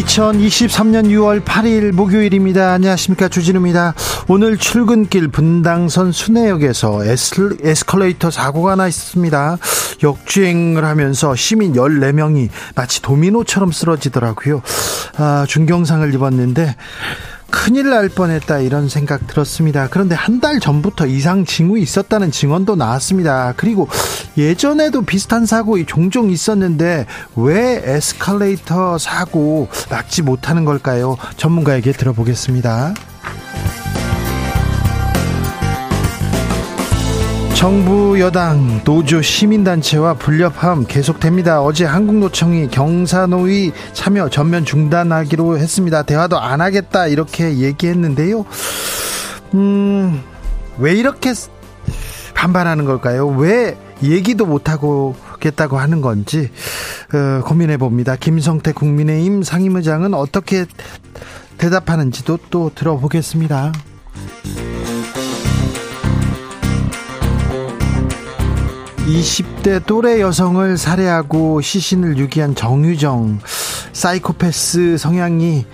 2023년 0.00 1.06
6월 1.08 1.42
8일 1.44 1.92
목요일입니다. 1.92 2.72
안녕하십니까. 2.72 3.28
주진우입니다. 3.28 3.92
오늘 4.26 4.56
출근길 4.56 5.28
분당선 5.28 6.12
에스, 7.04 7.58
에스컬레이터 7.62 8.30
사고가 8.30 8.74
나 8.74 8.88
있습니다. 8.88 9.58
역주행을 10.02 10.82
하면서 10.84 11.34
시민 11.34 11.74
14명이 11.74 12.48
마치 12.74 13.02
도미노처럼 13.02 13.70
쓰러지더라고요. 13.70 14.62
아, 15.18 15.44
중경상을 15.46 16.14
입었는데 16.14 16.74
큰일 17.50 17.90
날 17.90 18.08
뻔했다 18.08 18.60
이런 18.60 18.88
생각 18.88 19.26
들었습니다. 19.26 19.88
그런데 19.90 20.14
한 20.14 20.40
달 20.40 20.58
전부터 20.58 21.06
이상 21.06 21.44
징후 21.44 21.78
있었다는 21.78 22.30
증언도 22.32 22.74
나왔습니다. 22.74 23.52
그리고 23.56 23.88
예전에도 24.36 25.02
비슷한 25.02 25.46
사고 25.46 25.84
종종 25.84 26.30
있었는데 26.30 27.06
왜 27.36 27.82
에스컬레이터 27.84 28.98
사고 28.98 29.68
막지 29.90 30.22
못하는 30.22 30.64
걸까요? 30.64 31.16
전문가에게 31.36 31.92
들어보겠습니다. 31.92 32.94
정부 37.54 38.18
여당 38.18 38.82
노조 38.82 39.22
시민단체와 39.22 40.14
불협화음 40.14 40.84
계속됩니다. 40.88 41.62
어제 41.62 41.84
한국노총이 41.84 42.68
경사노위 42.70 43.70
참여 43.92 44.30
전면 44.30 44.64
중단하기로 44.64 45.58
했습니다. 45.58 46.02
대화도 46.02 46.40
안 46.40 46.60
하겠다 46.60 47.06
이렇게 47.06 47.58
얘기했는데요. 47.58 48.44
음, 49.54 50.22
왜 50.78 50.94
이렇게 50.94 51.34
반발하는 52.34 52.84
걸까요? 52.84 53.28
왜 53.28 53.76
얘기도 54.02 54.46
못하고 54.46 55.14
겠다고 55.40 55.78
하는 55.78 56.00
건지 56.00 56.50
어, 57.12 57.42
고민해 57.44 57.76
봅니다. 57.76 58.16
김성태 58.16 58.72
국민의힘 58.72 59.42
상임의장은 59.42 60.14
어떻게 60.14 60.66
대답하는지도 61.58 62.38
또 62.50 62.70
들어보겠습니다. 62.74 63.72
20대 69.06 69.84
또래 69.84 70.20
여성을 70.20 70.78
살해하고 70.78 71.60
시신을 71.60 72.18
유기한 72.18 72.54
정유정 72.54 73.40
사이코패스 73.92 74.96
성향이 74.96 75.66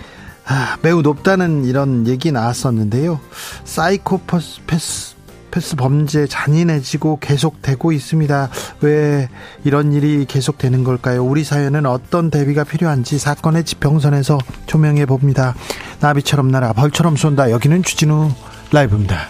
아, 0.47 0.79
매우 0.81 1.03
높다는 1.03 1.67
이런 1.67 2.07
얘기 2.07 2.33
나왔었는데요. 2.33 3.21
사이코패스 3.65 5.18
패스 5.51 5.77
범죄 5.77 6.27
잔인해지고 6.27 7.19
계속되고 7.21 7.93
있습니다. 7.93 8.49
왜 8.83 9.29
이런 9.65 9.93
일이 9.93 10.25
계속되는 10.27 10.85
걸까요? 10.85 11.25
우리 11.25 11.45
사회는 11.45 11.87
어떤 11.87 12.31
대비가 12.31 12.65
필요한지 12.65 13.19
사건의 13.19 13.65
지평선에서 13.65 14.39
조명해 14.67 15.07
봅니다. 15.07 15.55
나비처럼 16.01 16.49
날아 16.49 16.73
벌처럼 16.73 17.17
쏜다. 17.17 17.51
여기는 17.51 17.83
주진우 17.83 18.31
라이브입니다. 18.73 19.29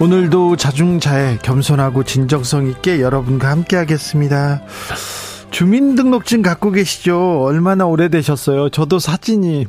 오늘도 0.00 0.56
자중자애 0.56 1.40
겸손하고 1.42 2.04
진정성 2.04 2.68
있게 2.68 3.02
여러분과 3.02 3.50
함께 3.50 3.76
하겠습니다. 3.76 4.62
주민등록증 5.50 6.40
갖고 6.40 6.70
계시죠? 6.70 7.42
얼마나 7.42 7.84
오래되셨어요? 7.84 8.70
저도 8.70 8.98
사진이 8.98 9.66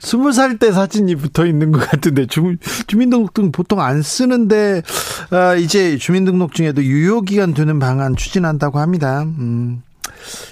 스무 0.00 0.32
살 0.32 0.58
때 0.58 0.72
사진이 0.72 1.14
붙어 1.16 1.46
있는 1.46 1.72
것 1.72 1.88
같은데 1.88 2.26
주, 2.26 2.56
주민등록증 2.86 3.52
보통 3.52 3.80
안 3.80 4.02
쓰는데 4.02 4.82
아, 5.30 5.54
이제 5.54 5.96
주민등록증에도 5.96 6.82
유효기간 6.82 7.54
두는 7.54 7.78
방안 7.78 8.16
추진한다고 8.16 8.78
합니다. 8.78 9.22
음. 9.22 9.82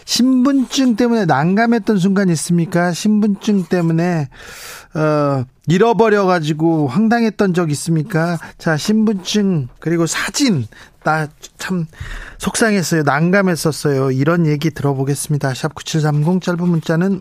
신분증 0.07 0.97
때문에 0.97 1.27
난감했던 1.27 1.99
순간 1.99 2.29
있습니까? 2.31 2.93
신분증 2.93 3.65
때문에 3.65 4.29
어, 4.95 5.45
잃어버려 5.67 6.25
가지고 6.25 6.89
황당했던 6.89 7.53
적 7.53 7.71
있습니까? 7.73 8.39
자, 8.57 8.77
신분증 8.77 9.69
그리고 9.81 10.07
사진 10.07 10.67
나 11.05 11.29
참 11.69 11.87
속상했어요. 12.39 13.03
난감했었어요. 13.03 14.11
이런 14.13 14.47
얘기 14.47 14.71
들어보겠습니다. 14.71 15.53
샵 15.55 15.75
9730 15.75 16.43
짧은 16.43 16.67
문자는 16.67 17.21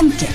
함께. 0.00 0.26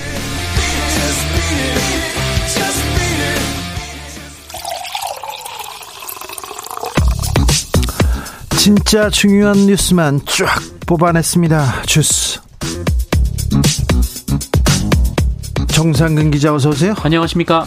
진짜 8.56 9.10
중요한 9.10 9.66
뉴스만 9.66 10.20
쫙 10.24 10.46
뽑아냈습니다. 10.86 11.82
주스. 11.86 12.38
정상근 15.66 16.30
기자 16.30 16.54
어서 16.54 16.68
오세요. 16.68 16.94
안녕하십니까. 17.02 17.64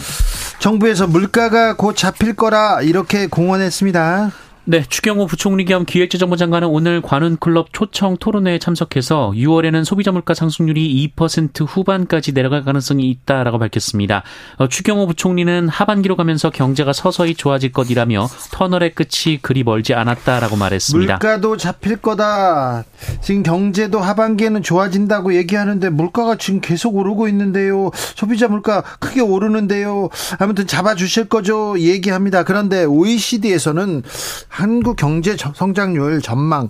정부에서 0.58 1.06
물가가 1.06 1.76
곧 1.76 1.98
잡힐 1.98 2.34
거라 2.34 2.80
이렇게 2.80 3.26
공언했습니다. 3.26 4.30
네, 4.66 4.84
추경호 4.86 5.26
부총리 5.26 5.64
겸 5.64 5.86
기획재정부 5.86 6.36
장관은 6.36 6.68
오늘 6.68 7.00
관훈클럽 7.00 7.72
초청 7.72 8.18
토론회에 8.18 8.58
참석해서 8.58 9.32
6월에는 9.34 9.84
소비자 9.84 10.12
물가 10.12 10.34
상승률이 10.34 11.10
2% 11.16 11.66
후반까지 11.66 12.34
내려갈 12.34 12.62
가능성이 12.62 13.08
있다라고 13.08 13.58
밝혔습니다. 13.58 14.22
어, 14.58 14.68
추경호 14.68 15.06
부총리는 15.06 15.66
하반기로 15.68 16.14
가면서 16.14 16.50
경제가 16.50 16.92
서서히 16.92 17.34
좋아질 17.34 17.72
것이라며 17.72 18.28
터널의 18.52 18.94
끝이 18.94 19.38
그리 19.40 19.64
멀지 19.64 19.94
않았다라고 19.94 20.56
말했습니다. 20.56 21.14
물가도 21.14 21.56
잡힐 21.56 21.96
거다. 21.96 22.84
지금 23.22 23.42
경제도 23.42 23.98
하반기에는 23.98 24.62
좋아진다고 24.62 25.34
얘기하는데 25.36 25.88
물가가 25.88 26.36
지금 26.36 26.60
계속 26.60 26.96
오르고 26.96 27.28
있는데요. 27.28 27.90
소비자 27.94 28.46
물가 28.46 28.82
크게 28.82 29.22
오르는데요. 29.22 30.10
아무튼 30.38 30.66
잡아주실 30.66 31.30
거죠. 31.30 31.78
얘기합니다. 31.78 32.42
그런데 32.42 32.84
OECD에서는 32.84 34.02
한국 34.50 34.96
경제 34.96 35.36
성장률 35.54 36.20
전망 36.20 36.68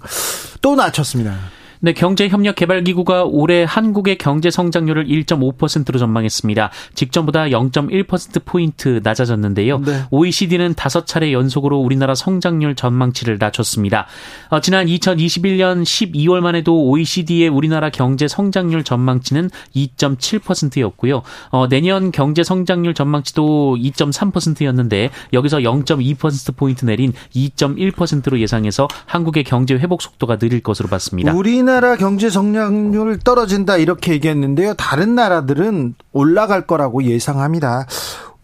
또 0.61 0.77
낮췄습니다. 0.77 1.37
네, 1.82 1.94
경제협력개발기구가 1.94 3.25
올해 3.25 3.65
한국의 3.67 4.19
경제 4.19 4.50
성장률을 4.50 5.06
1.5%로 5.06 5.99
전망했습니다. 5.99 6.71
직전보다 6.94 7.44
0.1%포인트 7.44 9.00
낮아졌는데요. 9.03 9.79
네. 9.79 10.03
OECD는 10.11 10.75
다섯 10.75 11.06
차례 11.06 11.32
연속으로 11.32 11.79
우리나라 11.79 12.15
성장률 12.15 12.75
전망치를 12.75 13.38
낮췄습니다. 13.41 14.06
어, 14.50 14.61
지난 14.61 14.87
2021년 14.88 15.82
12월만 15.82 16.55
해도 16.55 16.85
OECD의 16.91 17.49
우리나라 17.49 17.88
경제 17.88 18.29
성장률 18.29 18.85
전망치는 18.85 19.49
2.7%였고요. 19.75 21.23
어, 21.49 21.67
내년 21.69 22.12
경제 22.12 22.43
성장률 22.43 22.93
전망치도 22.93 23.79
2.3%였는데 23.81 25.09
여기서 25.33 25.59
0.2%포인트 25.59 26.85
내린 26.85 27.15
2.1%로 27.35 28.38
예상해서 28.38 28.87
한국의 29.06 29.44
경제 29.44 29.75
회복 29.76 30.03
속도가 30.03 30.37
느릴 30.37 30.61
것으로 30.61 30.91
봤습니다. 30.91 31.33
우리는 31.33 31.70
우리나라 31.71 31.95
경제 31.95 32.29
성장률 32.29 33.21
떨어진다 33.21 33.77
이렇게 33.77 34.11
얘기했는데요. 34.15 34.75
다른 34.75 35.15
나라들은 35.15 35.95
올라갈 36.11 36.67
거라고 36.67 37.05
예상합니다. 37.05 37.87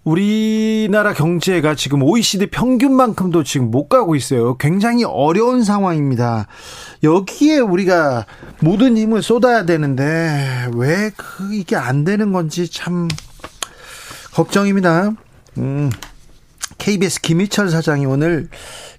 우리나라 0.04 1.12
경제가 1.12 1.74
지금 1.74 2.04
OECD 2.04 2.46
평균만큼도 2.46 3.42
지금 3.42 3.72
못 3.72 3.88
가고 3.88 4.14
있어요. 4.14 4.56
굉장히 4.58 5.02
어려운 5.02 5.64
상황입니다. 5.64 6.46
여기에 7.02 7.58
우리가 7.58 8.26
모든 8.60 8.96
힘을 8.96 9.22
쏟아야 9.24 9.64
되는데 9.66 10.68
왜 10.76 11.10
그 11.16 11.52
이게 11.52 11.74
안 11.74 12.04
되는 12.04 12.30
건지 12.32 12.70
참 12.70 13.08
걱정입니다. 14.34 15.10
음, 15.58 15.90
KBS 16.78 17.22
김희철 17.22 17.70
사장이 17.70 18.06
오늘 18.06 18.48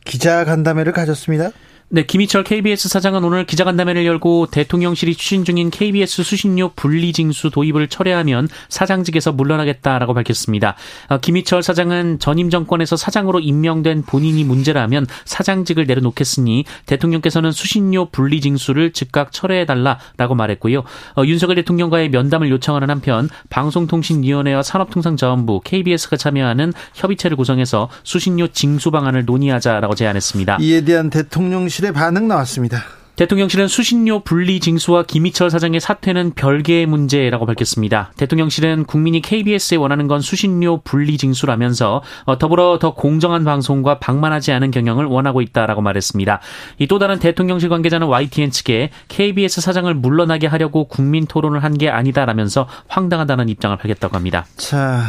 기자 0.03 0.43
간담회를 0.43 0.91
가졌습니다. 0.91 1.51
네, 1.89 2.05
김희철 2.05 2.43
KBS 2.43 2.89
사장은 2.89 3.23
오늘 3.23 3.45
기자간담회를 3.45 4.05
열고 4.05 4.47
대통령실이 4.51 5.15
추진 5.15 5.45
중인 5.45 5.69
KBS 5.69 6.21
수신료 6.21 6.73
분리징수 6.75 7.49
도입을 7.49 7.87
철회하면 7.87 8.49
사장직에서 8.67 9.31
물러나겠다라고 9.31 10.13
밝혔습니다. 10.13 10.75
어, 11.07 11.17
김희철 11.19 11.63
사장은 11.63 12.19
전임 12.19 12.49
정권에서 12.49 12.97
사장으로 12.97 13.39
임명된 13.39 14.01
본인이 14.01 14.43
문제라면 14.43 15.07
사장직을 15.23 15.85
내려놓겠으니 15.85 16.65
대통령께서는 16.87 17.53
수신료 17.53 18.09
분리징수를 18.09 18.91
즉각 18.91 19.31
철회해달라라고 19.31 20.35
말했고요. 20.35 20.79
어, 21.15 21.23
윤석열 21.23 21.55
대통령과의 21.55 22.09
면담을 22.09 22.49
요청하는 22.49 22.89
한편 22.89 23.29
방송통신위원회와 23.49 24.61
산업통상자원부 24.61 25.61
KBS가 25.63 26.17
참여하는 26.17 26.73
협의체를 26.95 27.37
구성해서 27.37 27.87
수신료 28.03 28.49
징수 28.49 28.91
방안을 28.91 29.23
논의하자라고 29.23 29.95
제안했습니다. 29.95 30.57
이에 30.59 30.81
대한 30.81 31.09
대통령 31.09 31.69
대통령실의 31.77 31.93
반응 31.93 32.27
나왔습니다. 32.27 32.83
대통령실은 33.17 33.67
수신료 33.67 34.19
분리 34.23 34.59
징수와 34.59 35.03
김희철 35.03 35.49
사장의 35.49 35.79
사퇴는 35.79 36.33
별개의 36.35 36.85
문제라고 36.85 37.45
밝혔습니다. 37.47 38.11
대통령실은 38.17 38.85
국민이 38.85 39.21
KBS에 39.21 39.77
원하는 39.77 40.07
건 40.07 40.21
수신료 40.21 40.81
분리 40.81 41.17
징수라면서 41.17 42.03
어, 42.25 42.37
더불어 42.37 42.77
더 42.79 42.93
공정한 42.93 43.43
방송과 43.43 43.97
방만하지 43.99 44.51
않은 44.53 44.69
경영을 44.71 45.05
원하고 45.05 45.41
있다라고 45.41 45.81
말했습니다. 45.81 46.39
이 46.79 46.87
또 46.87 46.99
다른 46.99 47.17
대통령실 47.19 47.69
관계자는 47.69 48.07
YTN 48.07 48.51
측에 48.51 48.91
KBS 49.07 49.61
사장을 49.61 49.91
물러나게 49.93 50.45
하려고 50.47 50.87
국민 50.87 51.25
토론을 51.25 51.63
한 51.63 51.77
게 51.77 51.89
아니다라면서 51.89 52.67
황당하다는 52.87 53.49
입장을 53.49 53.75
밝혔다고 53.77 54.15
합니다. 54.15 54.45
자, 54.57 55.01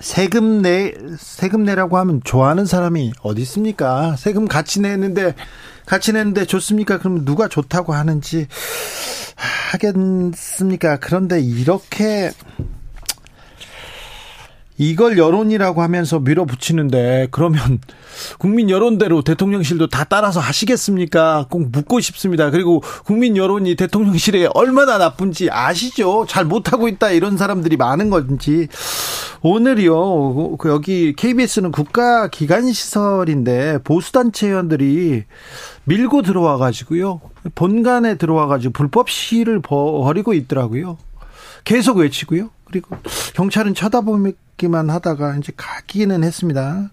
세금 0.00 0.62
내 0.62 0.94
세금 1.18 1.64
내라고 1.64 1.98
하면 1.98 2.20
좋아하는 2.24 2.66
사람이 2.66 3.12
어디 3.22 3.42
있습니까? 3.42 4.16
세금 4.16 4.46
같이 4.46 4.80
내는데 4.80 5.34
같이 5.86 6.12
내는데 6.12 6.44
좋습니까? 6.44 6.98
그러면 6.98 7.24
누가 7.24 7.48
좋다고 7.48 7.94
하는지 7.94 8.46
하겠습니까? 9.72 10.98
그런데 10.98 11.40
이렇게 11.40 12.30
이걸 14.78 15.18
여론이라고 15.18 15.82
하면서 15.82 16.20
밀어붙이는데 16.20 17.28
그러면 17.32 17.80
국민 18.38 18.70
여론대로 18.70 19.22
대통령실도 19.22 19.88
다 19.88 20.04
따라서 20.04 20.38
하시겠습니까? 20.38 21.46
꼭 21.50 21.70
묻고 21.70 22.00
싶습니다. 22.00 22.50
그리고 22.50 22.80
국민 23.04 23.36
여론이 23.36 23.74
대통령실에 23.74 24.48
얼마나 24.54 24.96
나쁜지 24.98 25.50
아시죠? 25.50 26.26
잘 26.28 26.44
못하고 26.44 26.86
있다 26.86 27.10
이런 27.10 27.36
사람들이 27.36 27.76
많은 27.76 28.08
건지 28.08 28.68
오늘이요 29.42 30.56
그 30.58 30.68
여기 30.68 31.12
KBS는 31.12 31.72
국가 31.72 32.28
기관 32.28 32.72
시설인데 32.72 33.78
보수 33.84 34.12
단체 34.12 34.48
의원들이 34.48 35.24
밀고 35.84 36.22
들어와 36.22 36.56
가지고요 36.56 37.20
본관에 37.54 38.16
들어와 38.16 38.46
가지고 38.46 38.72
불법 38.72 39.10
시위를 39.10 39.60
벌이고 39.60 40.34
있더라고요. 40.34 40.98
계속 41.64 41.98
외치고요. 41.98 42.50
그리고 42.68 42.96
경찰은 43.34 43.74
쳐다보기만 43.74 44.90
하다가 44.90 45.36
이제 45.36 45.52
가기는 45.56 46.22
했습니다. 46.22 46.90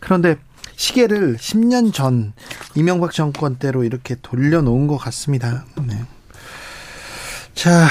그런데 0.00 0.36
시계를 0.76 1.36
10년 1.36 1.92
전 1.92 2.32
이명박 2.74 3.12
정권 3.12 3.56
때로 3.56 3.84
이렇게 3.84 4.16
돌려놓은 4.20 4.86
것 4.86 4.96
같습니다. 4.96 5.64
네. 5.86 6.04
자, 7.54 7.86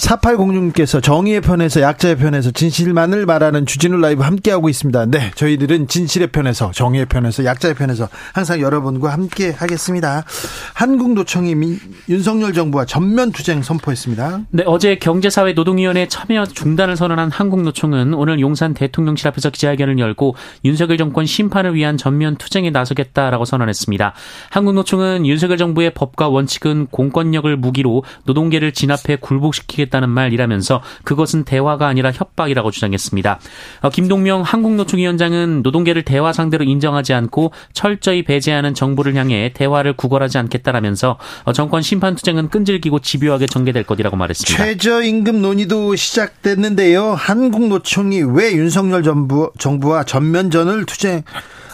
4806님께서 0.00 1.02
정의의 1.02 1.40
편에서 1.42 1.82
약자의 1.82 2.16
편에서 2.16 2.50
진실만을 2.50 3.26
말하는 3.26 3.66
주진우 3.66 3.98
라이브 3.98 4.22
함께하고 4.22 4.68
있습니다. 4.68 5.06
네, 5.06 5.30
저희들은 5.34 5.88
진실의 5.88 6.28
편에서 6.28 6.70
정의의 6.72 7.06
편에서 7.06 7.44
약자의 7.44 7.74
편에서 7.74 8.08
항상 8.32 8.60
여러분과 8.60 9.12
함께 9.12 9.50
하겠습니다. 9.50 10.24
한국노총이 10.74 11.54
민, 11.54 11.78
윤석열 12.08 12.52
정부와 12.54 12.86
전면 12.86 13.30
투쟁 13.32 13.62
선포했습니다. 13.62 14.40
네, 14.50 14.64
어제 14.66 14.96
경제사회 14.96 15.52
노동위원회 15.52 16.08
참여 16.08 16.46
중단을 16.46 16.96
선언한 16.96 17.30
한국노총은 17.30 18.14
오늘 18.14 18.40
용산 18.40 18.72
대통령실 18.72 19.28
앞에서 19.28 19.50
기자회견을 19.50 19.98
열고 19.98 20.34
윤석열 20.64 20.96
정권 20.96 21.26
심판을 21.26 21.74
위한 21.74 21.98
전면 21.98 22.36
투쟁에 22.36 22.70
나서겠다라고 22.70 23.44
선언했습니다. 23.44 24.14
한국노총은 24.50 25.26
윤석열 25.26 25.58
정부의 25.58 25.92
법과 25.92 26.28
원칙은 26.28 26.86
공권력을 26.86 27.54
무기로 27.56 28.04
노동계를 28.24 28.72
진압해 28.72 29.16
굴복시키겠다 29.20 29.89
하겠다는 29.90 30.08
말이라면서 30.08 30.80
그것은 31.04 31.44
대화가 31.44 31.86
아니라 31.86 32.10
협박이라고 32.12 32.70
주장했습니다. 32.70 33.40
어, 33.82 33.90
김동명 33.90 34.42
한국노총위원장은 34.42 35.62
노동계를 35.62 36.04
대화 36.04 36.32
상대로 36.32 36.64
인정하지 36.64 37.12
않고 37.12 37.52
철저히 37.72 38.24
배제하는 38.24 38.74
정부를 38.74 39.14
향해 39.16 39.52
대화를 39.52 39.94
구걸하지 39.94 40.38
않겠다라면서 40.38 41.18
어, 41.44 41.52
정권 41.52 41.82
심판 41.82 42.14
투쟁은 42.14 42.48
끈질기고 42.48 43.00
집요하게 43.00 43.46
전개될 43.46 43.84
것이라고 43.84 44.16
말했습니다. 44.16 44.64
최저임금 44.64 45.42
논의도 45.42 45.96
시작됐는데요. 45.96 47.14
한국노총이 47.14 48.22
왜 48.22 48.52
윤석열 48.52 49.02
정부, 49.02 49.52
정부와 49.58 50.04
전면전을 50.04 50.86
투쟁 50.86 51.22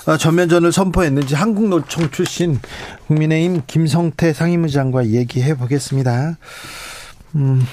어, 0.06 0.16
전면전을 0.16 0.70
선포했는지 0.70 1.34
한국노총 1.34 2.10
출신 2.10 2.60
국민의힘 3.08 3.62
김성태 3.66 4.32
상임의장과 4.32 5.08
얘기해 5.08 5.56
보겠습니다. 5.56 6.36
음. 7.34 7.66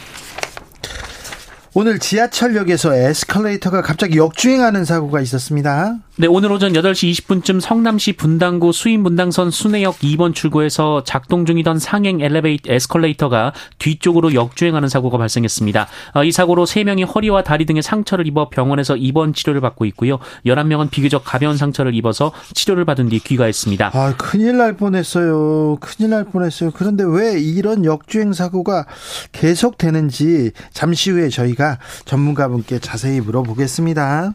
오늘 1.75 1.97
지하철역에서 1.97 2.93
에스컬레이터가 2.93 3.81
갑자기 3.81 4.17
역주행하는 4.17 4.85
사고가 4.85 5.21
있었습니다. 5.21 5.95
네, 6.17 6.27
오늘 6.27 6.51
오전 6.51 6.73
8시 6.73 7.11
20분쯤 7.11 7.59
성남시 7.59 8.13
분당구 8.13 8.71
수인분당선 8.71 9.49
순회역 9.49 9.97
2번 9.97 10.35
출구에서 10.35 11.03
작동 11.03 11.47
중이던 11.47 11.79
상행 11.79 12.21
엘리베이터 12.21 12.71
에스컬레이터가 12.71 13.53
뒤쪽으로 13.79 14.35
역주행하는 14.35 14.87
사고가 14.87 15.17
발생했습니다. 15.17 15.87
어, 16.13 16.23
이 16.23 16.31
사고로 16.31 16.65
3명이 16.67 17.11
허리와 17.11 17.41
다리 17.41 17.65
등에 17.65 17.81
상처를 17.81 18.27
입어 18.27 18.49
병원에서 18.49 18.95
입원 18.95 19.33
치료를 19.33 19.59
받고 19.59 19.85
있고요. 19.85 20.19
11명은 20.45 20.91
비교적 20.91 21.23
가벼운 21.25 21.57
상처를 21.57 21.95
입어서 21.95 22.31
치료를 22.53 22.85
받은 22.85 23.09
뒤 23.09 23.17
귀가했습니다. 23.17 23.89
아, 23.95 24.13
큰일 24.15 24.57
날 24.57 24.77
뻔했어요. 24.77 25.77
큰일 25.79 26.11
날 26.11 26.25
뻔했어요. 26.25 26.69
그런데 26.75 27.03
왜 27.03 27.41
이런 27.41 27.83
역주행 27.83 28.33
사고가 28.33 28.85
계속되는지 29.31 30.51
잠시 30.71 31.09
후에 31.09 31.29
저희가 31.29 31.62
전문가분께 32.05 32.79
자세히 32.79 33.21
물어보겠습니다. 33.21 34.33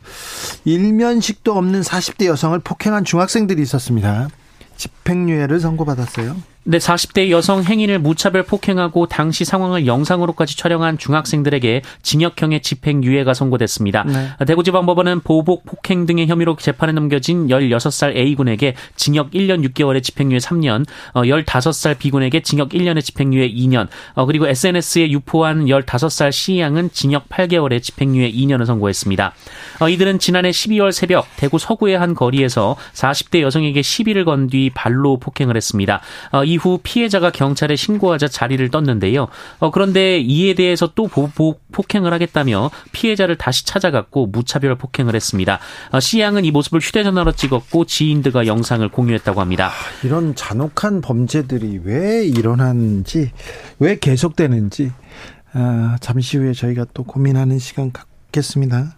일면식도 0.65 1.57
없는 1.57 1.83
40대 1.83 2.27
여성을 2.27 2.59
폭행한 2.61 3.05
중학생들이 3.05 3.63
있었습니다. 3.63 4.29
집행유예를 4.77 5.61
선고받았어요. 5.61 6.37
네, 6.71 6.77
40대 6.77 7.31
여성 7.31 7.65
행위를 7.65 7.99
무차별 7.99 8.43
폭행하고 8.43 9.07
당시 9.07 9.47
상황을 9.47 9.87
영상으로까지 9.87 10.55
촬영한 10.59 10.99
중학생들에게 10.99 11.81
징역형의 12.03 12.61
집행유예가 12.61 13.33
선고됐습니다. 13.33 14.05
네. 14.05 14.45
대구지방법원은 14.45 15.21
보복, 15.21 15.65
폭행 15.65 16.05
등의 16.05 16.27
혐의로 16.27 16.57
재판에 16.57 16.93
넘겨진 16.93 17.47
16살 17.47 18.15
A군에게 18.15 18.75
징역 18.97 19.31
1년 19.31 19.67
6개월의 19.67 20.03
집행유예 20.03 20.37
3년, 20.39 20.85
15살 21.15 21.93
어, 21.93 21.99
B군에게 21.99 22.43
징역 22.43 22.69
1년의 22.69 23.03
집행유예 23.03 23.51
2년, 23.51 23.89
어, 24.13 24.27
그리고 24.27 24.47
SNS에 24.47 25.11
유포한 25.11 25.65
15살 25.65 26.31
C양은 26.31 26.91
징역 26.93 27.31
8개월의 27.31 27.83
집행유예 27.83 28.31
2년을 28.31 28.67
선고했습니다. 28.67 29.33
어, 29.81 29.89
이들은 29.89 30.19
지난해 30.19 30.51
12월 30.51 30.93
새벽 30.93 31.27
대구 31.37 31.59
서구의 31.59 31.99
한 31.99 32.15
거리에서 32.15 32.77
40대 32.93 33.41
여성에게 33.41 33.81
시비를 33.81 34.27
건 34.27 34.49
뒤 34.49 34.71
발로 34.71 35.19
폭행을 35.19 35.57
했습니다. 35.57 36.01
이 36.45 36.58
이후 36.59 36.81
피해자가 36.83 37.31
경찰에 37.31 37.77
신고하자 37.77 38.29
자리를 38.29 38.69
떴는데요. 38.71 39.29
어, 39.61 39.71
그런데 39.71 40.19
이에 40.19 40.55
대해서 40.55 40.91
또 40.95 41.07
보복 41.07 41.63
폭행을 41.71 42.13
하겠다며 42.13 42.71
피해자를 42.91 43.37
다시 43.37 43.65
찾아갔고 43.65 44.27
무차별 44.27 44.75
폭행을 44.75 45.15
했습니다. 45.15 45.61
어, 45.93 46.01
시 46.01 46.21
양은 46.21 46.45
이 46.45 46.51
모습을 46.51 46.81
휴대전화로 46.81 47.33
찍었고 47.33 47.85
지인들과 47.85 48.47
영상을 48.47 48.87
공유했다고 48.89 49.41
합니다. 49.41 49.71
이런 50.03 50.35
잔혹한 50.35 51.01
범죄들이 51.01 51.81
왜 51.85 52.27
일어나는지, 52.27 53.31
왜 53.79 53.99
계속되는지 53.99 54.91
아, 55.53 55.97
잠시 56.01 56.37
후에 56.39 56.53
저희가 56.53 56.87
또 56.93 57.05
고민하는 57.05 57.59
시간 57.59 57.93
갖겠습니다. 57.93 58.97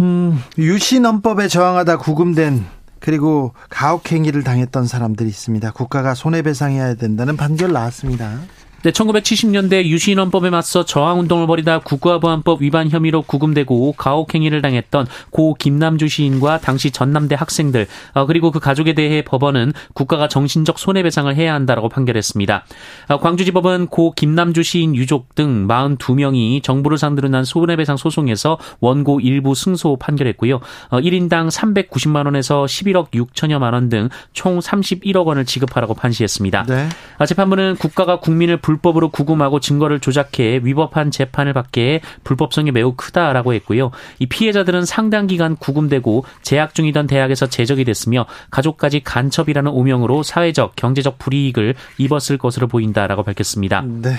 음, 0.00 0.38
유신헌법에 0.58 1.48
저항하다 1.48 1.98
구금된 1.98 2.64
그리고 3.02 3.52
가혹행위를 3.68 4.44
당했던 4.44 4.86
사람들이 4.86 5.28
있습니다. 5.28 5.72
국가가 5.72 6.14
손해배상해야 6.14 6.94
된다는 6.94 7.36
판결 7.36 7.72
나왔습니다. 7.72 8.38
네, 8.82 8.90
1970년대 8.90 9.84
유신헌법에 9.84 10.50
맞서 10.50 10.84
저항운동을 10.84 11.46
벌이다 11.46 11.80
국가보안법 11.80 12.62
위반 12.62 12.90
혐의로 12.90 13.22
구금되고 13.22 13.92
가혹행위를 13.92 14.62
당했던 14.62 15.06
고 15.30 15.54
김남주 15.54 16.08
시인과 16.08 16.58
당시 16.60 16.90
전남대 16.90 17.34
학생들 17.34 17.86
어, 18.14 18.26
그리고 18.26 18.50
그 18.50 18.58
가족에 18.60 18.94
대해 18.94 19.22
법원은 19.22 19.72
국가가 19.94 20.28
정신적 20.28 20.78
손해배상을 20.78 21.34
해야 21.36 21.54
한다라고 21.54 21.88
판결했습니다. 21.88 22.64
어, 23.08 23.20
광주지법은 23.20 23.86
고 23.88 24.12
김남주 24.12 24.62
시인 24.62 24.96
유족 24.96 25.34
등 25.34 25.68
42명이 25.68 26.62
정부를 26.62 26.98
상대로 26.98 27.28
난 27.28 27.44
손해배상 27.44 27.96
소송에서 27.96 28.58
원고 28.80 29.20
일부 29.20 29.54
승소 29.54 29.96
판결했고요. 29.96 30.60
1인당 30.90 31.46
어, 31.46 31.48
390만 31.48 32.24
원에서 32.26 32.64
11억 32.64 33.10
6천여만 33.12 33.74
원 33.74 33.82
등 33.88 34.08
총 34.32 34.58
31억 34.58 35.26
원을 35.26 35.44
지급하라고 35.44 35.94
판시했습니다. 35.94 36.64
네. 36.68 36.88
재판부는 37.26 37.76
국가가 37.76 38.18
국민을 38.18 38.56
불 38.56 38.71
법으로 38.78 39.10
구금하고 39.10 39.60
증거를 39.60 40.00
조작해 40.00 40.60
위법한 40.62 41.10
재판을 41.10 41.52
받게 41.52 42.00
불법성이 42.24 42.70
매우 42.70 42.94
크다라고 42.96 43.54
했고요. 43.54 43.90
이 44.18 44.26
피해자들은 44.26 44.84
상당 44.84 45.26
기간 45.26 45.56
구금되고 45.56 46.24
재학 46.42 46.74
중이던 46.74 47.06
대학에서 47.06 47.46
제적이 47.46 47.84
됐으며 47.84 48.26
가족까지 48.50 49.00
간첩이라는 49.00 49.70
오명으로 49.70 50.22
사회적, 50.22 50.76
경제적 50.76 51.18
불이익을 51.18 51.74
입었을 51.98 52.38
것으로 52.38 52.68
보인다라고 52.68 53.22
밝혔습니다. 53.22 53.82
네. 53.82 54.14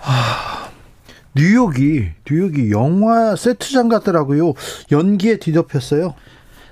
하... 0.00 0.56
뉴욕이 1.36 2.08
뉴욕이 2.28 2.70
영화 2.70 3.36
세트장 3.36 3.90
같더라고요. 3.90 4.54
연기에 4.90 5.38
뒤덮였어요. 5.38 6.14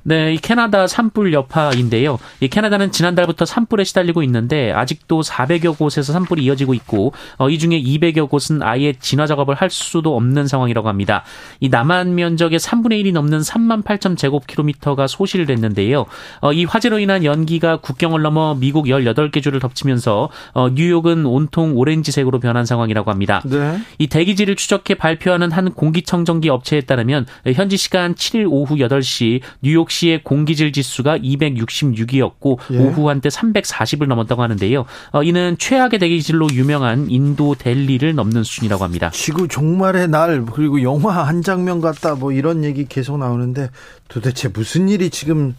네, 0.06 0.34
이 0.34 0.37
캐나다 0.37 0.87
산불 0.87 1.32
여파인데요. 1.32 2.18
이 2.40 2.49
캐나다는 2.49 2.92
지난달부터 2.92 3.46
산불에 3.46 3.84
시달리고 3.84 4.23
있는데 4.25 4.70
아직도 4.70 5.23
400여 5.23 5.78
곳에서 5.78 6.12
산불이 6.12 6.44
이어지고 6.44 6.75
있고 6.75 7.14
어, 7.38 7.49
이 7.49 7.58
중에 7.58 7.80
200여 7.80 8.28
곳은 8.28 8.62
아예 8.62 8.92
진화 8.92 9.26
작업을 9.26 9.54
할 9.54 9.70
수도 9.70 10.14
없는 10.14 10.46
상황이라고 10.46 10.88
합니다. 10.88 11.25
이 11.61 11.70
남한 11.70 12.14
면적의 12.14 12.58
3분의 12.58 13.02
1이 13.02 13.12
넘는 13.14 13.40
3만 13.40 13.82
8천 13.82 14.18
제곱킬로미터가 14.18 15.06
소실됐는데요. 15.06 16.04
어, 16.42 16.52
이 16.52 16.64
화재로 16.64 16.99
인한 16.99 17.25
연기가 17.25 17.78
국경을 17.78 18.20
넘어 18.20 18.54
미국 18.54 18.87
18개 18.87 19.42
주를 19.42 19.58
덮치면서 19.58 20.28
어, 20.52 20.68
뉴욕은 20.68 21.25
온통 21.25 21.78
오렌지색으로 21.78 22.40
변한 22.40 22.66
상황이라고 22.66 23.11
합니다. 23.11 23.40
네. 23.46 23.78
이 23.99 24.08
대기질을 24.08 24.56
추적해 24.56 24.96
발표하는 24.96 25.50
한 25.50 25.73
공기청정기 25.73 26.50
업체에 26.50 26.82
따르면 26.82 27.25
현지 27.54 27.78
시간 27.78 28.14
7일 28.14 28.46
오후 28.50 28.76
8시 28.76 29.40
뉴욕 29.62 29.93
시의 29.94 30.24
공기질 30.24 30.72
지수가 30.72 31.18
266이었고 31.18 32.58
예. 32.72 32.78
오후 32.78 33.08
한때 33.08 33.28
340을 33.28 34.06
넘었다고 34.06 34.42
하는데요. 34.42 34.84
어, 35.12 35.22
이는 35.22 35.56
최악의 35.58 36.00
대기질로 36.00 36.48
유명한 36.52 37.08
인도 37.08 37.54
델리를 37.54 38.14
넘는 38.14 38.42
수준이라고 38.42 38.82
합니다. 38.82 39.10
지구 39.12 39.46
종말의 39.46 40.08
날 40.08 40.44
그리고 40.44 40.82
영화 40.82 41.22
한 41.22 41.42
장면 41.42 41.80
같다 41.80 42.16
뭐 42.16 42.32
이런 42.32 42.64
얘기 42.64 42.86
계속 42.86 43.18
나오는데 43.18 43.70
도대체 44.14 44.47
무슨 44.47 44.88
일이 44.88 45.11
지금 45.11 45.56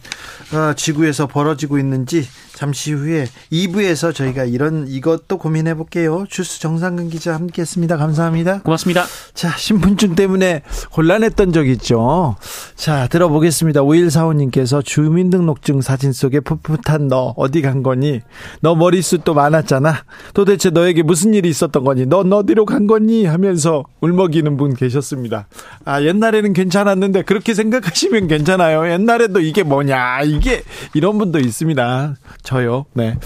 어, 0.54 0.72
지구에서 0.74 1.26
벌어지고 1.26 1.78
있는지 1.78 2.26
잠시 2.54 2.92
후에 2.92 3.26
2부에서 3.52 4.14
저희가 4.14 4.44
이런 4.44 4.88
이것도 4.88 5.36
고민해 5.36 5.74
볼게요. 5.74 6.24
주스 6.30 6.58
정상근 6.58 7.10
기자 7.10 7.34
함께 7.34 7.60
했습니다. 7.60 7.98
감사합니다. 7.98 8.62
고맙습니다. 8.62 9.04
자 9.34 9.50
신분증 9.54 10.14
때문에 10.14 10.62
곤란했던 10.90 11.52
적 11.52 11.68
있죠. 11.68 12.36
자 12.74 13.08
들어보겠습니다. 13.08 13.82
5145님께서 13.82 14.82
주민등록증 14.82 15.82
사진 15.82 16.14
속에 16.14 16.40
풋풋한 16.40 17.08
너 17.08 17.34
어디 17.36 17.60
간 17.60 17.82
거니? 17.82 18.22
너 18.62 18.74
머리숱도 18.74 19.34
많았잖아. 19.34 20.04
도대체 20.32 20.70
너에게 20.70 21.02
무슨 21.02 21.34
일이 21.34 21.50
있었던 21.50 21.84
거니? 21.84 22.06
넌 22.06 22.32
어디로 22.32 22.64
간 22.64 22.86
거니? 22.86 23.26
하면서 23.26 23.84
울먹이는 24.00 24.56
분 24.56 24.72
계셨습니다. 24.72 25.46
아 25.84 26.02
옛날에는 26.02 26.54
괜찮았는데 26.54 27.20
그렇게 27.24 27.52
생각하시면 27.52 28.28
괜찮 28.28 28.45
아요. 28.60 28.90
옛날에도 28.90 29.40
이게 29.40 29.62
뭐냐 29.62 30.22
이게 30.22 30.62
이런 30.94 31.18
분도 31.18 31.38
있습니다. 31.38 32.14
저요. 32.42 32.86
네. 32.94 33.16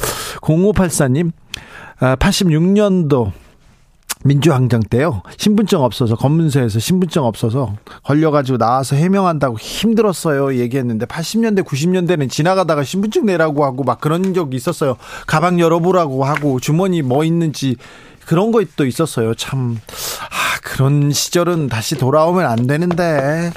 0584님, 0.40 1.32
아, 2.00 2.16
86년도 2.16 3.32
민주항쟁 4.22 4.80
때요. 4.80 5.22
신분증 5.38 5.80
없어서 5.80 6.14
검문소에서 6.14 6.78
신분증 6.78 7.24
없어서 7.24 7.76
걸려가지고 8.04 8.58
나와서 8.58 8.96
해명한다고 8.96 9.58
힘들었어요. 9.58 10.58
얘기했는데 10.58 11.06
80년대 11.06 11.64
90년대는 11.64 12.28
지나가다가 12.28 12.84
신분증 12.84 13.26
내라고 13.26 13.64
하고 13.64 13.82
막 13.82 14.00
그런 14.00 14.34
적이 14.34 14.56
있었어요. 14.56 14.96
가방 15.26 15.58
열어보라고 15.58 16.24
하고 16.24 16.60
주머니 16.60 17.00
뭐 17.00 17.24
있는지 17.24 17.76
그런 18.26 18.52
것도 18.52 18.86
있었어요. 18.86 19.34
참, 19.34 19.80
아, 20.30 20.60
그런 20.62 21.10
시절은 21.10 21.68
다시 21.68 21.96
돌아오면 21.96 22.46
안 22.46 22.66
되는데. 22.66 23.50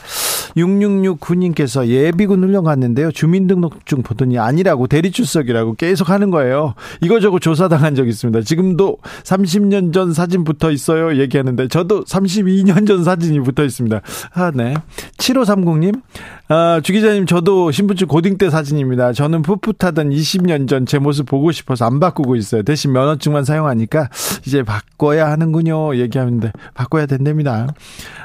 6669님께서 0.56 1.88
예비군 1.88 2.44
훈련 2.44 2.64
갔는데요. 2.64 3.12
주민등록증 3.12 4.04
보더니 4.04 4.38
아니라고 4.38 4.88
대리출석이라고 4.88 5.76
계속 5.76 6.10
하는 6.10 6.30
거예요. 6.30 6.76
이거저거 7.02 7.40
조사당한 7.40 7.96
적 7.96 8.08
있습니다. 8.08 8.42
지금도 8.42 8.98
30년 9.24 9.94
전 9.94 10.14
사진 10.14 10.44
붙어 10.44 10.72
있어요. 10.72 11.18
얘기하는데 11.20 11.68
저도 11.68 12.04
32년 12.04 12.88
전 12.88 13.04
사진이 13.04 13.40
붙어 13.42 13.64
있습니다. 13.64 14.02
아, 14.34 14.52
네. 14.54 14.76
7530님, 15.18 16.02
아, 16.50 16.82
주 16.84 16.94
기자님, 16.94 17.26
저도 17.26 17.72
신분증 17.72 18.08
고딩 18.08 18.38
때 18.38 18.50
사진입니다. 18.50 19.14
저는 19.14 19.42
풋풋하던 19.42 20.12
20년 20.12 20.68
전 20.68 20.84
제 20.94 21.00
모습 21.00 21.26
보고 21.26 21.52
싶어서 21.52 21.86
안 21.86 22.00
바꾸고 22.00 22.36
있어요. 22.36 22.62
대신 22.62 22.92
면허증만 22.92 23.46
사용하니까 23.46 24.10
이제 24.46 24.64
바꿔야 24.64 25.32
하는군요. 25.32 25.96
얘기하는데 25.96 26.52
바꿔야 26.74 27.06
된답니다. 27.06 27.68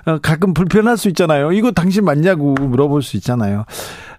어, 0.04 0.18
가끔 0.18 0.52
불편할 0.54 0.96
수 0.96 1.08
있잖아요. 1.08 1.52
이거 1.52 1.70
당신 1.70 2.04
맞냐고 2.18 2.54
물어볼 2.54 3.02
수 3.02 3.16
있잖아요. 3.16 3.64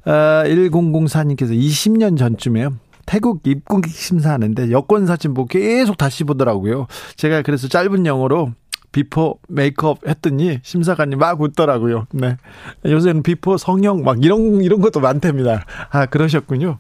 아, 0.06 0.44
1004님께서 0.46 1.52
20년 1.52 2.18
전쯤에요. 2.18 2.74
태국 3.06 3.42
입국 3.46 3.88
심사하는데 3.88 4.72
여권 4.72 5.06
사진 5.06 5.34
보고 5.34 5.48
계속 5.48 5.98
다시 5.98 6.24
보더라고요. 6.24 6.88
제가 7.16 7.42
그래서 7.42 7.68
짧은 7.68 8.06
영어로 8.06 8.54
before 8.92 9.40
makeup 9.48 10.08
했더니 10.08 10.60
심사관님 10.64 11.20
막 11.20 11.40
웃더라고요. 11.42 12.06
네. 12.12 12.38
요새는 12.86 13.24
before 13.24 13.58
성형 13.58 14.04
막 14.04 14.24
이런 14.24 14.64
이런 14.64 14.82
것도 14.82 15.00
많답니다. 15.00 15.66
아, 15.90 16.06
그러셨군요. 16.06 16.80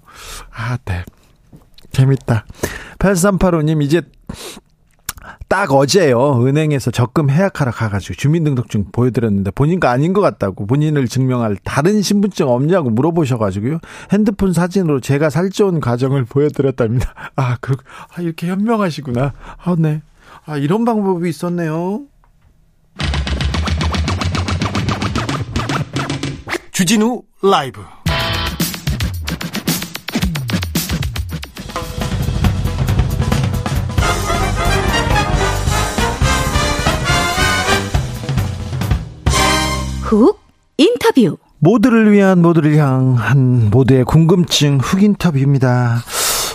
아, 0.51 0.77
네. 0.85 1.03
재밌다. 1.91 2.45
8385님 2.99 3.81
이제 3.83 4.01
딱 5.49 5.73
어제요 5.73 6.45
은행에서 6.45 6.91
적금 6.91 7.31
해약하러 7.31 7.71
가가지고 7.71 8.13
주민등록증 8.13 8.91
보여드렸는데 8.91 9.49
본인과 9.49 9.89
아닌 9.89 10.13
것 10.13 10.21
같다고 10.21 10.67
본인을 10.67 11.07
증명할 11.07 11.57
다른 11.63 12.03
신분증 12.03 12.47
없냐고 12.47 12.91
물어보셔가지고요 12.91 13.79
핸드폰 14.11 14.53
사진으로 14.53 14.99
제가 14.99 15.31
살쪄온 15.31 15.79
과정을 15.79 16.25
보여드렸답니다. 16.25 17.13
아, 17.35 17.57
그, 17.61 17.75
아 18.15 18.21
이렇게 18.21 18.47
현명하시구나. 18.47 19.33
아, 19.57 19.75
네. 19.77 20.03
아, 20.45 20.57
이런 20.57 20.85
방법이 20.85 21.27
있었네요. 21.27 22.03
주진우 26.71 27.23
라이브 27.41 27.81
훅 40.09 40.39
인터뷰 40.77 41.37
모두를 41.59 42.11
위한 42.11 42.41
모두를 42.41 42.75
향한 42.77 43.69
모두의 43.69 44.05
궁금증 44.05 44.79
훅 44.79 45.03
인터뷰입니다. 45.03 46.01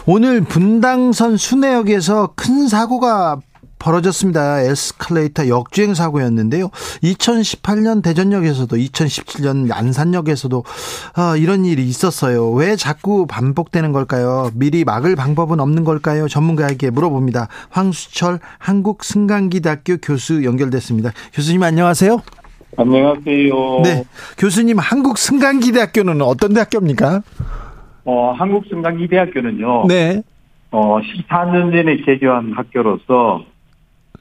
오늘 0.07 0.41
분당선 0.41 1.37
순회역에서 1.37 2.33
큰 2.35 2.67
사고가 2.67 3.39
벌어졌습니다. 3.79 4.61
에스컬레이터 4.63 5.47
역주행 5.47 5.95
사고였는데요. 5.95 6.71
2018년 7.05 8.03
대전역에서도 8.03 8.75
2017년 8.75 9.71
안산역에서도 9.71 10.65
어, 11.17 11.37
이런 11.37 11.65
일이 11.65 11.87
있었어요. 11.87 12.51
왜 12.51 12.75
자꾸 12.75 13.29
반복되는 13.29 13.93
걸까요? 13.93 14.51
미리 14.55 14.83
막을 14.85 15.15
방법은 15.15 15.61
없는 15.61 15.85
걸까요? 15.85 16.27
전문가에게 16.27 16.91
물어봅니다. 16.91 17.47
황수철 17.71 18.41
한국승강기대학교 18.59 19.99
교수 19.99 20.43
연결됐습니다. 20.43 21.13
교수님 21.33 21.63
안녕하세요. 21.63 22.21
안녕하세요. 22.77 23.81
네. 23.85 24.05
교수님 24.39 24.79
한국 24.79 25.19
승강기대학교는 25.19 26.21
어떤 26.23 26.55
대학교입니까? 26.55 27.23
어, 28.05 28.33
한국 28.33 28.65
승강기대학교는요. 28.69 29.87
네. 29.89 30.23
어, 30.71 30.99
14년 31.01 31.73
전에 31.73 31.97
개교한 32.05 32.53
학교로서 32.55 33.45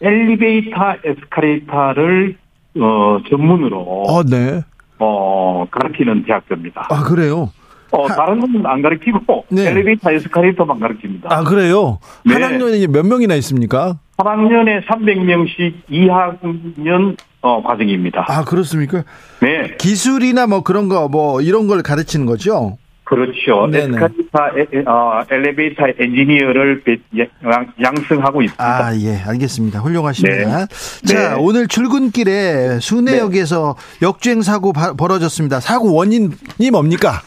엘리베이터, 0.01 0.75
에스카레이터를 1.03 2.36
어, 2.79 3.17
전문으로 3.29 4.05
아, 4.10 4.24
네. 4.29 4.62
어, 5.00 5.65
가르치는 5.72 6.24
대학교입니다. 6.25 6.88
아, 6.89 7.03
그래요? 7.03 7.51
어, 7.91 8.07
다른 8.07 8.39
건 8.39 8.65
안 8.65 8.81
가르치고 8.81 9.45
네. 9.50 9.67
엘리베이터 9.69 10.12
에스컬레이터만 10.12 10.79
가르칩니다. 10.79 11.29
아, 11.31 11.43
그래요? 11.43 12.00
네. 12.25 12.33
한 12.33 12.43
학년에 12.43 12.86
몇 12.88 13.05
명이나 13.05 13.36
있습니까? 13.36 14.00
3학년에 14.17 14.83
300명씩 14.86 15.74
2학년 15.91 17.17
어, 17.43 17.62
과정입니다. 17.62 18.25
아, 18.27 18.43
그렇습니까? 18.45 19.03
네, 19.41 19.75
기술이나 19.77 20.47
뭐 20.47 20.62
그런 20.63 20.88
거, 20.89 21.07
뭐 21.09 21.41
이런 21.41 21.67
걸 21.67 21.83
가르치는 21.83 22.25
거죠? 22.25 22.77
그렇죠. 23.03 23.67
네네. 23.69 23.97
에스컬레이터 23.97 24.77
에, 24.77 24.79
에, 24.79 24.83
어, 24.88 25.21
엘리베이터 25.29 25.83
엔지니어를 26.00 26.83
배- 26.83 26.97
양, 27.19 27.67
양성하고 27.81 28.41
있습니다. 28.43 28.63
아, 28.65 28.95
예, 28.95 29.17
알겠습니다. 29.27 29.79
훌륭하십니다. 29.81 30.65
네. 30.65 30.65
자, 31.05 31.35
네. 31.35 31.35
오늘 31.38 31.67
출근길에 31.67 32.79
수내역에서 32.79 33.75
역주행 34.01 34.41
사고 34.41 34.71
바- 34.71 34.93
벌어졌습니다. 34.93 35.59
사고 35.59 35.93
원인이 35.93 36.71
뭡니까? 36.71 37.21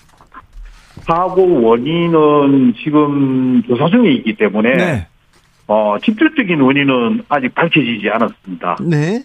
사고 1.07 1.61
원인은 1.63 2.75
지금 2.83 3.63
조사 3.69 3.89
중에 3.91 4.13
있기 4.15 4.35
때문에 4.37 4.75
네. 4.77 5.07
어, 5.69 5.97
직접적인 6.03 6.59
원인은 6.61 7.25
아직 7.29 7.55
밝혀지지 7.55 8.09
않았습니다. 8.13 8.79
네. 8.81 9.23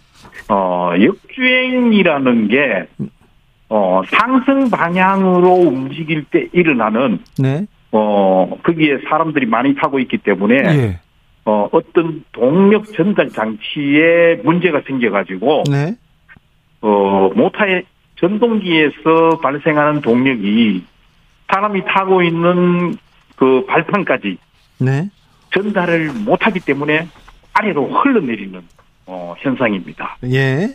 어, 0.49 0.93
역주행이라는 0.99 2.47
게 2.47 2.87
어, 3.69 4.01
상승 4.07 4.69
방향으로 4.69 5.53
움직일 5.53 6.25
때 6.25 6.47
일어나는 6.51 7.19
네. 7.39 7.65
어, 7.91 8.57
거기에 8.63 8.99
사람들이 9.09 9.45
많이 9.45 9.75
타고 9.75 9.99
있기 9.99 10.17
때문에 10.17 10.55
예. 10.55 10.99
어, 11.45 11.69
어떤 11.71 12.23
동력 12.31 12.91
전달 12.93 13.29
장치에 13.29 14.41
문제가 14.43 14.81
생겨가지고 14.85 15.63
네. 15.69 15.95
어, 16.81 17.29
모터의 17.35 17.83
전동기에서 18.17 19.39
발생하는 19.41 20.01
동력이 20.01 20.83
사람이 21.51 21.83
타고 21.85 22.21
있는 22.21 22.95
그 23.35 23.65
발판까지 23.65 24.37
네. 24.79 25.09
전달을 25.53 26.11
못하기 26.25 26.59
때문에 26.61 27.07
아래로 27.53 27.87
흘러내리는 27.87 28.61
어, 29.11 29.35
현상입니다. 29.39 30.17
예. 30.31 30.73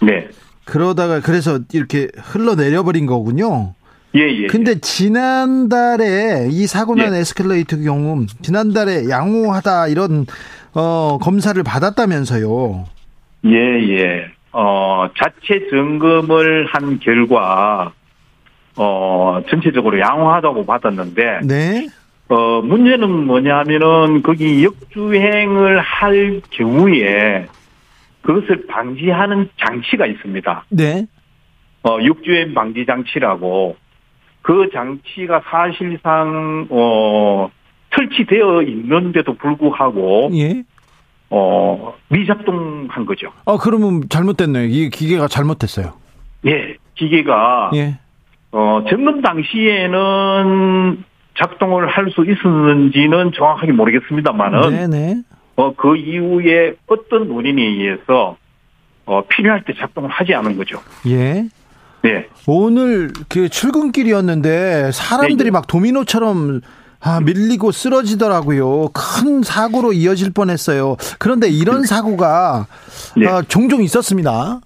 네. 0.00 0.28
그러다가 0.64 1.20
그래서 1.20 1.58
이렇게 1.74 2.08
흘러내려 2.16 2.82
버린 2.82 3.04
거군요. 3.04 3.74
예, 4.16 4.20
예. 4.20 4.46
근데 4.46 4.80
지난달에 4.80 6.48
이 6.50 6.66
사고 6.66 6.94
난 6.94 7.14
예. 7.14 7.18
에스컬레이터 7.18 7.78
경우 7.78 8.24
지난달에 8.40 9.10
양호하다 9.10 9.88
이런 9.88 10.24
어 10.72 11.18
검사를 11.20 11.62
받았다면서요. 11.62 12.86
예, 13.44 13.52
예. 13.52 14.26
어, 14.52 15.08
자체 15.18 15.68
점검을 15.68 16.66
한 16.66 17.00
결과, 17.00 17.92
어, 18.76 19.40
전체적으로 19.50 19.98
양호하다고 19.98 20.64
받았는데, 20.64 21.40
네. 21.42 21.88
어, 22.28 22.62
문제는 22.62 23.26
뭐냐 23.26 23.58
하면은, 23.58 24.22
거기 24.22 24.64
역주행을 24.64 25.80
할 25.80 26.40
경우에, 26.50 27.46
그것을 28.24 28.66
방지하는 28.66 29.48
장치가 29.62 30.06
있습니다. 30.06 30.64
네. 30.70 31.06
어, 31.82 31.98
역주행 32.04 32.54
방지 32.54 32.86
장치라고, 32.86 33.76
그 34.42 34.70
장치가 34.72 35.42
사실상, 35.50 36.66
어, 36.70 37.50
설치되어 37.94 38.62
있는데도 38.62 39.34
불구하고, 39.34 40.30
예. 40.34 40.62
어, 41.30 41.94
미작동한 42.08 43.06
거죠. 43.06 43.30
어 43.44 43.58
그러면 43.58 44.02
잘못됐네요. 44.08 44.64
이 44.68 44.88
기계가 44.90 45.26
잘못됐어요. 45.28 45.94
예, 46.46 46.76
기계가 46.94 47.70
예. 47.74 47.98
어, 48.52 48.84
점검 48.88 49.20
당시에는 49.20 51.04
작동을 51.36 51.88
할 51.88 52.08
수 52.10 52.24
있었는지는 52.24 53.32
정확하게 53.32 53.72
모르겠습니다만은 53.72 54.70
네, 54.70 54.86
네. 54.86 55.22
어, 55.56 55.74
그 55.74 55.96
이후에 55.96 56.74
어떤 56.86 57.30
원인에 57.30 57.62
의해서 57.62 58.36
어, 59.06 59.24
필요할 59.26 59.64
때 59.64 59.74
작동을 59.78 60.10
하지 60.10 60.34
않은 60.34 60.56
거죠. 60.56 60.80
예. 61.06 61.48
네, 62.02 62.28
오늘 62.46 63.10
그 63.30 63.48
출근길이었는데 63.48 64.92
사람들이 64.92 65.36
네, 65.36 65.44
네. 65.44 65.50
막 65.50 65.66
도미노처럼 65.66 66.60
아, 67.00 67.20
밀리고 67.20 67.70
쓰러지더라고요. 67.70 68.88
큰 68.88 69.42
사고로 69.42 69.92
이어질 69.92 70.32
뻔했어요. 70.32 70.96
그런데 71.18 71.48
이런 71.48 71.84
사고가 71.84 72.66
네. 73.16 73.26
아, 73.26 73.42
종종 73.42 73.82
있었습니다. 73.82 74.60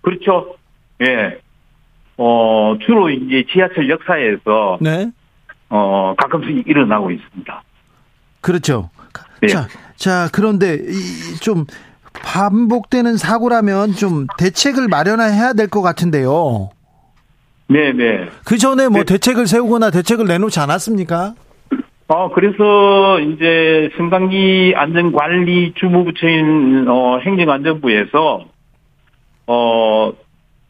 그렇죠. 0.00 0.56
예, 1.02 1.38
어, 2.16 2.76
주로 2.84 3.10
이제 3.10 3.44
지하철 3.52 3.88
역사에서 3.88 4.78
네. 4.80 5.10
어, 5.68 6.14
가끔씩 6.16 6.66
일어나고 6.66 7.10
있습니다. 7.10 7.62
그렇죠. 8.40 8.90
네. 9.40 9.48
자, 9.48 9.68
자, 9.98 10.28
그런데 10.32 10.78
이좀 11.34 11.66
반복되는 12.12 13.16
사고라면 13.16 13.92
좀 13.92 14.26
대책을 14.38 14.88
마련해야 14.88 15.52
될 15.52 15.68
것 15.68 15.82
같은데요. 15.82 16.70
네, 17.68 17.92
네. 17.92 18.28
그 18.44 18.56
전에 18.56 18.88
뭐 18.88 19.00
네. 19.00 19.04
대책을 19.04 19.46
세우거나 19.46 19.90
대책을 19.90 20.24
내놓지 20.26 20.58
않았습니까? 20.60 21.34
어, 22.06 22.30
그래서 22.32 23.20
이제 23.20 23.90
승강기 23.98 24.72
안전관리 24.74 25.74
주무부처인, 25.74 26.86
어, 26.88 27.18
행정안전부에서, 27.18 28.46
어, 29.48 30.12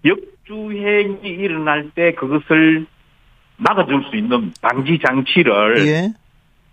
역주행이 0.04 1.20
일어날 1.28 1.90
때 1.94 2.14
그것을 2.14 2.86
막아줄 3.58 4.04
수 4.10 4.16
있는 4.16 4.52
방지 4.60 4.98
장치를, 5.06 5.86
예. 5.86 6.12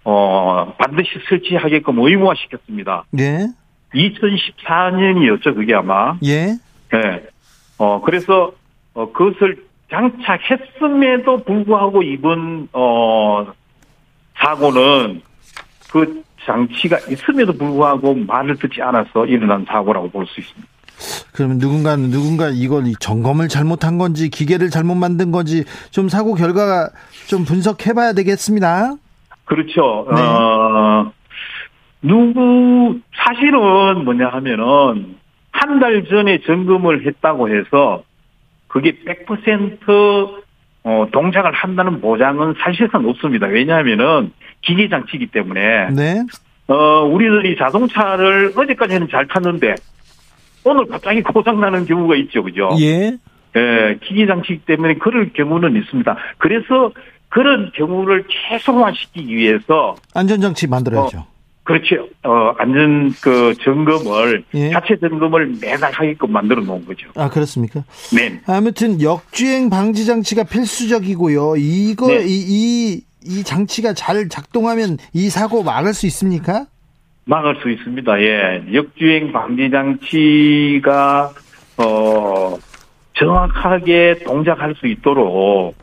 어, 0.05 0.73
반드시 0.77 1.09
설치하게끔 1.27 1.99
의무화 1.99 2.33
시켰습니다. 2.35 3.03
예. 3.19 3.47
2014년이었죠, 3.93 5.55
그게 5.55 5.73
아마. 5.73 6.15
예. 6.23 6.55
예. 6.93 7.23
어, 7.77 8.01
그래서, 8.01 8.51
어, 8.93 9.11
그것을 9.11 9.63
장착했음에도 9.91 11.43
불구하고 11.43 12.03
이번, 12.03 12.67
어, 12.73 13.47
사고는 14.37 15.21
그 15.91 16.23
장치가 16.45 16.97
있음에도 17.09 17.53
불구하고 17.53 18.13
말을 18.15 18.57
듣지 18.57 18.81
않아서 18.81 19.25
일어난 19.25 19.65
사고라고 19.67 20.09
볼 20.11 20.25
수 20.27 20.39
있습니다. 20.39 20.67
그러면 21.33 21.57
누군가는 21.57 22.09
누군가 22.09 22.49
이걸 22.49 22.87
이 22.87 22.93
점검을 22.99 23.49
잘못한 23.49 23.97
건지 23.97 24.29
기계를 24.29 24.69
잘못 24.69 24.95
만든 24.95 25.31
건지 25.31 25.65
좀 25.91 26.07
사고 26.07 26.35
결과가 26.35 26.89
좀 27.27 27.43
분석해 27.43 27.93
봐야 27.93 28.13
되겠습니다. 28.13 28.93
그렇죠. 29.45 30.07
네. 30.13 30.21
어, 30.21 31.11
누구, 32.01 32.99
사실은 33.15 34.03
뭐냐 34.03 34.27
하면은, 34.27 35.15
한 35.51 35.79
달 35.79 36.03
전에 36.05 36.39
점검을 36.41 37.05
했다고 37.05 37.49
해서, 37.49 38.03
그게 38.67 38.93
100% 39.05 40.43
어, 40.83 41.07
동작을 41.11 41.51
한다는 41.53 41.99
보장은 42.01 42.55
사실상 42.59 43.07
없습니다. 43.07 43.47
왜냐하면은, 43.47 44.31
기계 44.61 44.87
장치이기 44.89 45.27
때문에, 45.27 45.89
네. 45.91 46.23
어, 46.67 47.03
우리들이 47.03 47.57
자동차를 47.57 48.53
어제까지는 48.55 49.07
잘 49.09 49.27
탔는데, 49.27 49.75
오늘 50.63 50.85
갑자기 50.87 51.21
고장나는 51.21 51.85
경우가 51.85 52.15
있죠. 52.15 52.43
그죠? 52.43 52.69
예. 52.79 53.17
예, 53.57 53.97
기기 54.03 54.27
장치이기 54.27 54.65
때문에 54.65 54.95
그럴 54.95 55.31
경우는 55.31 55.75
있습니다. 55.77 56.17
그래서 56.39 56.91
그런 57.35 57.69
경우를 57.75 58.23
최소화시키기 58.29 59.35
위해서 59.35 59.97
안전장치 60.13 60.67
만들어야죠. 60.67 61.25
그렇죠. 61.63 62.07
어, 62.23 62.53
안전 62.57 63.11
그 63.21 63.53
점검을 63.61 64.45
예. 64.53 64.69
자체 64.69 64.95
점검을 64.97 65.57
매달 65.61 65.91
하게끔 65.91 66.31
만들어 66.31 66.61
놓은 66.61 66.85
거죠. 66.85 67.09
아, 67.15 67.29
그렇습니까? 67.29 67.83
네. 68.15 68.39
아무튼 68.47 69.01
역주행 69.01 69.69
방지 69.69 70.05
장치가 70.05 70.43
필수적이고요. 70.45 71.57
이거 71.57 72.07
네. 72.07 72.23
이, 72.25 72.45
이, 72.47 73.01
이 73.25 73.43
장치가 73.43 73.91
잘 73.91 74.29
작동하면 74.29 74.97
이 75.11 75.29
사고 75.29 75.61
막을 75.61 75.93
수 75.93 76.05
있습니까? 76.05 76.67
막을 77.25 77.57
수 77.61 77.69
있습니다. 77.69 78.21
예. 78.21 78.63
역주행 78.73 79.33
방지 79.33 79.69
장치가 79.69 81.33
어 81.75 82.57
정확하게 83.17 84.19
동작할 84.25 84.73
수 84.75 84.87
있도록 84.87 85.75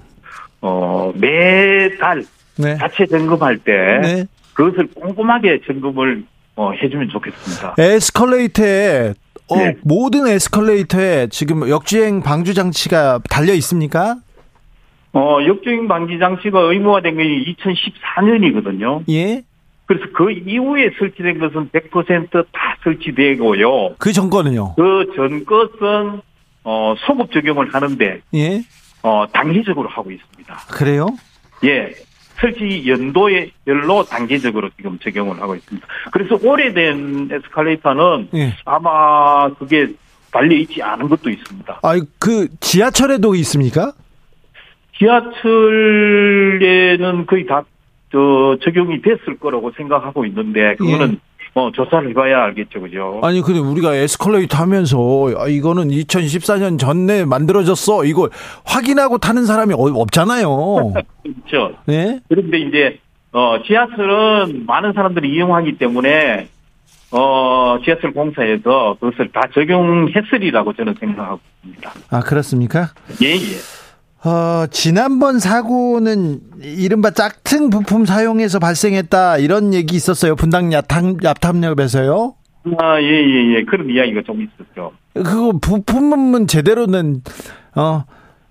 어 0.63 1.13
매달 1.17 2.25
네. 2.57 2.77
자체 2.79 3.07
점검할 3.07 3.59
때 3.59 3.73
네. 4.03 4.25
그것을 4.55 4.89
꼼꼼하게 4.95 5.61
점검을 5.67 6.25
어, 6.57 6.73
해주면 6.73 7.09
좋겠습니다. 7.09 7.75
에스컬레이터에 7.79 9.15
어, 9.49 9.57
네. 9.57 9.77
모든 9.83 10.27
에스컬레이터에 10.29 11.29
지금 11.29 11.69
역주행 11.69 12.23
방지 12.23 12.55
장치가 12.55 13.21
달려 13.29 13.55
있습니까? 13.55 14.17
어, 15.15 15.39
역주행 15.47 15.89
방지 15.89 16.19
장치가 16.19 16.61
의무화된 16.61 17.17
게 17.17 17.23
2014년이거든요. 17.53 19.03
예. 19.11 19.43
그래서 19.87 20.07
그 20.15 20.31
이후에 20.31 20.91
설치된 20.99 21.39
것은 21.39 21.71
100%다 21.71 22.43
설치되고요. 22.85 23.97
그 23.99 24.13
정권은요. 24.13 24.75
그 24.77 25.07
전 25.17 25.45
것은 25.45 26.21
어, 26.65 26.95
소급 27.07 27.33
적용을 27.33 27.75
하는데 27.75 28.21
예. 28.35 28.63
어, 29.03 29.27
단기적으로 29.33 29.89
하고 29.89 30.11
있습니다. 30.11 30.55
그래요? 30.71 31.09
예. 31.65 31.93
설치 32.41 32.85
연도별로 32.89 34.05
단계적으로 34.09 34.71
지금 34.77 34.99
적용을 34.99 35.41
하고 35.41 35.55
있습니다. 35.55 35.87
그래서 36.11 36.37
오래된 36.43 37.29
에스컬레이터는 37.31 38.31
예. 38.35 38.57
아마 38.65 39.49
그게 39.55 39.87
달려 40.33 40.57
있지 40.57 40.83
않은 40.83 41.09
것도 41.09 41.31
있습니다. 41.31 41.81
아, 41.83 42.01
그 42.19 42.49
지하철에도 42.59 43.35
있습니까? 43.37 43.93
지하철에는 44.99 45.67
거의 47.27 47.47
다 47.47 47.65
저, 48.11 48.57
적용이 48.63 49.01
됐을 49.03 49.39
거라고 49.39 49.71
생각하고 49.77 50.27
있는데 50.27 50.75
그거는 50.77 51.21
어, 51.55 51.71
조사를 51.71 52.09
해봐야 52.11 52.45
알겠죠, 52.45 52.81
그죠? 52.81 53.21
아니 53.23 53.43
근데 53.43 53.61
우리가 53.61 53.95
에스컬레이터 53.95 54.57
하면서 54.57 54.97
아, 55.37 55.49
이거는 55.49 55.89
2014년 55.89 56.79
전에 56.79 57.25
만들어졌어 57.27 58.05
이걸 58.07 58.31
확인하고 58.65 59.19
타는 59.19 59.45
사람이 59.45 59.75
어- 59.75 60.01
없잖아요. 60.01 60.93
그렇죠. 61.23 61.77
네? 61.87 62.21
그런데 62.29 62.59
이제 62.59 62.99
어, 63.33 63.57
지하철은 63.67 64.65
많은 64.67 64.93
사람들이 64.95 65.29
이용하기 65.35 65.77
때문에 65.79 66.49
어, 67.11 67.77
지하철 67.85 68.13
공사에서 68.15 68.97
그것을 68.99 69.31
다 69.33 69.43
적용했으리라고 69.53 70.73
저는 70.73 70.95
생각하고 70.99 71.41
있습니다. 71.65 71.93
아 72.11 72.21
그렇습니까? 72.21 72.89
예, 73.23 73.33
예. 73.35 73.82
어, 74.25 74.67
지난번 74.71 75.39
사고는 75.41 76.39
이른바 76.63 77.11
짝퉁 77.11 77.71
부품 77.71 78.05
사용해서 78.05 78.61
발생했다 78.61 79.39
이런 79.39 79.75
얘기 79.75 79.97
있었어요. 79.97 80.37
분당 80.37 80.73
야탐, 80.73 81.17
야탐역에서요. 81.25 82.35
아, 82.79 83.01
예, 83.01 83.05
예, 83.05 83.55
예. 83.57 83.65
그런 83.65 83.91
이야기가 83.91 84.23
좀 84.25 84.41
있었죠. 84.43 84.93
그거 85.15 85.53
부품은 85.61 86.47
제대로는 86.47 87.23
어, 87.75 88.05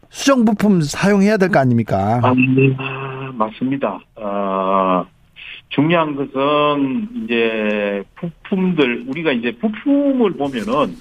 수정 0.10 0.44
부품 0.44 0.82
사용해야 0.82 1.38
될 1.38 1.48
거 1.50 1.60
아닙니까? 1.60 2.20
아, 2.22 2.34
아, 2.78 3.32
맞습니다. 3.34 4.00
어, 4.18 5.06
중요한 5.70 6.16
것은 6.18 7.08
이제 7.24 8.04
부품들 8.20 9.06
우리가 9.08 9.32
이제 9.32 9.54
부품을 9.62 10.34
보면은 10.34 10.98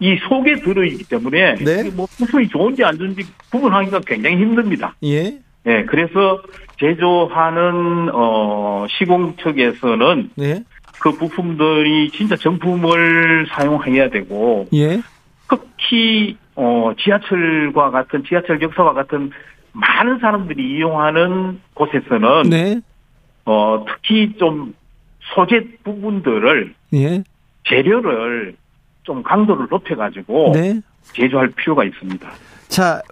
이 0.00 0.16
속에 0.28 0.56
들어있기 0.56 1.04
때문에 1.04 1.56
네. 1.56 1.90
뭐 1.90 2.06
부품이 2.16 2.48
좋은지 2.48 2.82
안 2.82 2.96
좋은지 2.96 3.22
구분하기가 3.50 4.00
굉장히 4.06 4.36
힘듭니다. 4.36 4.94
예. 5.04 5.38
예, 5.66 5.84
그래서 5.84 6.40
제조하는 6.78 8.08
어 8.14 8.86
시공 8.88 9.36
측에서는 9.36 10.30
예. 10.40 10.64
그 11.00 11.12
부품들이 11.12 12.10
진짜 12.12 12.34
정품을 12.36 13.48
사용해야 13.50 14.08
되고 14.08 14.66
예. 14.72 15.02
특히 15.50 16.38
어 16.56 16.92
지하철과 16.98 17.90
같은 17.90 18.24
지하철 18.26 18.62
역사와 18.62 18.94
같은 18.94 19.30
많은 19.72 20.18
사람들이 20.18 20.76
이용하는 20.76 21.60
곳에서는 21.74 22.42
네. 22.48 22.80
어 23.44 23.84
특히 23.86 24.32
좀 24.38 24.74
소재 25.34 25.62
부분들을 25.84 26.74
예. 26.94 27.22
재료를 27.68 28.56
좀 29.02 29.22
강도를 29.22 29.66
높여가지고 29.70 30.52
네. 30.54 30.80
제조할 31.12 31.48
필요가 31.48 31.84
있습니다. 31.84 32.28
자, 32.68 33.02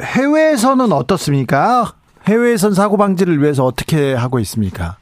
해외에서는 0.00 0.92
어떻습니까? 0.92 1.92
해외에선 2.28 2.72
사고 2.72 2.96
방지를 2.96 3.40
위해서 3.42 3.64
어떻게 3.64 4.14
하고 4.14 4.38
있습니까? 4.40 4.96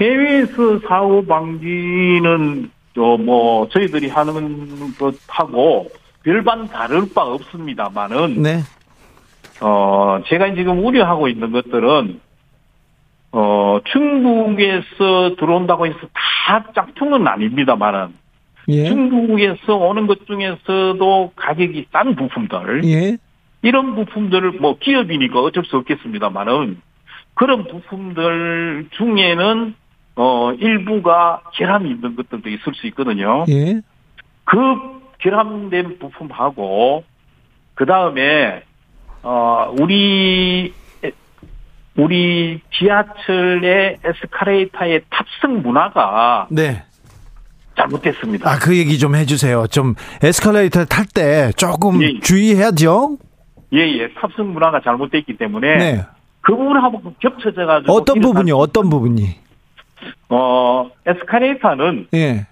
해외에서 0.00 0.80
사고 0.86 1.24
방지는 1.26 2.70
저뭐 2.94 3.68
저희들이 3.68 4.08
하는 4.08 4.94
것하고 4.98 5.88
별반 6.22 6.68
다를 6.68 7.08
바 7.14 7.22
없습니다만은 7.22 8.42
네. 8.42 8.60
어 9.60 10.20
제가 10.26 10.54
지금 10.54 10.84
우려하고 10.84 11.28
있는 11.28 11.52
것들은 11.52 12.20
어 13.32 13.78
중국에서 13.92 15.36
들어온다고 15.38 15.86
해서 15.86 15.98
다 16.12 16.64
짝퉁은 16.74 17.26
아닙니다만은 17.26 18.14
예. 18.68 18.84
중국에서 18.88 19.76
오는 19.76 20.06
것 20.06 20.26
중에서도 20.26 21.32
가격이 21.36 21.86
싼 21.90 22.14
부품들 22.14 22.84
예. 22.84 23.16
이런 23.62 23.94
부품들을 23.94 24.52
뭐 24.52 24.78
기업이니까 24.78 25.40
어쩔 25.40 25.64
수 25.64 25.76
없겠습니다만은 25.78 26.80
그런 27.34 27.64
부품들 27.64 28.88
중에는 28.92 29.74
어 30.16 30.52
일부가 30.52 31.42
결함이 31.54 31.90
있는 31.90 32.16
것들도 32.16 32.48
있을 32.48 32.74
수 32.74 32.86
있거든요. 32.88 33.44
예. 33.48 33.80
그 34.44 34.56
결함된 35.18 35.98
부품하고 35.98 37.04
그 37.74 37.86
다음에 37.86 38.62
어 39.22 39.74
우리 39.78 40.72
우리 41.96 42.60
지하철의 42.78 43.98
에스카레이터의 44.04 45.02
탑승 45.10 45.62
문화가 45.62 46.46
네. 46.50 46.84
잘못됐습니다. 47.78 48.50
아, 48.50 48.58
그 48.58 48.76
얘기 48.76 48.98
좀 48.98 49.14
해주세요. 49.14 49.66
좀 49.68 49.94
에스컬레이터 50.22 50.84
탈 50.84 51.06
때 51.06 51.50
조금 51.56 52.02
예. 52.02 52.18
주의해야죠. 52.20 53.16
예 53.72 53.80
예 53.98 54.08
탑승 54.14 54.52
문화가 54.52 54.80
잘못됐기 54.82 55.36
때문에 55.36 55.76
네. 55.76 56.04
그 56.40 56.56
부분하고 56.56 57.14
겹쳐져 57.20 57.66
가지고 57.66 57.92
어떤 57.92 58.20
부분이요? 58.20 58.56
어떤 58.56 58.88
부분이? 58.90 59.36
어 60.30 60.90
에스카레이터는 61.06 62.08
예. 62.14 62.46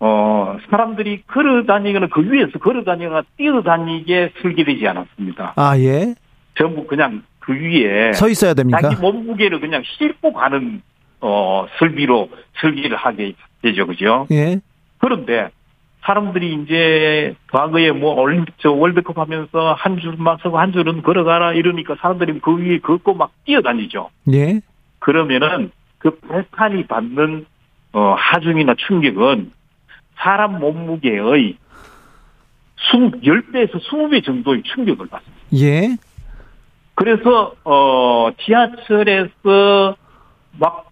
어 0.00 0.56
사람들이 0.70 1.22
걸어 1.26 1.64
다니거나 1.64 2.08
그 2.12 2.22
위에서 2.22 2.58
걸어 2.58 2.82
다니거나 2.82 3.22
뛰어 3.36 3.62
다니게 3.62 4.32
설계되지 4.42 4.86
않았습니다. 4.88 5.52
아, 5.56 5.78
예. 5.78 6.14
전부 6.58 6.86
그냥 6.86 7.22
그 7.38 7.52
위에 7.52 8.12
서 8.12 8.28
있어야 8.28 8.54
됩니까? 8.54 8.80
자기 8.80 8.96
몸무게를 9.00 9.60
그냥 9.60 9.82
싣고 9.98 10.32
가는 10.32 10.82
어 11.22 11.66
설비로 11.78 12.28
설계를 12.60 12.96
하게 12.96 13.34
되죠, 13.62 13.86
그죠? 13.86 14.26
예. 14.32 14.60
그런데 14.98 15.50
사람들이 16.02 16.62
이제 16.62 17.34
과거에 17.52 17.92
뭐 17.92 18.20
올림픽 18.20 18.54
저 18.58 18.72
월드컵 18.72 19.18
하면서 19.18 19.72
한 19.72 20.00
줄만 20.00 20.38
서고 20.42 20.58
한 20.58 20.72
줄은 20.72 21.02
걸어가라 21.02 21.52
이러니까 21.54 21.94
사람들이 22.00 22.40
그 22.40 22.56
위에 22.56 22.80
걷고 22.80 23.14
막 23.14 23.30
뛰어다니죠. 23.44 24.10
예. 24.32 24.60
그러면은 24.98 25.70
그 25.98 26.18
발판이 26.18 26.86
받는 26.88 27.46
어 27.92 28.14
하중이나 28.18 28.74
충격은 28.76 29.52
사람 30.16 30.58
몸무게의 30.58 31.56
20, 32.94 33.22
10배에서 33.22 33.80
20배 33.80 34.24
정도의 34.24 34.62
충격을 34.64 35.06
받습니다. 35.06 35.42
예. 35.54 35.96
그래서 36.94 37.54
어 37.64 38.30
지하철에서 38.44 39.96
막 40.58 40.91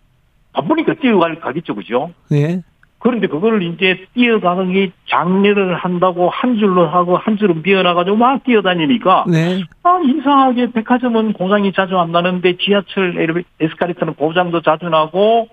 바쁘니까 0.52 0.94
뛰어갈 0.94 1.40
가겠죠, 1.40 1.74
그죠? 1.74 2.10
예. 2.32 2.62
그런데 2.98 3.28
그거를 3.28 3.62
이제 3.62 4.04
뛰어가기 4.14 4.92
장려를 5.08 5.74
한다고 5.74 6.28
한 6.28 6.58
줄로 6.58 6.86
하고 6.86 7.16
한 7.16 7.38
줄은 7.38 7.62
비어나가지고 7.62 8.16
막 8.16 8.44
뛰어다니니까 8.44 9.24
네. 9.26 9.62
아 9.82 10.00
이상하게 10.04 10.72
백화점은 10.72 11.32
고장이 11.32 11.72
자주 11.72 11.98
안 11.98 12.12
나는데 12.12 12.58
지하철 12.58 13.44
에스카레이터는 13.58 14.14
고장도 14.14 14.60
자주 14.60 14.90
나고 14.90 15.48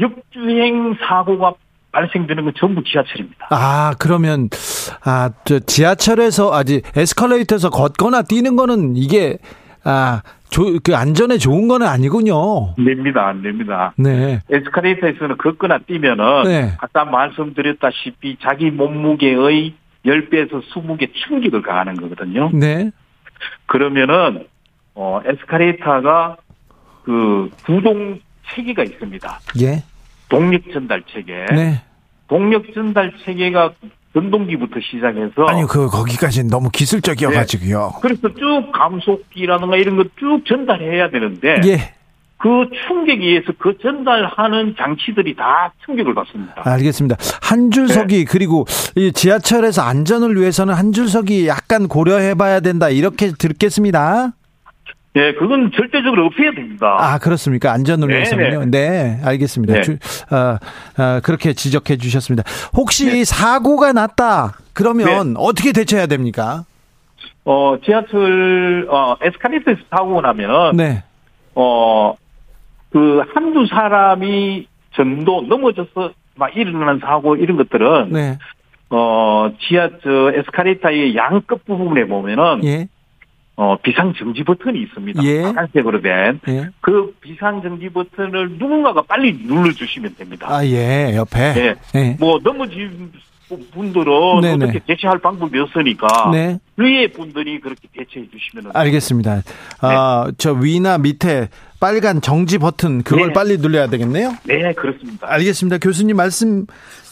역주행 0.00 0.96
사고가 1.06 1.54
발생되는 1.92 2.44
건 2.44 2.52
전부 2.58 2.82
지하철입니다. 2.84 3.48
아, 3.50 3.94
그러면, 3.98 4.50
아, 5.02 5.30
저, 5.46 5.58
지하철에서, 5.60 6.52
아직, 6.52 6.82
에스컬레이터에서 6.94 7.70
걷거나 7.70 8.22
뛰는 8.22 8.54
거는 8.56 8.96
이게, 8.96 9.38
아, 9.88 10.22
조, 10.50 10.78
그 10.82 10.96
안전에 10.96 11.38
좋은 11.38 11.68
거는 11.68 11.86
아니군요. 11.86 12.74
안 12.76 12.84
됩니다, 12.84 13.28
안 13.28 13.42
됩니다. 13.42 13.94
네. 13.96 14.40
에스카레이터에서는 14.50 15.36
걷거나 15.36 15.78
뛰면은 15.86 16.42
네. 16.44 16.72
아까 16.80 17.04
말씀드렸다시피 17.04 18.36
자기 18.42 18.72
몸무게의 18.72 19.74
10배에서 20.04 20.62
20배 20.72 21.10
충격을 21.14 21.62
가하는 21.62 21.94
거거든요. 21.94 22.50
네. 22.52 22.90
그러면은 23.66 24.46
어 24.94 25.20
에스카레이터가 25.24 26.36
그 27.04 27.50
구동 27.64 28.18
체계가 28.48 28.82
있습니다. 28.82 29.40
예. 29.60 29.84
동력 30.28 30.62
전달 30.72 31.02
체계. 31.06 31.46
네. 31.52 31.82
동력 32.26 32.64
전달 32.74 33.12
체계가 33.24 33.72
전동기부터 34.16 34.76
시작해서 34.80 35.44
아니, 35.46 35.66
그, 35.66 35.86
거기까지는 35.88 36.48
너무 36.48 36.70
기술적이어가지고요. 36.70 37.92
그래서 38.00 38.22
쭉 38.34 38.70
감속기라든가 38.72 39.76
이런 39.76 39.96
거 39.96 40.04
쭉 40.18 40.42
전달해야 40.46 41.10
되는데 41.10 41.60
예. 41.66 41.92
그 42.38 42.48
충격에 42.86 43.24
의해서 43.24 43.52
그 43.58 43.76
전달하는 43.82 44.74
장치들이 44.78 45.36
다 45.36 45.72
충격을 45.84 46.14
받습니다. 46.14 46.54
알겠습니다. 46.64 47.16
한 47.42 47.70
줄석이, 47.70 48.24
그리고 48.26 48.66
이 48.94 49.10
지하철에서 49.12 49.82
안전을 49.82 50.36
위해서는 50.36 50.74
한 50.74 50.92
줄석이 50.92 51.46
약간 51.48 51.88
고려해봐야 51.88 52.60
된다. 52.60 52.88
이렇게 52.90 53.32
듣겠습니다. 53.38 54.32
네, 55.16 55.32
그건 55.32 55.72
절대적으로 55.74 56.26
없애야 56.26 56.50
됩니다. 56.52 56.94
아, 57.00 57.18
그렇습니까? 57.18 57.72
안전을. 57.72 58.10
위해서는요. 58.10 58.66
네, 58.66 59.18
알겠습니다. 59.24 59.72
네. 59.72 59.80
주, 59.80 59.96
아, 60.28 60.58
아, 60.98 61.20
그렇게 61.24 61.54
지적해 61.54 61.96
주셨습니다. 61.96 62.42
혹시 62.74 63.06
네. 63.06 63.24
사고가 63.24 63.94
났다. 63.94 64.58
그러면 64.74 65.34
어떻게 65.38 65.72
대처해야 65.72 66.06
됩니까? 66.06 66.64
어, 67.46 67.78
지하철, 67.82 68.88
어, 68.90 69.16
에스카레이터에서 69.22 69.80
타고 69.88 70.20
나면, 70.20 70.76
네. 70.76 71.02
어, 71.54 72.14
그 72.92 73.22
한두 73.32 73.66
사람이 73.68 74.66
정도 74.96 75.40
넘어져서 75.40 76.12
막 76.34 76.54
일어나는 76.54 77.00
사고 77.00 77.36
이런 77.36 77.56
것들은 77.56 78.12
네. 78.12 78.38
어 78.90 79.50
지하 79.66 79.88
저 80.02 80.32
에스카레이터의 80.32 81.16
양끝 81.16 81.64
부분에 81.64 82.04
보면은 82.06 82.62
예. 82.64 82.88
어 83.56 83.76
비상 83.82 84.12
정지 84.14 84.44
버튼이 84.44 84.82
있습니다. 84.82 85.22
예. 85.24 85.42
빨간색으로 85.42 86.02
된. 86.02 86.40
예. 86.48 86.68
그 86.80 87.14
비상 87.20 87.62
정지 87.62 87.88
버튼을 87.88 88.50
누군가가 88.58 89.02
빨리 89.02 89.32
눌러 89.46 89.72
주시면 89.72 90.14
됩니다. 90.16 90.46
아, 90.50 90.64
예. 90.64 91.16
옆에. 91.16 91.52
네. 91.54 91.74
예. 91.94 92.16
뭐 92.20 92.38
넘어진 92.44 93.10
분들은 93.72 94.40
네네. 94.42 94.64
어떻게 94.64 94.80
대처할 94.80 95.18
방법이 95.20 95.58
없으니까 95.58 96.30
네. 96.32 96.58
위에 96.76 97.06
분들이 97.08 97.60
그렇게 97.60 97.88
대처해 97.96 98.26
주시면 98.30 98.72
알겠습니다. 98.74 99.42
아, 99.80 100.24
네. 100.26 100.32
저 100.36 100.52
위나 100.52 100.98
밑에 100.98 101.48
빨간 101.80 102.20
정지 102.20 102.58
버튼 102.58 103.02
그걸 103.02 103.28
네. 103.28 103.32
빨리 103.32 103.56
눌러야 103.56 103.86
되겠네요. 103.88 104.34
네, 104.44 104.72
그렇습니다. 104.74 105.28
알겠습니다. 105.30 105.78
교수님 105.78 106.16
말씀 106.16 106.66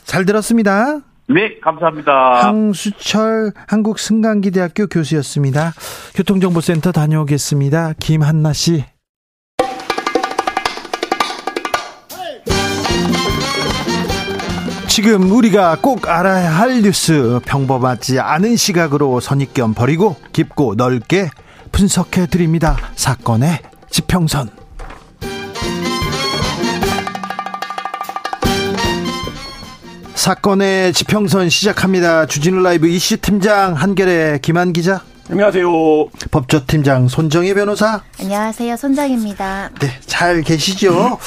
잘 0.04 0.26
들었습니다. 0.26 1.00
네, 1.28 1.58
감사합니다. 1.60 2.12
황수철 2.42 3.52
한국 3.66 3.98
승강기대학교 3.98 4.86
교수였습니다. 4.88 5.72
교통정보센터 6.14 6.92
다녀오겠습니다. 6.92 7.94
김한나 7.98 8.52
씨. 8.52 8.84
지금 14.86 15.32
우리가 15.32 15.78
꼭 15.80 16.06
알아야 16.08 16.50
할 16.52 16.82
뉴스 16.82 17.40
평범하지 17.46 18.20
않은 18.20 18.54
시각으로 18.54 19.18
선입견 19.18 19.74
버리고 19.74 20.14
깊고 20.32 20.76
넓게 20.76 21.30
분석해 21.72 22.26
드립니다. 22.26 22.76
사건의 22.94 23.58
지평선. 23.90 24.63
사건의 30.24 30.94
지평선 30.94 31.50
시작합니다. 31.50 32.24
주진우 32.24 32.62
라이브 32.62 32.88
이슈 32.88 33.18
팀장 33.18 33.74
한결의 33.74 34.40
김한 34.40 34.72
기자. 34.72 35.02
안녕하세요. 35.30 35.68
법조팀장 36.30 37.08
손정혜 37.08 37.52
변호사. 37.52 38.00
안녕하세요. 38.18 38.74
손정입니다. 38.74 39.68
네, 39.78 39.88
잘 40.06 40.40
계시죠? 40.40 41.18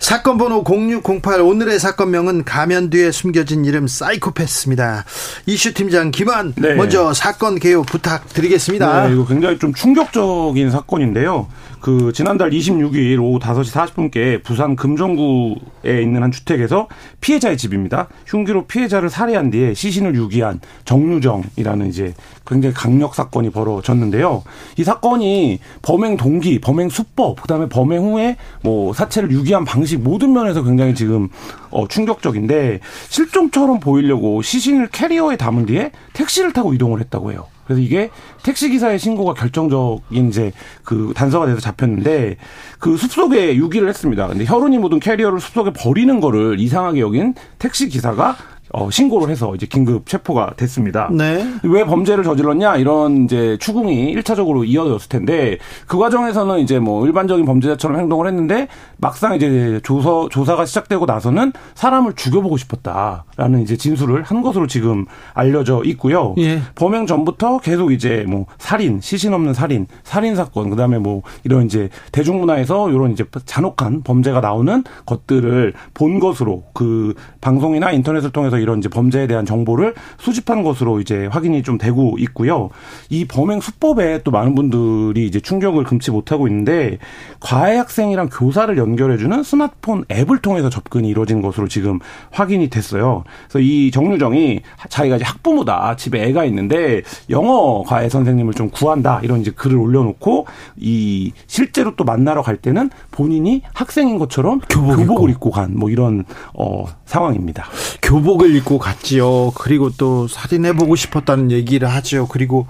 사건 0.00 0.38
번호 0.38 0.64
0608 0.64 1.42
오늘의 1.42 1.78
사건명은 1.78 2.44
가면 2.44 2.88
뒤에 2.88 3.10
숨겨진 3.10 3.66
이름 3.66 3.86
사이코패스입니다. 3.86 5.04
이슈 5.44 5.74
팀장 5.74 6.10
김한 6.10 6.54
네. 6.56 6.74
먼저 6.74 7.12
사건 7.12 7.58
개요 7.58 7.82
부탁드리겠습니다. 7.82 9.08
네, 9.08 9.14
이거 9.14 9.26
굉장히 9.26 9.58
좀 9.58 9.74
충격적인 9.74 10.70
사건인데요. 10.70 11.48
그 11.80 12.12
지난달 12.12 12.50
26일 12.50 13.22
오후 13.22 13.38
5시 13.38 13.72
40분께 13.72 14.42
부산 14.42 14.74
금정구에 14.74 16.02
있는 16.02 16.22
한 16.22 16.30
주택에서 16.30 16.88
피해자의 17.20 17.56
집입니다. 17.56 18.08
흉기로 18.26 18.66
피해자를 18.66 19.10
살해한 19.10 19.50
뒤에 19.50 19.74
시신을 19.74 20.14
유기한 20.14 20.60
정유정이라는 20.84 21.86
이제 21.88 22.14
굉장히 22.46 22.74
강력 22.74 23.14
사건이 23.14 23.50
벌어졌는데요. 23.50 24.42
이 24.76 24.84
사건이 24.84 25.60
범행 25.82 26.16
동기, 26.16 26.60
범행 26.60 26.88
수법, 26.88 27.40
그다음에 27.42 27.68
범행 27.68 28.02
후에 28.02 28.36
뭐 28.62 28.92
사체를 28.92 29.30
유기한 29.30 29.64
방식 29.64 30.00
모든 30.00 30.32
면에서 30.32 30.62
굉장히 30.64 30.94
지금 30.94 31.28
어 31.70 31.86
충격적인데 31.86 32.80
실종처럼 33.08 33.80
보이려고 33.80 34.42
시신을 34.42 34.88
캐리어에 34.88 35.36
담은 35.36 35.66
뒤에 35.66 35.92
택시를 36.12 36.52
타고 36.52 36.74
이동을 36.74 37.00
했다고 37.00 37.32
해요. 37.32 37.46
그래서 37.68 37.82
이게 37.82 38.08
택시 38.42 38.70
기사의 38.70 38.98
신고가 38.98 39.34
결정적인 39.34 40.28
이제 40.28 40.52
그 40.84 41.12
단서가 41.14 41.44
돼서 41.44 41.60
잡혔는데 41.60 42.38
그 42.78 42.96
숲속에 42.96 43.56
유기를 43.56 43.90
했습니다. 43.90 44.26
근데 44.26 44.46
혈흔이 44.46 44.78
묻은 44.78 45.00
캐리어를 45.00 45.38
숲속에 45.38 45.72
버리는 45.74 46.18
거를 46.18 46.58
이상하게 46.58 47.00
여긴 47.00 47.34
택시 47.58 47.90
기사가 47.90 48.36
어, 48.70 48.90
신고를 48.90 49.30
해서 49.30 49.54
이제 49.54 49.66
긴급 49.66 50.06
체포가 50.06 50.54
됐습니다. 50.56 51.08
네. 51.12 51.46
왜 51.62 51.84
범죄를 51.84 52.24
저질렀냐 52.24 52.76
이런 52.76 53.24
이제 53.24 53.56
추궁이 53.60 54.14
1차적으로 54.16 54.66
이어졌을 54.66 55.08
텐데 55.08 55.58
그 55.86 55.98
과정에서는 55.98 56.58
이제 56.60 56.78
뭐 56.78 57.06
일반적인 57.06 57.44
범죄자처럼 57.44 57.98
행동을 57.98 58.26
했는데 58.26 58.68
막상 58.98 59.34
이제 59.34 59.80
조서 59.82 60.28
조사가 60.28 60.66
시작되고 60.66 61.06
나서는 61.06 61.52
사람을 61.74 62.14
죽여보고 62.14 62.56
싶었다라는 62.56 63.62
이제 63.62 63.76
진술을 63.76 64.22
한 64.22 64.42
것으로 64.42 64.66
지금 64.66 65.06
알려져 65.34 65.82
있고요. 65.84 66.34
예. 66.38 66.60
범행 66.74 67.06
전부터 67.06 67.58
계속 67.58 67.92
이제 67.92 68.24
뭐 68.28 68.46
살인, 68.58 69.00
시신 69.00 69.32
없는 69.32 69.54
살인, 69.54 69.86
살인 70.04 70.36
사건, 70.36 70.70
그다음에 70.70 70.98
뭐 70.98 71.22
이런 71.44 71.66
이제 71.66 71.88
대중문화에서 72.12 72.90
이런 72.90 73.12
이제 73.12 73.24
잔혹한 73.46 74.02
범죄가 74.02 74.40
나오는 74.40 74.84
것들을 75.06 75.72
본 75.94 76.20
것으로 76.20 76.64
그 76.74 77.14
방송이나 77.40 77.92
인터넷을 77.92 78.30
통해서 78.30 78.57
이런 78.60 78.78
이제 78.78 78.88
범죄에 78.88 79.26
대한 79.26 79.46
정보를 79.46 79.94
수집한 80.18 80.62
것으로 80.62 81.00
이제 81.00 81.26
확인이 81.26 81.62
좀 81.62 81.78
되고 81.78 82.16
있고요. 82.18 82.70
이 83.08 83.24
범행 83.24 83.60
수법에 83.60 84.22
또 84.22 84.30
많은 84.30 84.54
분들이 84.54 85.26
이제 85.26 85.40
충격을 85.40 85.84
금치 85.84 86.10
못하고 86.10 86.48
있는데 86.48 86.98
과외 87.40 87.76
학생이랑 87.76 88.28
교사를 88.30 88.76
연결해주는 88.76 89.42
스마트폰 89.42 90.04
앱을 90.10 90.38
통해서 90.38 90.68
접근이 90.68 91.08
이루어진 91.08 91.40
것으로 91.40 91.68
지금 91.68 91.98
확인이 92.30 92.68
됐어요. 92.68 93.24
그래서 93.48 93.60
이 93.60 93.90
정유정이 93.90 94.60
자기가 94.88 95.16
이제 95.16 95.24
학부모다 95.24 95.96
집에 95.96 96.22
애가 96.24 96.44
있는데 96.46 97.02
영어 97.30 97.82
과외 97.84 98.08
선생님을 98.08 98.54
좀 98.54 98.70
구한다 98.70 99.20
이런 99.22 99.40
이제 99.40 99.50
글을 99.50 99.76
올려놓고 99.76 100.46
이 100.76 101.32
실제로 101.46 101.94
또 101.96 102.04
만나러 102.04 102.42
갈 102.42 102.56
때는 102.56 102.90
본인이 103.10 103.62
학생인 103.72 104.18
것처럼 104.18 104.60
교복 104.68 104.98
교복을 104.98 105.04
입고, 105.04 105.28
입고 105.28 105.50
간뭐 105.50 105.90
이런 105.90 106.24
어 106.54 106.84
상황입니다. 107.04 107.66
교복을 108.02 108.47
옷을 108.48 108.56
입고 108.56 108.78
갔지요. 108.78 109.52
그리고 109.54 109.90
또 109.90 110.26
살인해보고 110.26 110.96
싶었다는 110.96 111.50
얘기를 111.50 111.88
하죠. 111.88 112.26
그리고 112.28 112.66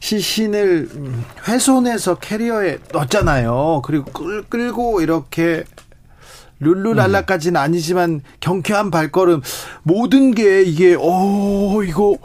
시신을 0.00 0.88
훼손해서 1.46 2.16
캐리어에 2.16 2.78
넣었잖아요. 2.92 3.82
그리고 3.84 4.10
끌, 4.12 4.42
끌고 4.42 5.00
이렇게 5.00 5.64
룰루랄라까지는 6.58 7.58
아니지만 7.58 8.20
경쾌한 8.40 8.90
발걸음 8.90 9.40
모든 9.82 10.32
게 10.32 10.62
이게 10.62 10.94
어 10.98 11.82
이거 11.82 12.18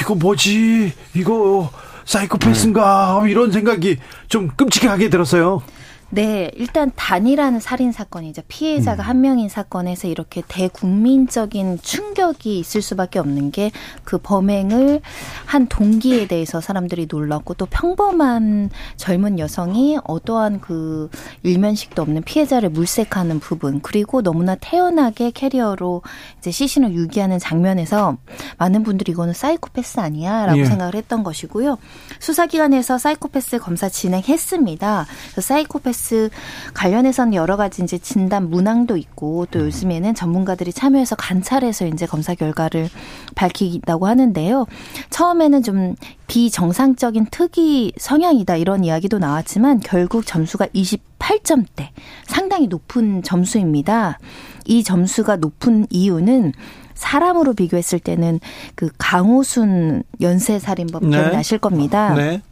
이거 0.00 0.14
뭐지 0.14 0.92
이거 1.14 1.70
사이코패스인가 2.04 3.24
이런 3.28 3.50
생각이 3.50 3.98
좀 4.28 4.48
끔찍하게 4.48 5.10
들었어요. 5.10 5.62
네, 6.10 6.50
일단 6.54 6.90
단일한 6.96 7.60
살인 7.60 7.92
사건이죠. 7.92 8.42
피해자가 8.48 9.02
음. 9.04 9.08
한 9.08 9.20
명인 9.20 9.48
사건에서 9.48 10.08
이렇게 10.08 10.42
대국민적인 10.46 11.78
충격이 11.82 12.58
있을 12.58 12.82
수밖에 12.82 13.18
없는 13.18 13.50
게 13.52 13.70
그 14.04 14.18
범행을 14.18 15.00
한 15.46 15.66
동기에 15.68 16.26
대해서 16.26 16.60
사람들이 16.60 17.06
놀랐고 17.08 17.54
또 17.54 17.66
평범한 17.66 18.70
젊은 18.96 19.38
여성이 19.38 19.98
어떠한 20.04 20.60
그 20.60 21.08
일면식도 21.44 22.02
없는 22.02 22.22
피해자를 22.22 22.70
물색하는 22.70 23.38
부분 23.40 23.80
그리고 23.80 24.22
너무나 24.22 24.56
태연하게 24.56 25.30
캐리어로 25.30 26.02
이제 26.38 26.50
시신을 26.50 26.94
유기하는 26.94 27.38
장면에서 27.38 28.16
많은 28.58 28.82
분들이 28.82 29.12
이거는 29.12 29.32
사이코패스 29.32 30.00
아니야라고 30.00 30.58
예. 30.58 30.64
생각을 30.64 30.94
했던 30.94 31.22
것이고요. 31.22 31.78
수사기관에서 32.18 32.98
사이코패스 32.98 33.58
검사 33.58 33.88
진행했습니다. 33.88 35.06
사이코패스 35.40 35.99
스트레스 36.00 36.30
관련해서는 36.74 37.34
여러 37.34 37.56
가지 37.56 37.82
이제 37.82 37.98
진단 37.98 38.50
문항도 38.50 38.96
있고 38.96 39.46
또 39.50 39.60
음. 39.60 39.66
요즘에는 39.66 40.14
전문가들이 40.14 40.72
참여해서 40.72 41.16
관찰해서 41.16 41.86
이제 41.86 42.06
검사 42.06 42.34
결과를 42.34 42.88
밝히다고 43.36 44.06
하는데요. 44.06 44.66
처음에는 45.10 45.62
좀 45.62 45.94
비정상적인 46.26 47.26
특이 47.30 47.92
성향이다 47.96 48.56
이런 48.56 48.84
이야기도 48.84 49.18
나왔지만 49.18 49.80
결국 49.80 50.26
점수가 50.26 50.66
28점대 50.68 51.88
상당히 52.24 52.66
높은 52.66 53.22
점수입니다. 53.22 54.18
이 54.64 54.82
점수가 54.82 55.36
높은 55.36 55.86
이유는 55.90 56.52
사람으로 56.94 57.54
비교했을 57.54 57.98
때는 57.98 58.40
그 58.74 58.90
강호순 58.98 60.02
연쇄살인범 60.20 61.08
네. 61.08 61.16
기억나실 61.16 61.58
겁니다. 61.58 62.14
네. 62.14 62.42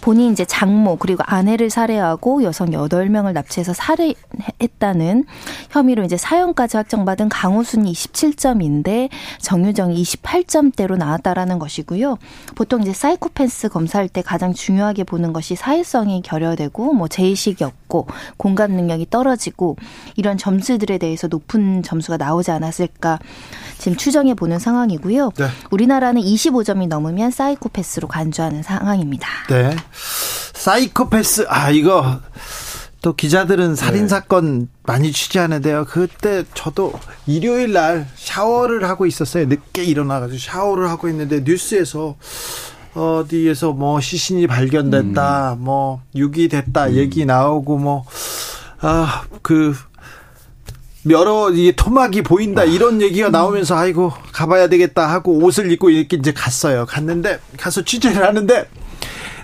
본인 0.00 0.32
이제 0.32 0.44
장모 0.44 0.96
그리고 0.96 1.22
아내를 1.26 1.70
살해하고 1.70 2.42
여성 2.42 2.70
8명을 2.70 3.32
납치해서 3.32 3.72
살해했다는 3.74 5.24
혐의로 5.70 6.04
이제 6.04 6.16
사형까지 6.16 6.76
확정받은 6.76 7.28
강우순이 7.28 7.92
27점인데 7.92 9.08
정유정이 9.40 10.02
28점대로 10.02 10.96
나왔다라는 10.96 11.58
것이고요. 11.58 12.16
보통 12.54 12.82
이제 12.82 12.92
사이코패스 12.92 13.68
검사할 13.68 14.08
때 14.08 14.22
가장 14.22 14.52
중요하게 14.54 15.04
보는 15.04 15.32
것이 15.32 15.56
사회성이 15.56 16.22
결여되고 16.22 16.92
뭐 16.92 17.08
제의식이 17.08 17.64
없고 17.64 18.06
공감 18.36 18.72
능력이 18.72 19.08
떨어지고 19.10 19.76
이런 20.16 20.38
점수들에 20.38 20.98
대해서 20.98 21.26
높은 21.26 21.82
점수가 21.82 22.16
나오지 22.16 22.50
않았을까 22.50 23.18
지금 23.78 23.96
추정해 23.96 24.34
보는 24.34 24.58
상황이고요. 24.58 25.32
네. 25.36 25.48
우리나라는 25.70 26.20
25점이 26.22 26.88
넘으면 26.88 27.30
사이코패스로 27.30 28.08
간주하는 28.08 28.62
상황입니다. 28.62 29.28
네. 29.48 29.76
사이코패스 30.54 31.46
아 31.48 31.70
이거 31.70 32.20
또 33.00 33.14
기자들은 33.14 33.76
살인 33.76 34.02
네. 34.02 34.08
사건 34.08 34.60
네. 34.60 34.66
많이 34.82 35.12
취재하는데요. 35.12 35.86
그때 35.86 36.44
저도 36.54 36.92
일요일 37.26 37.72
날 37.72 38.06
샤워를 38.16 38.88
하고 38.88 39.06
있었어요. 39.06 39.46
늦게 39.46 39.84
일어나가지고 39.84 40.38
샤워를 40.38 40.88
하고 40.90 41.08
있는데 41.08 41.40
뉴스에서 41.44 42.16
어디에서 42.94 43.72
뭐 43.72 44.00
시신이 44.00 44.46
발견됐다, 44.48 45.52
음. 45.52 45.64
뭐 45.64 46.02
유기됐다 46.14 46.86
음. 46.86 46.94
얘기 46.94 47.24
나오고 47.24 47.78
뭐 47.78 48.04
아 48.80 49.24
그 49.42 49.74
여러 51.10 51.50
이 51.50 51.72
토막이 51.74 52.22
보인다 52.22 52.62
아. 52.62 52.64
이런 52.64 53.00
얘기가 53.02 53.30
나오면서 53.30 53.76
아이고 53.76 54.12
가봐야 54.32 54.68
되겠다 54.68 55.08
하고 55.08 55.38
옷을 55.38 55.70
입고 55.72 55.90
이렇게 55.90 56.16
이제 56.16 56.32
갔어요. 56.32 56.86
갔는데 56.86 57.38
가서 57.56 57.82
취재를 57.82 58.24
하는데 58.24 58.68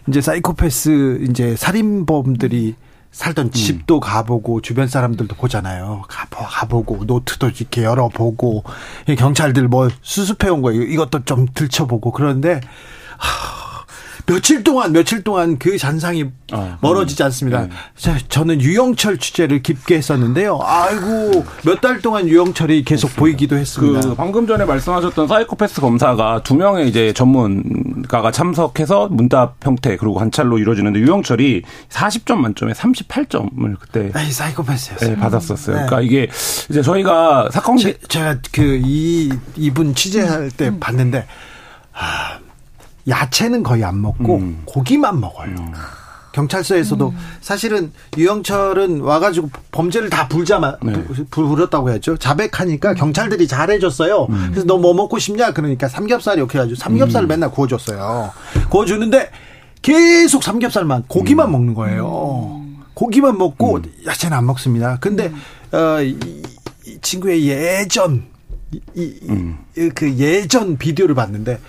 이제 0.09 0.21
사이코패스 0.21 1.27
이제 1.29 1.57
살인범들이 1.57 2.75
살던 3.11 3.47
음. 3.47 3.51
집도 3.53 4.01
가보고 4.01 4.61
주변 4.61 4.89
사람들도 4.89 5.37
보잖아요. 5.37 6.03
가보, 6.09 6.45
가보고 6.45 7.05
노트도 7.05 7.51
이렇게 7.51 7.85
열어보고 7.85 8.65
경찰들 9.17 9.69
뭐 9.69 9.89
수습해 10.03 10.51
온 10.51 10.63
거예요. 10.63 10.83
이것도 10.83 11.25
좀 11.25 11.47
들춰보고 11.55 12.11
그런데 12.11 12.61
하, 13.17 13.64
며칠 14.27 14.65
동안 14.65 14.93
며칠 14.93 15.23
동안 15.23 15.59
그 15.59 15.77
잔상이 15.77 16.25
아, 16.53 16.79
멀어지지 16.81 17.23
않습니다. 17.25 17.67
네. 17.67 18.19
저는 18.29 18.61
유영철 18.63 19.19
취재를 19.19 19.63
깊게 19.63 19.97
했었는데요. 19.97 20.59
아이고 20.63 21.45
몇 21.65 21.81
달 21.83 22.01
동안 22.01 22.27
유영철이 22.27 22.85
계속 22.85 23.09
그렇습니다. 23.09 23.21
보이기도 23.21 23.57
했습니다. 23.57 24.01
그 24.01 24.15
방금 24.15 24.47
전에 24.47 24.65
말씀하셨던 24.65 25.29
사이코패스 25.29 25.81
검사가 25.83 26.43
두 26.43 26.55
명의 26.55 26.89
이제 26.89 27.13
전문가가 27.13 28.31
참석해서 28.31 29.09
문답 29.11 29.57
형태 29.63 29.97
그리고 29.97 30.15
관찰로 30.15 30.59
이루어지는데 30.59 31.01
유영철이 31.01 31.63
40점 31.91 32.37
만점에 32.37 32.73
38점을 32.73 33.79
그때 33.79 34.11
아이, 34.15 34.31
사이코패스였어요. 34.31 35.11
네, 35.11 35.17
받았었어요. 35.17 35.77
네. 35.77 35.87
그러니까 35.87 36.01
이게 36.01 36.29
이제 36.71 36.81
저희가 36.81 37.51
사건 37.53 37.77
제, 37.77 37.99
제가 38.09 38.39
그 38.53 38.81
이 38.85 39.31
이분 39.57 39.95
취재할 39.95 40.51
때 40.51 40.69
음. 40.69 40.81
봤는데 40.81 41.27
아 41.93 42.39
야채는 43.09 43.63
거의 43.63 43.85
안 43.85 44.01
먹고 44.01 44.37
음. 44.37 44.63
고기만 44.65 45.21
먹어요. 45.21 45.51
음. 45.51 45.73
경찰서에서도 46.33 47.11
음. 47.11 47.17
사실은 47.41 47.93
유영철은 48.17 49.01
와가지고 49.03 49.51
범죄를 49.71 50.11
다 50.11 50.27
불자마 50.27 50.77
네. 50.83 50.93
불렀다고 51.31 51.91
했죠. 51.91 52.17
자백하니까 52.17 52.91
음. 52.91 52.95
경찰들이 52.97 53.47
잘해줬어요. 53.47 54.27
음. 54.31 54.49
그래서 54.51 54.67
너 54.67 54.79
뭐 54.79 54.93
먹고 54.95 55.19
싶냐 55.19 55.53
그러니까 55.53 55.87
삼겹살 55.89 56.39
이렇게 56.39 56.59
해가지고 56.59 56.77
삼겹살을 56.77 57.27
음. 57.27 57.29
맨날 57.29 57.51
구워줬어요. 57.53 58.33
구워주는데 58.69 59.31
계속 59.81 60.43
삼겹살만 60.43 61.05
고기만 61.07 61.53
먹는 61.53 61.75
거예요. 61.75 62.63
고기만 62.95 63.39
먹고 63.39 63.81
야채는 64.07 64.37
안 64.37 64.47
먹습니다. 64.47 64.99
근데 65.01 65.33
어, 65.73 66.01
이, 66.03 66.19
이 66.87 66.99
친구의 67.01 67.47
예전 67.47 68.25
이, 68.73 68.81
이, 69.77 69.89
그 69.95 70.13
예전 70.15 70.77
비디오를 70.79 71.15
봤는데 71.15 71.61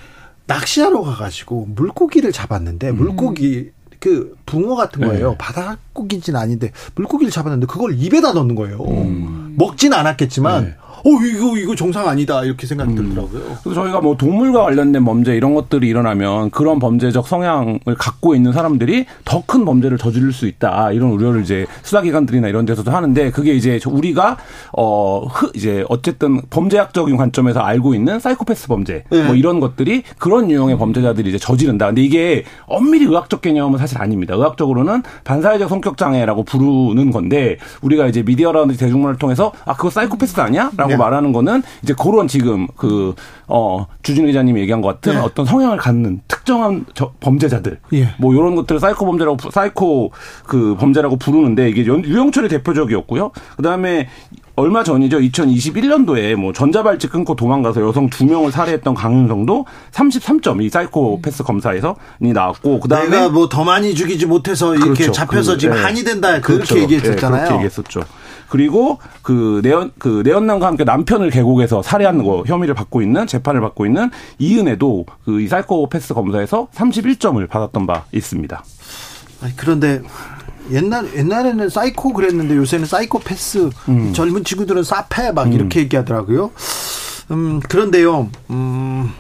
낚시하러 0.48 1.02
가가지고 1.02 1.68
물고기를 1.76 2.32
잡았는데 2.32 2.90
음. 2.90 2.98
물고기 2.98 3.72
그 4.00 4.36
붕어 4.46 4.76
같은 4.76 5.02
네. 5.02 5.08
거예요. 5.08 5.32
네. 5.32 5.38
바닷고기진 5.38 6.36
아닌데 6.36 6.72
물고기를 6.96 7.32
잡았는데 7.32 7.66
그걸 7.66 7.96
입에다 7.98 8.34
넣는 8.34 8.56
거예요. 8.56 8.84
음. 8.84 9.56
먹진 9.58 9.94
않았겠지만 9.94 10.64
네. 10.66 10.76
어 11.06 11.10
이거 11.24 11.56
이거 11.58 11.76
정상 11.76 12.08
아니다 12.08 12.44
이렇게 12.44 12.66
생각이 12.66 12.92
음. 12.92 12.96
들더라고요. 12.96 13.58
그래서 13.64 13.82
저희가 13.82 14.02
뭐 14.02 14.18
동물과 14.18 14.64
관련된 14.64 15.06
범죄 15.06 15.36
이런 15.36 15.54
것들이 15.54 15.88
일어나면 15.88 16.50
그런 16.50 16.80
범죄적 16.80 17.28
성향을 17.28 17.80
갖고 17.98 18.34
있는 18.36 18.52
사람들이 18.52 19.06
더 19.24 19.46
큰 19.46 19.64
범죄를 19.64 20.00
저지를 20.00 20.34
수 20.34 20.48
있다 20.48 20.92
이런 20.92 21.12
우려를 21.12 21.42
이제 21.44 21.68
수사기관들이나 21.84 22.48
이런 22.48 22.66
데서도 22.66 22.90
하는데 22.90 23.30
그게 23.30 23.54
이제 23.54 23.80
우리가 23.86 24.38
어 24.76 25.28
이제 25.54 25.86
어쨌든 25.88 26.42
범죄학적인 26.50 27.16
관점에서 27.16 27.60
알고 27.60 27.94
있는 27.94 28.20
사이코패스 28.20 28.68
범죄 28.68 29.04
네. 29.12 29.24
뭐 29.24 29.36
이런 29.36 29.60
것들이 29.60 30.02
그런 30.18 30.50
유형의 30.50 30.80
범죄자들이 30.80 31.30
이제 31.30 31.38
저지른다. 31.38 31.86
근데 31.88 32.02
이게 32.02 32.44
엄밀히 32.66 33.06
의학적 33.06 33.42
개념은 33.42 33.78
사실 33.78 34.02
아닙니다. 34.02 34.34
의학적으로는 34.34 35.04
반사회적 35.24 35.70
성격 35.70 35.98
장애라고 35.98 36.44
부르는 36.44 37.12
건데 37.12 37.58
우리가 37.82 38.08
이제 38.08 38.24
미디어라든지 38.24 38.80
대중문화를 38.80 39.20
통해서 39.20 39.52
아 39.66 39.76
그거 39.76 39.92
사이코패스 39.92 40.40
아니야?라고 40.42 40.95
네. 40.96 41.04
말하는 41.04 41.32
거는 41.32 41.64
이제 41.84 41.94
그런 41.98 42.28
지금 42.28 42.68
그, 42.76 43.14
어, 43.48 43.86
주진 44.04 44.28
의자님이 44.28 44.62
얘기한 44.62 44.82
것 44.82 44.88
같은 44.90 45.14
네. 45.14 45.20
어떤 45.20 45.46
성향을 45.46 45.78
갖는 45.78 46.22
특정한 46.28 46.86
저, 46.94 47.12
범죄자들. 47.20 47.80
예. 47.94 48.10
뭐 48.18 48.34
이런 48.34 48.56
것들을 48.56 48.80
사이코 48.80 49.06
범죄라고, 49.06 49.50
사이코 49.52 50.12
그 50.46 50.76
범죄라고 50.80 51.18
부르는데 51.18 51.70
이게 51.70 51.86
유영철이 51.86 52.50
대표적이었고요. 52.50 53.32
그 53.56 53.62
다음에 53.64 54.08
얼마 54.58 54.84
전이죠. 54.84 55.20
2021년도에 55.20 56.36
뭐 56.36 56.54
전자발찌 56.54 57.08
끊고 57.08 57.36
도망가서 57.36 57.82
여성 57.86 58.10
두 58.10 58.26
명을 58.26 58.52
살해했던 58.52 58.94
강윤성도 58.94 59.66
33점 59.92 60.64
이 60.64 60.70
사이코패스 60.70 61.44
검사에서 61.44 61.98
이 62.22 62.32
나왔고 62.32 62.80
그다음에 62.80 63.10
내가 63.10 63.30
뭐 63.30 63.50
더 63.50 63.64
많이 63.64 63.94
죽이지 63.94 64.26
못해서 64.26 64.74
이렇게 64.76 64.94
그렇죠. 65.04 65.12
잡혀서 65.12 65.54
그, 65.54 65.58
지금 65.58 65.76
네. 65.76 65.82
한이 65.82 66.04
된다 66.04 66.40
그렇게 66.40 66.66
그렇죠. 66.66 66.80
얘기했었잖아요. 66.80 67.42
네, 67.42 67.48
그렇게 67.48 67.54
얘기했었죠. 67.56 68.02
그리고 68.50 69.00
그 69.22 69.62
내연 69.64 69.92
그 69.98 70.22
내연남과 70.24 70.68
함께 70.68 70.84
남편을 70.84 71.30
계곡에서 71.30 71.82
살해한 71.82 72.24
거 72.24 72.44
혐의를 72.46 72.76
받고 72.76 73.02
있는 73.02 73.28
재판을 73.28 73.62
받고 73.62 73.86
있는 73.86 74.10
이은혜도 74.40 75.06
그이 75.26 75.48
사이코패스 75.48 76.14
검사에서 76.14 76.68
31점을 76.74 77.48
받았던 77.48 77.88
바 77.88 78.06
있습니다. 78.12 78.64
아니, 79.42 79.56
그런데 79.56 80.02
옛날 80.72 81.14
옛날에는 81.16 81.70
사이코 81.70 82.14
그랬는데 82.14 82.56
요새는 82.56 82.86
사이코패스 82.86 83.70
음. 83.90 84.14
젊은 84.14 84.44
친구들은 84.44 84.84
싸패 84.84 85.32
막 85.32 85.48
음. 85.48 85.54
이렇게 85.54 85.82
얘기하더라고요. 85.82 86.52
음 87.32 87.60
그런데요. 87.60 88.30
음 88.50 89.12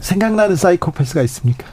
생각나는 0.00 0.56
사이코패스가 0.56 1.22
있습니까? 1.22 1.66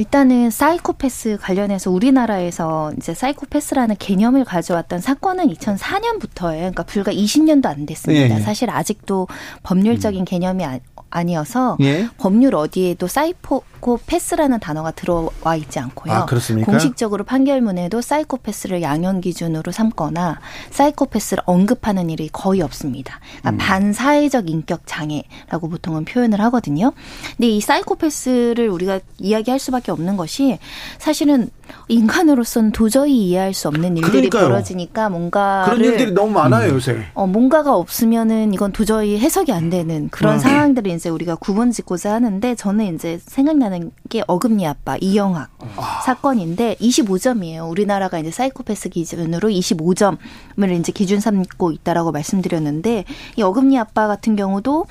일단은 0.00 0.48
사이코패스 0.48 1.36
관련해서 1.42 1.90
우리나라에서 1.90 2.90
이제 2.96 3.12
사이코패스라는 3.12 3.96
개념을 3.98 4.46
가져왔던 4.46 4.98
사건은 4.98 5.48
2004년부터예요. 5.48 6.56
그러니까 6.56 6.84
불과 6.84 7.12
20년도 7.12 7.66
안 7.66 7.84
됐습니다. 7.84 8.36
예. 8.36 8.40
사실 8.40 8.70
아직도 8.70 9.28
법률적인 9.62 10.20
음. 10.20 10.24
개념이 10.24 10.64
아니어서 11.10 11.76
예? 11.82 12.08
법률 12.16 12.54
어디에도 12.54 13.08
사이코 13.08 13.62
패스라는 14.06 14.60
단어가 14.60 14.90
들어와 14.90 15.56
있지 15.56 15.78
않고요. 15.78 16.12
아, 16.12 16.24
그렇습니까? 16.26 16.70
공식적으로 16.70 17.24
판결문에도 17.24 18.00
사이코패스를 18.00 18.82
양형 18.82 19.20
기준으로 19.20 19.72
삼거나 19.72 20.40
사이코패스를 20.70 21.42
언급하는 21.46 22.10
일이 22.10 22.28
거의 22.32 22.62
없습니다. 22.62 23.20
그러니까 23.40 23.50
음. 23.50 23.56
반사회적 23.58 24.50
인격 24.50 24.82
장애라고 24.86 25.68
보통은 25.70 26.04
표현을 26.04 26.40
하거든요. 26.42 26.92
근데 27.36 27.48
이 27.48 27.60
사이코패스를 27.60 28.68
우리가 28.68 29.00
이야기할 29.18 29.58
수밖에 29.58 29.92
없는 29.92 30.16
것이 30.16 30.58
사실은 30.98 31.50
인간으로서는 31.88 32.72
도저히 32.72 33.28
이해할 33.28 33.54
수 33.54 33.68
없는 33.68 33.96
일들이 33.96 34.28
그러니까요. 34.28 34.48
벌어지니까 34.48 35.08
뭔가 35.08 35.62
그런 35.66 35.84
일들이 35.84 36.12
너무 36.12 36.32
많아요 36.32 36.74
요새. 36.74 37.06
어 37.14 37.26
뭔가가 37.26 37.76
없으면은 37.76 38.52
이건 38.54 38.72
도저히 38.72 39.18
해석이 39.18 39.52
안 39.52 39.70
되는 39.70 40.08
그런 40.10 40.34
음. 40.34 40.38
상황들을 40.38 40.90
이제 40.90 41.08
우리가 41.08 41.36
구분짓고자 41.36 42.12
하는데 42.14 42.54
저는 42.54 42.94
이제 42.94 43.20
생각나는 43.26 43.69
게 44.08 44.22
어금니 44.26 44.66
아빠 44.66 44.96
이영학 45.00 45.50
아. 45.76 46.00
사건인데 46.04 46.76
25점이에요. 46.76 47.68
우리나라가 47.70 48.18
이제 48.18 48.30
사이코패스 48.30 48.90
기준으로 48.90 49.48
25점을 49.48 50.78
이제 50.78 50.92
기준 50.92 51.20
삼고 51.20 51.72
있다라고 51.72 52.12
말씀드렸는데 52.12 53.04
이 53.36 53.42
어금니 53.42 53.78
아빠 53.78 54.06
같은 54.06 54.36
경우도 54.36 54.86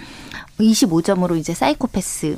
25점으로 0.60 1.38
이제 1.38 1.54
사이코패스 1.54 2.38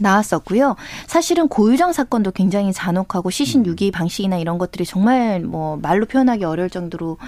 나왔었고요. 0.00 0.76
사실은 1.06 1.48
고유정 1.48 1.92
사건도 1.92 2.32
굉장히 2.32 2.72
잔혹하고 2.72 3.30
시신 3.30 3.62
음. 3.62 3.66
유기 3.66 3.90
방식이나 3.90 4.36
이런 4.36 4.58
것들이 4.58 4.84
정말 4.84 5.40
뭐 5.40 5.76
말로 5.76 6.06
표현하기 6.06 6.44
어려울 6.44 6.70
정도로 6.70 7.18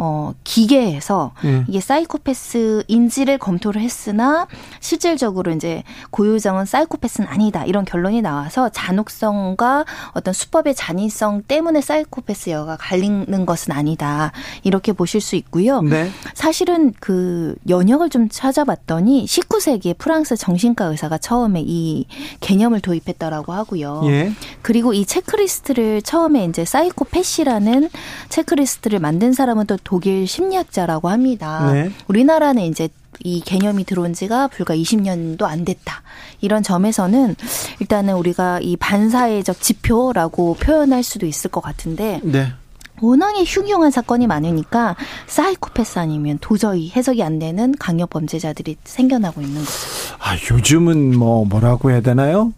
어 0.00 0.32
기괴해서 0.44 1.32
음. 1.44 1.64
이게 1.68 1.80
사이코패스인지를 1.80 3.38
검토를 3.38 3.82
했으나 3.82 4.46
실질적으로 4.78 5.52
이제 5.52 5.82
고유정은 6.10 6.66
사이코패스는 6.66 7.28
아니다 7.28 7.64
이런 7.64 7.84
결론이 7.84 8.22
나와서 8.22 8.68
잔혹성과 8.68 9.84
어떤 10.12 10.32
수법의 10.32 10.76
잔인성 10.76 11.42
때문에 11.48 11.80
사이코패스여가 11.80 12.76
갈리는 12.76 13.44
것은 13.44 13.72
아니다 13.72 14.30
이렇게 14.62 14.92
보실 14.92 15.20
수 15.20 15.34
있고요. 15.34 15.82
네. 15.82 16.10
사실은 16.34 16.94
그 17.00 17.56
연역을 17.68 18.08
좀 18.08 18.28
찾아봤더니 18.28 19.24
19세기에 19.24 19.98
프랑스 19.98 20.36
정신과 20.36 20.84
의사가 20.86 21.18
처음에 21.18 21.62
이 21.66 22.06
개념을 22.40 22.80
도입했다라고 22.80 23.52
하고요. 23.52 24.02
예. 24.04 24.32
그리고 24.62 24.92
이 24.92 25.04
체크리스트를 25.04 26.02
처음에 26.02 26.44
이제 26.44 26.64
사이코패시라는 26.64 27.90
체크리스트를 28.28 29.00
만든 29.00 29.32
사람은 29.32 29.66
또 29.66 29.76
독일 29.88 30.26
심리학자라고 30.26 31.08
합니다. 31.08 31.72
네. 31.72 31.90
우리나라는 32.08 32.62
이제 32.64 32.90
이 33.24 33.40
개념이 33.40 33.84
들어온 33.84 34.12
지가 34.12 34.48
불과 34.48 34.76
20년도 34.76 35.44
안 35.44 35.64
됐다. 35.64 36.02
이런 36.42 36.62
점에서는 36.62 37.34
일단은 37.80 38.14
우리가 38.16 38.60
이 38.60 38.76
반사회적 38.76 39.62
지표라고 39.62 40.56
표현할 40.60 41.02
수도 41.02 41.24
있을 41.24 41.50
것 41.50 41.62
같은데 41.62 42.20
네. 42.22 42.52
워낙에 43.00 43.44
흉흉한 43.46 43.90
사건이 43.90 44.26
많으니까 44.26 44.94
사이코패스 45.26 45.98
아니면 45.98 46.36
도저히 46.42 46.90
해석이 46.94 47.22
안 47.22 47.38
되는 47.38 47.74
강력 47.78 48.10
범죄자들이 48.10 48.76
생겨나고 48.84 49.40
있는 49.40 49.64
거죠. 49.64 49.72
아, 50.18 50.36
요즘은 50.50 51.16
뭐 51.16 51.46
뭐라고 51.46 51.90
해야 51.92 52.02
되나요? 52.02 52.52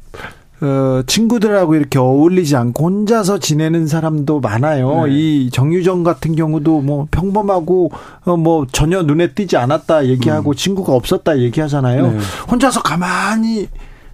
어, 0.62 1.02
친구들하고 1.06 1.74
이렇게 1.74 1.98
어울리지 1.98 2.54
않고 2.56 2.84
혼자서 2.84 3.38
지내는 3.38 3.86
사람도 3.86 4.40
많아요. 4.40 5.06
네. 5.06 5.12
이 5.12 5.50
정유정 5.50 6.02
같은 6.02 6.34
경우도 6.36 6.82
뭐 6.82 7.06
평범하고 7.10 7.90
어, 8.24 8.36
뭐 8.36 8.66
전혀 8.70 9.02
눈에 9.02 9.32
띄지 9.32 9.56
않았다 9.56 10.06
얘기하고 10.06 10.50
음. 10.50 10.54
친구가 10.54 10.92
없었다 10.92 11.38
얘기하잖아요. 11.38 12.12
네. 12.12 12.18
혼자서 12.50 12.82
가만히 12.82 13.68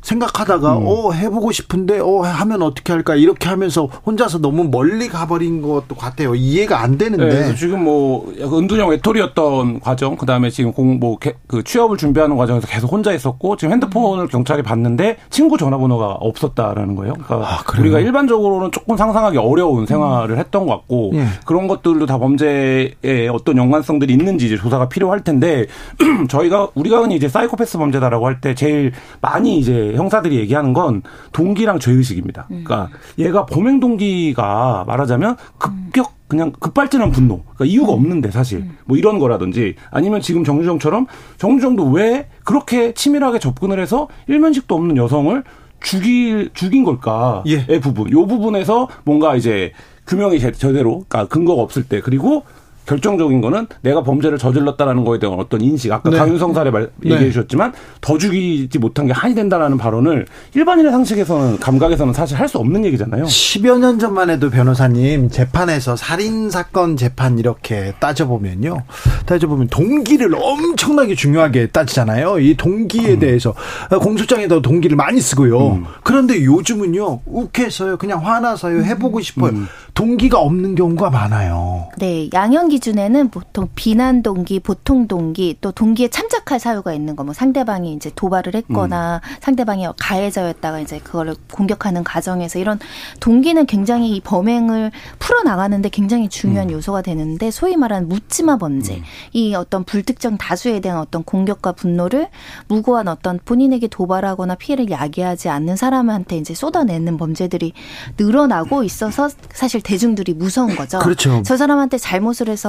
생각하다가 0.06 0.78
음. 0.78 0.84
어 0.86 1.12
해보고 1.12 1.50
싶은데 1.52 1.98
어 1.98 2.20
하면 2.20 2.62
어떻게 2.62 2.92
할까 2.92 3.16
이렇게 3.16 3.48
하면서 3.48 3.86
혼자서 4.06 4.38
너무 4.38 4.64
멀리 4.64 5.08
가버린 5.08 5.60
것도 5.62 5.96
같아요. 5.96 6.34
이해가 6.34 6.80
안 6.80 6.96
되는데 6.96 7.48
네, 7.48 7.54
지금 7.56 7.82
뭐 7.84 8.32
은둔형 8.40 8.88
외톨이였던 8.90 9.80
과정, 9.80 10.16
그 10.16 10.24
다음에 10.26 10.50
지금 10.50 10.72
공 10.72 10.98
뭐 11.00 11.16
그 11.48 11.62
취업을 11.64 11.96
준비하는 11.96 12.36
과정에서 12.36 12.66
계속 12.66 12.92
혼자 12.92 13.12
있었고 13.12 13.56
지금 13.56 13.72
핸드폰을 13.72 14.28
경찰이 14.28 14.62
봤는데 14.62 15.16
친구 15.30 15.58
전화번호가 15.58 16.06
없었다라는 16.20 16.94
거예요. 16.94 17.14
그러니까 17.14 17.48
아, 17.50 17.58
우리가 17.78 18.00
일반적으로는 18.00 18.70
조금 18.72 18.96
상상하기 18.96 19.38
어려운 19.38 19.86
생활을 19.86 20.38
했던 20.38 20.66
것 20.66 20.76
같고 20.76 21.12
예. 21.14 21.26
그런 21.44 21.66
것들도 21.68 22.06
다 22.06 22.18
범죄에 22.18 23.28
어떤 23.32 23.56
연관성들이 23.56 24.12
있는지 24.12 24.46
이제 24.46 24.56
조사가 24.56 24.88
필요할 24.88 25.24
텐데 25.24 25.66
저희가 26.28 26.68
우리가 26.74 27.00
흔히 27.00 27.16
이제 27.16 27.28
사이코패스 27.28 27.78
범죄다라고 27.78 28.26
할 28.26 28.36
때 28.40 28.54
제일 28.54 28.92
많이 29.22 29.58
이제 29.58 29.94
형사들이 29.96 30.36
얘기하는 30.36 30.72
건 30.72 31.02
동기랑 31.32 31.78
죄의식입니다. 31.78 32.46
음. 32.50 32.64
그러니까 32.64 32.96
얘가 33.18 33.46
범행 33.46 33.80
동기가 33.80 34.84
말하자면 34.86 35.36
급격 35.58 36.14
그냥 36.28 36.52
급발진한 36.58 37.10
분노. 37.12 37.42
그러니까 37.42 37.64
이유가 37.66 37.92
음. 37.92 37.98
없는데 37.98 38.30
사실 38.30 38.58
음. 38.58 38.76
뭐 38.84 38.96
이런 38.96 39.18
거라든지 39.18 39.76
아니면 39.90 40.20
지금 40.20 40.44
정유정처럼 40.44 41.06
정유정도 41.38 41.84
왜 41.90 42.28
그렇게 42.44 42.92
치밀하게 42.94 43.38
접근을 43.38 43.80
해서 43.80 44.08
일면식도 44.28 44.74
없는 44.74 44.96
여성을 44.96 45.42
죽일 45.80 46.50
죽인 46.54 46.84
걸까의 46.84 47.66
예. 47.68 47.80
부분. 47.80 48.10
요 48.10 48.26
부분에서 48.26 48.88
뭔가 49.04 49.36
이제 49.36 49.72
규명이 50.06 50.38
제대로 50.40 51.04
그러니까 51.08 51.26
근거가 51.26 51.62
없을 51.62 51.84
때 51.84 52.00
그리고 52.00 52.44
결정적인 52.86 53.40
거는 53.40 53.66
내가 53.82 54.02
범죄를 54.02 54.38
저질렀다라는 54.38 55.04
거에 55.04 55.18
대한 55.18 55.38
어떤 55.38 55.60
인식. 55.60 55.92
아까 55.92 56.10
네. 56.10 56.16
강윤성 56.16 56.54
사례 56.54 56.70
말, 56.70 56.90
네. 56.96 57.12
얘기해 57.12 57.30
주셨지만 57.30 57.72
더 58.00 58.16
죽이지 58.18 58.78
못한 58.78 59.06
게 59.06 59.12
한이 59.12 59.34
된다라는 59.34 59.76
발언을 59.78 60.26
일반인의 60.54 60.90
상식에서는 60.92 61.58
감각에서는 61.58 62.12
사실 62.12 62.38
할 62.38 62.46
수 62.46 62.58
없는 62.58 62.84
얘기잖아요. 62.84 63.24
10여 63.24 63.80
년 63.80 63.98
전만 63.98 64.30
해도 64.30 64.50
변호사님 64.50 65.30
재판에서 65.30 65.96
살인 65.96 66.48
사건 66.48 66.96
재판 66.96 67.40
이렇게 67.40 67.92
따져보면요. 67.98 68.84
따져보면 69.26 69.66
동기를 69.66 70.32
엄청나게 70.40 71.16
중요하게 71.16 71.66
따지잖아요. 71.68 72.38
이 72.38 72.54
동기에 72.56 73.14
음. 73.14 73.18
대해서 73.18 73.52
공소장에도 74.00 74.62
동기를 74.62 74.96
많이 74.96 75.20
쓰고요. 75.20 75.72
음. 75.72 75.84
그런데 76.04 76.44
요즘은요. 76.44 77.22
욱해서요. 77.26 77.96
그냥 77.96 78.24
화나서요. 78.24 78.82
해보고 78.84 79.20
싶어요. 79.20 79.50
음. 79.50 79.66
동기가 79.94 80.38
없는 80.38 80.74
경우가 80.76 81.10
많아요. 81.10 81.88
네, 81.98 82.28
양형 82.32 82.68
기 82.68 82.75
준에는 82.80 83.30
보통 83.30 83.68
비난 83.74 84.22
동기, 84.22 84.60
보통 84.60 85.08
동기, 85.08 85.56
또 85.60 85.72
동기에 85.72 86.08
참작할 86.08 86.58
사유가 86.60 86.92
있는 86.92 87.16
거, 87.16 87.24
뭐 87.24 87.34
상대방이 87.34 87.92
이제 87.92 88.10
도발을 88.14 88.54
했거나 88.54 89.20
음. 89.22 89.36
상대방이 89.40 89.86
가해자였다가 89.98 90.80
이제 90.80 90.98
그거를 90.98 91.34
공격하는 91.52 92.04
과정에서 92.04 92.58
이런 92.58 92.78
동기는 93.20 93.66
굉장히 93.66 94.16
이 94.16 94.20
범행을 94.20 94.90
풀어 95.18 95.42
나가는데 95.42 95.88
굉장히 95.88 96.28
중요한 96.28 96.68
음. 96.68 96.74
요소가 96.74 97.02
되는데 97.02 97.50
소위 97.50 97.76
말하는 97.76 98.08
묻지마 98.08 98.58
범죄, 98.58 98.96
음. 98.96 99.02
이 99.32 99.54
어떤 99.54 99.84
불특정 99.84 100.38
다수에 100.38 100.80
대한 100.80 100.98
어떤 100.98 101.22
공격과 101.22 101.72
분노를 101.72 102.28
무고한 102.68 103.08
어떤 103.08 103.38
본인에게 103.44 103.88
도발하거나 103.88 104.56
피해를 104.56 104.90
야기하지 104.90 105.48
않는 105.48 105.76
사람한테 105.76 106.36
이제 106.38 106.54
쏟아내는 106.54 107.16
범죄들이 107.16 107.72
늘어나고 108.18 108.82
있어서 108.82 109.28
사실 109.52 109.80
대중들이 109.80 110.34
무서운 110.34 110.74
거죠. 110.74 110.98
그렇죠. 110.98 111.42
저 111.44 111.56
사람한테 111.56 111.98
잘못을 111.98 112.48
해서 112.48 112.65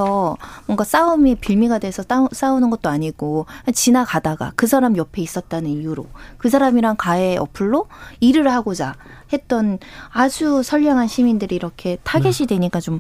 뭔가 0.66 0.84
싸움이 0.84 1.36
빌미가 1.36 1.80
돼서 1.80 2.04
싸우는 2.32 2.70
것도 2.70 2.90
아니고 2.90 3.46
지나가다가 3.74 4.52
그 4.56 4.68
사람 4.68 4.98
옆에 4.98 5.22
있었다는 5.22 5.70
이유로 5.70 6.08
그 6.38 6.50
사람이랑 6.50 6.96
가해 6.98 7.38
어플로 7.38 7.88
일을 8.20 8.52
하고자 8.52 8.96
했던 9.34 9.80
아주 10.12 10.62
선량한 10.64 11.08
시민들이 11.08 11.56
이렇게 11.56 11.98
타겟이 12.04 12.34
네. 12.34 12.46
되니까 12.48 12.80
좀 12.80 13.00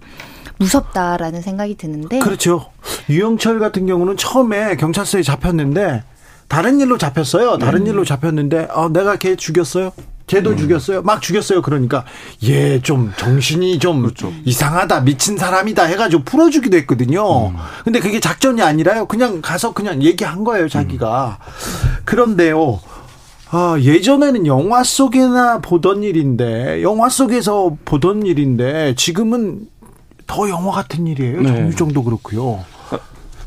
무섭다라는 0.59 1.41
생각이 1.41 1.75
드는데 1.75 2.19
그렇죠. 2.19 2.71
유영철 3.09 3.59
같은 3.59 3.85
경우는 3.85 4.17
처음에 4.17 4.75
경찰서에 4.75 5.21
잡혔는데 5.21 6.03
다른 6.47 6.79
일로 6.79 6.97
잡혔어요. 6.97 7.57
다른 7.57 7.81
음. 7.81 7.87
일로 7.87 8.05
잡혔는데 8.05 8.69
어, 8.71 8.89
내가 8.89 9.17
걔 9.17 9.35
죽였어요. 9.35 9.91
쟤도 10.27 10.51
음. 10.51 10.57
죽였어요. 10.57 11.01
막 11.01 11.21
죽였어요. 11.21 11.61
그러니까 11.61 12.03
얘 12.47 12.79
좀 12.81 13.11
정신이 13.17 13.79
좀 13.79 14.01
그렇죠. 14.03 14.31
이상하다. 14.45 15.01
미친 15.01 15.37
사람이다 15.37 15.83
해가지고 15.85 16.23
풀어주기도 16.23 16.77
했거든요. 16.77 17.47
음. 17.47 17.55
근데 17.83 17.99
그게 17.99 18.19
작전이 18.19 18.61
아니라요. 18.61 19.05
그냥 19.07 19.41
가서 19.41 19.73
그냥 19.73 20.03
얘기한 20.03 20.43
거예요. 20.43 20.69
자기가. 20.69 21.39
음. 21.41 21.97
그런데요. 22.05 22.79
아, 23.49 23.77
예전에는 23.79 24.45
영화 24.45 24.83
속에나 24.83 25.59
보던 25.59 26.03
일인데 26.03 26.83
영화 26.83 27.07
속에서 27.07 27.77
보던 27.85 28.25
일인데 28.25 28.93
지금은 28.95 29.67
더 30.27 30.49
영화 30.49 30.71
같은 30.73 31.07
일이에요. 31.07 31.41
네. 31.41 31.47
정유정도 31.47 32.03
그렇고요. 32.03 32.65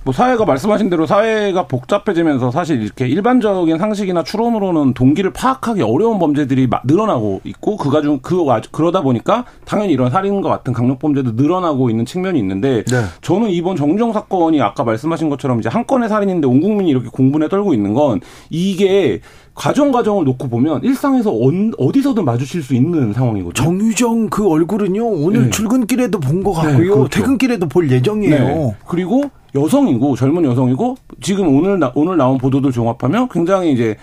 뭐 0.02 0.14
사회가 0.14 0.44
말씀하신 0.44 0.88
대로 0.88 1.06
사회가 1.06 1.66
복잡해지면서 1.66 2.50
사실 2.50 2.82
이렇게 2.82 3.06
일반적인 3.06 3.76
상식이나 3.76 4.22
추론으로는 4.22 4.94
동기를 4.94 5.32
파악하기 5.32 5.82
어려운 5.82 6.18
범죄들이 6.18 6.68
늘어나고 6.84 7.42
있고 7.44 7.76
그가 7.76 8.00
중 8.02 8.20
그 8.22 8.44
그러다 8.70 9.02
보니까 9.02 9.44
당연히 9.64 9.92
이런 9.92 10.10
살인과 10.10 10.48
같은 10.48 10.72
강력 10.72 10.98
범죄도 10.98 11.32
늘어나고 11.32 11.90
있는 11.90 12.04
측면이 12.04 12.38
있는데 12.38 12.84
네. 12.84 13.04
저는 13.22 13.50
이번 13.50 13.76
정정 13.76 14.12
사건이 14.12 14.60
아까 14.60 14.84
말씀하신 14.84 15.28
것처럼 15.30 15.60
이제 15.60 15.68
한 15.68 15.86
건의 15.86 16.08
살인인데 16.08 16.46
온 16.46 16.60
국민이 16.60 16.90
이렇게 16.90 17.08
공분에 17.08 17.48
떨고 17.48 17.74
있는 17.74 17.94
건 17.94 18.20
이게 18.50 19.20
과정 19.60 19.92
과정을 19.92 20.24
놓고 20.24 20.48
보면 20.48 20.82
일상에서 20.82 21.30
어디서든 21.76 22.24
마주칠 22.24 22.62
수 22.62 22.74
있는 22.74 23.12
상황이거든요. 23.12 23.52
정유정 23.52 24.30
그 24.30 24.48
얼굴은요 24.48 25.06
오늘 25.06 25.44
네. 25.44 25.50
출근길에도 25.50 26.18
본 26.18 26.42
것 26.42 26.52
같고요, 26.52 26.78
네, 26.78 26.84
그렇죠. 26.88 27.08
퇴근길에도 27.10 27.68
볼 27.68 27.90
예정이에요. 27.90 28.38
네. 28.38 28.76
그리고 28.86 29.24
여성이고 29.54 30.16
젊은 30.16 30.44
여성이고 30.46 30.96
지금 31.20 31.54
오늘 31.54 31.78
나, 31.78 31.92
오늘 31.94 32.16
나온 32.16 32.38
보도들 32.38 32.72
종합하면 32.72 33.28
굉장히 33.28 33.72
이제 33.72 33.96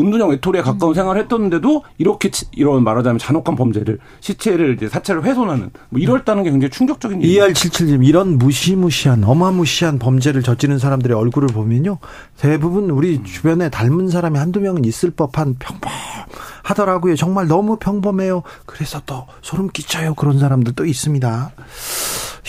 음둔형 0.00 0.30
외톨이에 0.30 0.62
가까운 0.62 0.92
음. 0.92 0.94
생활을 0.94 1.24
했었는데도 1.24 1.84
이렇게 1.98 2.30
이런 2.52 2.82
말하자면 2.84 3.18
잔혹한 3.18 3.56
범죄를 3.56 3.98
시체를 4.20 4.74
이제 4.74 4.88
사체를 4.88 5.24
훼손하는 5.24 5.70
뭐 5.90 6.00
이럴다는 6.00 6.42
게 6.42 6.50
굉장히 6.50 6.70
충격적인 6.70 7.22
일이에요. 7.22 7.44
ER77님 7.46 8.06
이런 8.06 8.38
무시무시한 8.38 9.24
어마무시한 9.24 9.98
범죄를 9.98 10.42
저지른 10.42 10.78
사람들의 10.78 11.16
얼굴을 11.16 11.48
보면요 11.48 11.98
대부분 12.38 12.90
우리 12.90 13.16
음. 13.16 13.24
주변에 13.24 13.68
닮은 13.70 14.08
사람이 14.08 14.38
한두 14.38 14.60
명은 14.60 14.84
있을 14.84 15.10
법한 15.10 15.56
평범하더라고요. 15.58 17.16
정말 17.16 17.46
너무 17.46 17.76
평범해요. 17.76 18.42
그래서 18.66 19.00
또 19.06 19.26
소름 19.42 19.68
끼쳐요. 19.68 20.14
그런 20.14 20.38
사람들도 20.38 20.84
있습니다. 20.84 21.52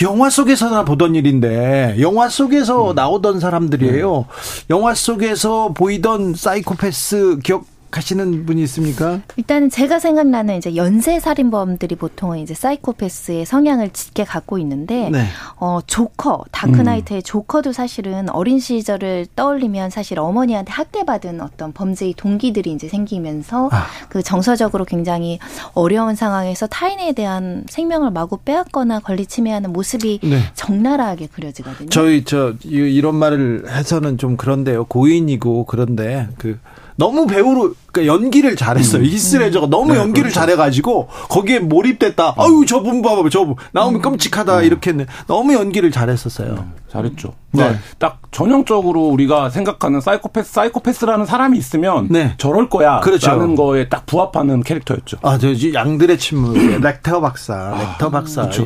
영화 0.01 0.29
속에서나 0.29 0.85
보던 0.85 1.15
일인데 1.15 1.97
영화 1.99 2.29
속에서 2.29 2.91
음. 2.91 2.95
나오던 2.95 3.39
사람들이에요. 3.39 4.19
음. 4.19 4.23
영화 4.69 4.93
속에서 4.93 5.73
보이던 5.73 6.33
사이코패스 6.35 7.39
기억 7.43 7.65
하시는 7.97 8.45
분이 8.45 8.61
있습니까? 8.63 9.21
일단은 9.35 9.69
제가 9.69 9.99
생각나는 9.99 10.57
이제 10.57 10.75
연쇄 10.75 11.19
살인범들이 11.19 11.95
보통은 11.95 12.39
이제 12.39 12.53
사이코패스의 12.53 13.45
성향을 13.45 13.91
짙게 13.91 14.23
갖고 14.23 14.57
있는데 14.59 15.09
네. 15.09 15.25
어 15.57 15.79
조커 15.85 16.45
다크나이트의 16.51 17.19
음. 17.19 17.23
조커도 17.23 17.73
사실은 17.73 18.29
어린 18.29 18.59
시절을 18.59 19.27
떠올리면 19.35 19.89
사실 19.89 20.19
어머니한테 20.19 20.71
학대받은 20.71 21.41
어떤 21.41 21.73
범죄의 21.73 22.13
동기들이 22.15 22.71
이제 22.71 22.87
생기면서 22.87 23.69
아. 23.71 23.87
그 24.09 24.21
정서적으로 24.21 24.85
굉장히 24.85 25.39
어려운 25.73 26.15
상황에서 26.15 26.67
타인에 26.67 27.13
대한 27.13 27.65
생명을 27.69 28.11
마구 28.11 28.37
빼앗거나 28.37 28.99
권리 28.99 29.25
침해하는 29.25 29.73
모습이 29.73 30.19
네. 30.23 30.39
적나라하게 30.53 31.27
그려지거든요. 31.27 31.89
저희 31.89 32.23
저 32.23 32.53
이런 32.63 33.15
말을 33.15 33.65
해서는 33.69 34.17
좀 34.17 34.37
그런데요. 34.37 34.85
고인이고 34.85 35.65
그런데 35.65 36.27
그 36.37 36.59
너무 36.95 37.25
배우로 37.25 37.73
그러니까 37.91 38.13
연기를 38.13 38.55
잘했어요. 38.55 39.01
음. 39.01 39.05
히스 39.05 39.31
레저가 39.31 39.67
너무 39.67 39.93
네, 39.93 39.99
연기를 39.99 40.29
그렇죠. 40.29 40.39
잘해가지고 40.39 41.07
거기에 41.29 41.59
몰입됐다. 41.59 42.35
아유 42.37 42.65
저분 42.67 43.01
봐봐, 43.01 43.29
저분 43.29 43.55
나오면 43.73 43.99
음. 43.99 44.01
끔찍하다 44.01 44.59
음. 44.59 44.63
이렇게 44.63 44.93
너무 45.27 45.53
연기를 45.53 45.91
잘했었어요. 45.91 46.55
네, 46.55 46.61
잘했죠. 46.89 47.33
네. 47.53 47.75
딱 47.99 48.19
전형적으로 48.31 49.07
우리가 49.07 49.49
생각하는 49.49 49.99
사이코패스, 49.99 50.53
사이코패스라는 50.53 51.25
사람이 51.25 51.57
있으면 51.57 52.07
네. 52.09 52.33
저럴 52.37 52.69
거야. 52.69 53.01
그렇죠. 53.01 53.29
라는 53.29 53.55
거에 53.55 53.89
딱 53.89 54.05
부합하는 54.05 54.63
캐릭터였죠. 54.63 55.17
아, 55.21 55.37
저 55.37 55.49
양들의 55.73 56.17
침묵, 56.17 56.55
렉터 56.81 57.19
박사, 57.19 57.53
아, 57.53 57.77
렉터 57.77 58.09
박사. 58.09 58.43
그렇죠. 58.43 58.65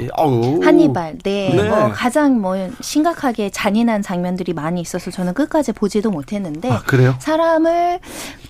한니발. 0.63 1.17
네. 1.23 1.51
네. 1.55 1.67
뭐 1.67 1.89
가장 1.91 2.39
뭐 2.39 2.55
심각하게 2.79 3.49
잔인한 3.49 4.03
장면들이 4.03 4.53
많이 4.53 4.81
있어서 4.81 5.09
저는 5.09 5.33
끝까지 5.33 5.71
보지도 5.71 6.11
못했는데 6.11 6.69
아, 6.69 6.81
그래요? 6.85 7.15
사람을 7.19 7.99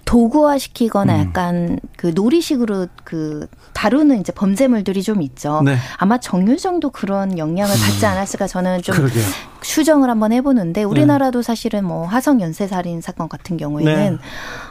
도구화 0.03 0.57
시키거나 0.65 1.15
음. 1.15 1.19
약간 1.19 1.79
그 1.95 2.11
놀이식으로 2.15 2.87
그 3.03 3.47
다루는 3.73 4.19
이제 4.19 4.31
범죄물들이 4.31 5.03
좀 5.03 5.21
있죠. 5.21 5.61
네. 5.63 5.77
아마 5.97 6.17
정유정도 6.17 6.89
그런 6.89 7.37
영향을 7.37 7.73
받지 7.75 8.05
음. 8.05 8.11
않았을까 8.11 8.47
저는 8.47 8.81
좀 8.81 8.95
그러게요. 8.95 9.23
추정을 9.61 10.09
한번 10.09 10.31
해보는데 10.31 10.83
우리나라도 10.83 11.41
네. 11.41 11.43
사실은 11.43 11.85
뭐 11.85 12.05
화성 12.05 12.41
연쇄살인 12.41 13.01
사건 13.01 13.29
같은 13.29 13.57
경우에는 13.57 14.11
네. 14.13 14.17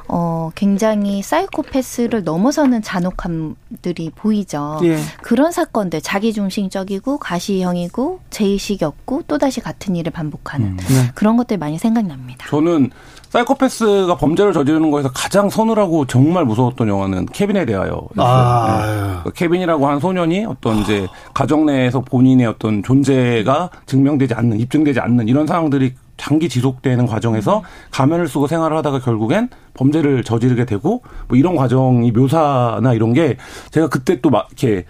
어 0.09 0.51
굉장히 0.55 1.23
사이코패스를 1.23 2.25
넘어서는 2.25 2.83
잔혹함들이 2.83 4.11
보이죠. 4.15 4.81
예. 4.85 4.99
그런 5.23 5.51
사건들 5.51 6.01
자기중심적이고 6.01 7.19
가시형이고 7.19 8.21
제의식이 8.31 8.85
없고 8.85 9.23
또 9.27 9.39
다시 9.39 9.61
같은 9.61 9.97
일을 9.97 10.13
반복하는 10.13 10.69
음. 10.69 10.77
네. 10.77 11.11
그런 11.15 11.37
것들 11.37 11.59
많이 11.59 11.79
생각납니다. 11.79 12.47
저는 12.49 12.91
사이코패스가 13.35 14.17
범죄를 14.17 14.53
저지르는 14.53 14.93
거에서 14.93 15.11
가장 15.13 15.51
서늘하고 15.51 16.07
정말 16.07 16.45
무서웠던 16.45 16.89
영화는 16.89 17.27
케빈에 17.27 17.67
대하여. 17.67 18.01
아. 18.17 19.23
네. 19.25 19.31
케빈이라고 19.35 19.89
한 19.89 19.99
소년이 19.99 20.45
어떤 20.45 20.79
이제 20.79 21.09
가정 21.35 21.67
내에서 21.67 22.01
본인의 22.01 22.47
어떤 22.47 22.83
존재가 22.85 23.71
증명되지 23.87 24.35
않는, 24.35 24.61
입증되지 24.61 25.01
않는 25.01 25.27
이런 25.27 25.49
상황들이 25.49 25.95
장기 26.17 26.49
지속되는 26.49 27.07
과정에서 27.07 27.65
가면을 27.91 28.29
쓰고 28.29 28.47
생활을 28.47 28.77
하다가 28.77 29.01
결국엔 29.01 29.49
범죄를 29.75 30.23
저지르게 30.23 30.65
되고 30.65 31.03
뭐 31.27 31.37
이런 31.37 31.57
과정이 31.57 32.13
묘사나 32.13 32.93
이런 32.95 33.13
게 33.15 33.37
제가 33.73 33.89
그때 33.89 34.21
또 34.21 34.31
막 34.31 34.47
이렇게 34.53 34.85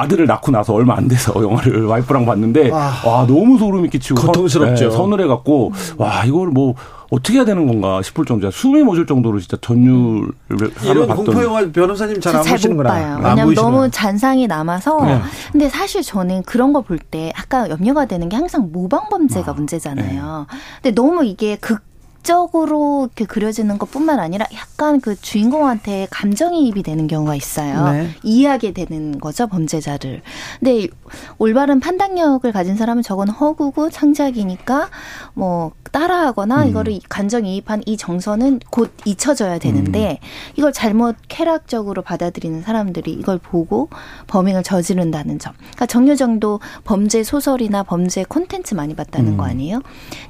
아들을 0.00 0.26
낳고 0.26 0.50
나서 0.52 0.74
얼마 0.74 0.96
안 0.96 1.08
돼서 1.08 1.32
영화를 1.42 1.84
와이프랑 1.90 2.26
봤는데 2.26 2.70
아, 2.72 3.02
와 3.06 3.26
너무 3.26 3.58
소름이 3.58 3.90
끼치고 3.90 4.20
고통스럽죠. 4.20 4.76
서, 4.76 4.90
네, 4.90 4.96
서늘해 4.96 5.26
갖고 5.26 5.72
와 5.96 6.24
이걸 6.24 6.48
뭐 6.48 6.74
어떻게 7.10 7.38
해야 7.38 7.44
되는 7.44 7.66
건가 7.66 8.00
싶을 8.02 8.24
정도야 8.24 8.52
숨이 8.52 8.84
멎을 8.84 9.04
정도로 9.04 9.40
진짜 9.40 9.56
전율을 9.60 10.28
이런 10.84 11.08
공포 11.08 11.42
영화 11.42 11.66
변호사님 11.70 12.20
잘 12.20 12.36
안 12.36 12.42
보시는구나. 12.44 13.18
왜냐면 13.20 13.54
너무 13.54 13.90
잔상이 13.90 14.46
남아서. 14.46 15.04
네. 15.04 15.20
근데 15.50 15.68
사실 15.68 16.02
저는 16.02 16.42
그런 16.44 16.72
거 16.72 16.80
볼 16.82 16.98
때 16.98 17.32
아까 17.36 17.68
염려가 17.68 18.06
되는 18.06 18.28
게 18.28 18.36
항상 18.36 18.70
모방 18.72 19.08
범죄가 19.10 19.50
아, 19.50 19.54
문제잖아요. 19.54 20.46
네. 20.50 20.56
근데 20.82 20.94
너무 20.94 21.24
이게 21.24 21.56
극 21.56 21.82
극적으로 22.20 23.06
이렇게 23.06 23.24
그려지는 23.24 23.78
것뿐만 23.78 24.20
아니라 24.20 24.46
약간 24.54 25.00
그 25.00 25.16
주인공한테 25.20 26.06
감정이입이 26.10 26.82
되는 26.82 27.06
경우가 27.06 27.34
있어요. 27.34 27.90
네. 27.90 28.10
이해하게 28.22 28.72
되는 28.72 29.18
거죠 29.18 29.46
범죄자를. 29.46 30.22
근데 30.58 30.86
올바른 31.38 31.80
판단력을 31.80 32.50
가진 32.52 32.76
사람은 32.76 33.02
저건 33.02 33.28
허구고 33.30 33.90
창작이니까 33.90 34.90
뭐 35.34 35.72
따라하거나 35.92 36.64
음. 36.64 36.68
이거를 36.68 36.98
감정이입한 37.08 37.82
이 37.86 37.96
정서는 37.96 38.60
곧 38.70 38.92
잊혀져야 39.04 39.58
되는데 39.58 40.18
음. 40.22 40.26
이걸 40.56 40.72
잘못 40.72 41.16
쾌락적으로 41.28 42.02
받아들이는 42.02 42.62
사람들이 42.62 43.12
이걸 43.12 43.38
보고 43.38 43.88
범행을 44.26 44.62
저지른다는 44.62 45.38
점. 45.38 45.52
그러니까 45.58 45.86
정유정도 45.86 46.60
범죄 46.84 47.22
소설이나 47.22 47.82
범죄 47.82 48.24
콘텐츠 48.24 48.74
많이 48.74 48.94
봤다는 48.94 49.32
음. 49.32 49.36
거 49.36 49.44
아니에요? 49.44 49.80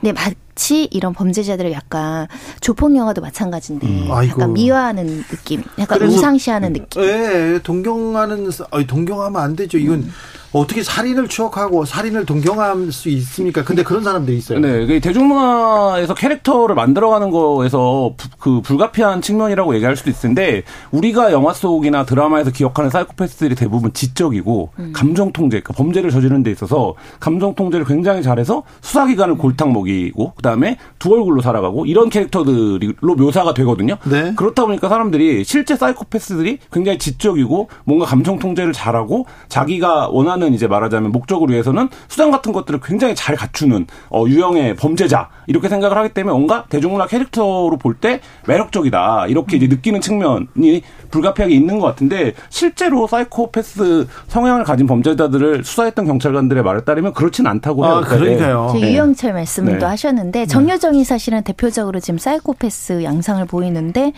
근데 0.01 0.13
마치 0.13 0.85
이런 0.91 1.13
범죄자들을 1.13 1.73
약간 1.73 2.27
조폭 2.61 2.97
영화도 2.97 3.21
마찬가지인데 3.21 3.87
음. 3.87 4.09
약간 4.29 4.53
미화하는 4.53 5.25
느낌, 5.25 5.63
약간 5.79 6.03
우상시하는 6.03 6.73
느낌. 6.73 7.03
예, 7.03 7.61
동경하는 7.63 8.51
아니 8.71 8.87
동경하면 8.87 9.41
안 9.41 9.57
되죠. 9.57 9.79
이건 9.79 10.01
음. 10.01 10.13
어떻게 10.53 10.83
살인을 10.83 11.29
추억하고 11.29 11.85
살인을 11.85 12.27
동경할 12.27 12.91
수 12.91 13.09
있습니까? 13.09 13.63
근데 13.63 13.83
그런 13.83 14.03
사람들이 14.03 14.37
있어요. 14.37 14.59
네, 14.59 15.01
대중문화에서 15.01 16.15
캐릭터를 16.15 16.75
만들어가는 16.75 17.31
거에서 17.31 18.15
부, 18.17 18.29
그 18.39 18.61
불가피한 18.61 19.23
측면이라고 19.23 19.75
얘기할 19.77 19.97
수도 19.97 20.11
있는데 20.11 20.65
우리가 20.91 21.31
영화 21.33 21.53
속이나 21.53 22.05
드라마에서 22.05 22.51
기억하는 22.51 22.91
사이코패스들이 22.91 23.55
대부분 23.55 23.93
지적이고 23.93 24.71
음. 24.79 24.93
감정 24.95 25.33
통제, 25.33 25.61
그러니까 25.61 25.75
범죄를 25.75 26.11
저지르는 26.11 26.43
데 26.43 26.51
있어서 26.51 26.95
감정 27.21 27.55
통제를 27.55 27.87
굉장히 27.87 28.23
잘해서 28.23 28.65
수사기관을 28.81 29.37
골탕 29.37 29.73
먹이고 29.73 30.33
그다음에 30.35 30.79
두 30.99 31.13
얼굴로 31.13 31.43
살아가고 31.43 31.87
이런 31.87 32.11
캐릭터들로 32.11 33.15
묘사가 33.17 33.55
되거든요. 33.55 33.99
네. 34.05 34.35
그렇다 34.35 34.67
보니까 34.67 34.89
사람들이 34.89 35.45
실제 35.45 35.77
사이코패스들이 35.77 36.59
굉장히 36.73 36.99
지적이고 36.99 37.69
뭔가 37.85 38.07
감정 38.07 38.39
통제를 38.39 38.73
잘하고 38.73 39.27
자기가 39.49 40.09
원하는 40.09 40.40
하는 40.41 40.55
이제 40.55 40.67
말하자면 40.67 41.13
목적을 41.13 41.51
위해서는 41.51 41.89
수단 42.09 42.31
같은 42.31 42.53
것들을 42.53 42.81
굉장히 42.83 43.15
잘 43.15 43.37
갖추는 43.37 43.87
어, 44.09 44.25
유형의 44.27 44.77
범죄자 44.77 45.29
이렇게 45.47 45.69
생각을 45.69 45.97
하기 45.99 46.09
때문에 46.15 46.33
뭔가 46.33 46.65
대중문화 46.69 47.07
캐릭터로 47.07 47.77
볼 47.79 47.91
때 48.01 48.21
매력적이다 48.47 49.27
이렇게 49.27 49.59
이제 49.59 49.67
느끼는 49.67 50.01
측면이 50.01 50.81
불가피하게 51.11 51.53
있는 51.55 51.79
것 51.79 51.87
같은데 51.89 52.33
실제로 52.49 53.07
사이코패스 53.07 54.07
성향을 54.29 54.65
가진 54.65 54.87
범죄자들을 54.87 55.65
수사했던 55.65 56.07
경찰관들의 56.07 56.63
말에 56.63 56.81
따르면 56.83 57.13
그렇진 57.13 57.47
않다고 57.47 57.85
해요. 57.85 57.95
아, 57.97 58.01
그러니까요. 58.01 58.71
네. 58.75 58.93
유영철 58.93 59.35
말씀도 59.35 59.73
네. 59.73 59.85
하셨는데 59.85 60.47
정효정이 60.47 61.05
사실은 61.05 61.43
대표적으로 61.43 62.01
지금 62.01 62.17
사이코패스 62.17 63.03
양상을 63.03 63.45
보이는데 63.47 64.13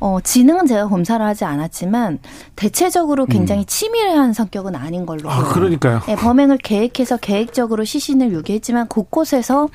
어, 0.00 0.18
지능은 0.22 0.66
제가 0.66 0.88
검사를 0.88 1.24
하지 1.26 1.44
않았지만 1.44 2.20
대체적으로 2.56 3.26
굉장히 3.26 3.62
음. 3.62 3.66
치밀한 3.66 4.32
성격은 4.32 4.74
아닌 4.76 5.04
걸로 5.04 5.28
아, 5.28 5.41
그러니까요. 5.44 6.00
네, 6.06 6.16
범행을 6.16 6.58
계획해서 6.58 7.16
계획적으로 7.16 7.84
시신을 7.84 8.32
유기했지만 8.32 8.88
곳곳에서 8.88 9.68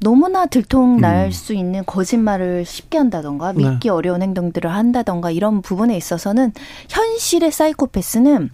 너무나 0.00 0.46
들통 0.46 1.00
날수 1.00 1.54
음. 1.54 1.58
있는 1.58 1.84
거짓말을 1.84 2.64
쉽게 2.64 2.98
한다던가 2.98 3.52
네. 3.52 3.64
믿기 3.64 3.88
네. 3.88 3.90
어려운 3.90 4.22
행동들을 4.22 4.72
한다던가 4.72 5.30
이런 5.30 5.60
부분에 5.60 5.96
있어서는 5.96 6.52
현실의 6.88 7.50
사이코패스는 7.50 8.50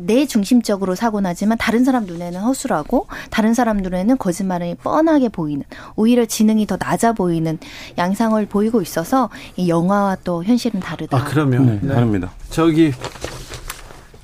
내 0.00 0.26
중심적으로 0.26 0.94
사고 0.94 1.20
나지만 1.20 1.58
다른 1.58 1.84
사람 1.84 2.06
눈에는 2.06 2.40
허술하고 2.40 3.08
다른 3.30 3.52
사람 3.52 3.78
눈에는 3.78 4.16
거짓말이 4.16 4.76
뻔하게 4.76 5.28
보이는 5.28 5.64
오히려 5.96 6.24
지능이 6.24 6.66
더 6.66 6.76
낮아 6.78 7.14
보이는 7.14 7.58
양상을 7.98 8.46
보이고 8.46 8.80
있어서 8.80 9.28
이 9.56 9.68
영화와 9.68 10.18
또 10.22 10.44
현실은 10.44 10.78
다르다. 10.78 11.16
아 11.16 11.24
그러면 11.24 11.80
네, 11.82 11.88
다릅니다. 11.88 12.30
저기 12.48 12.92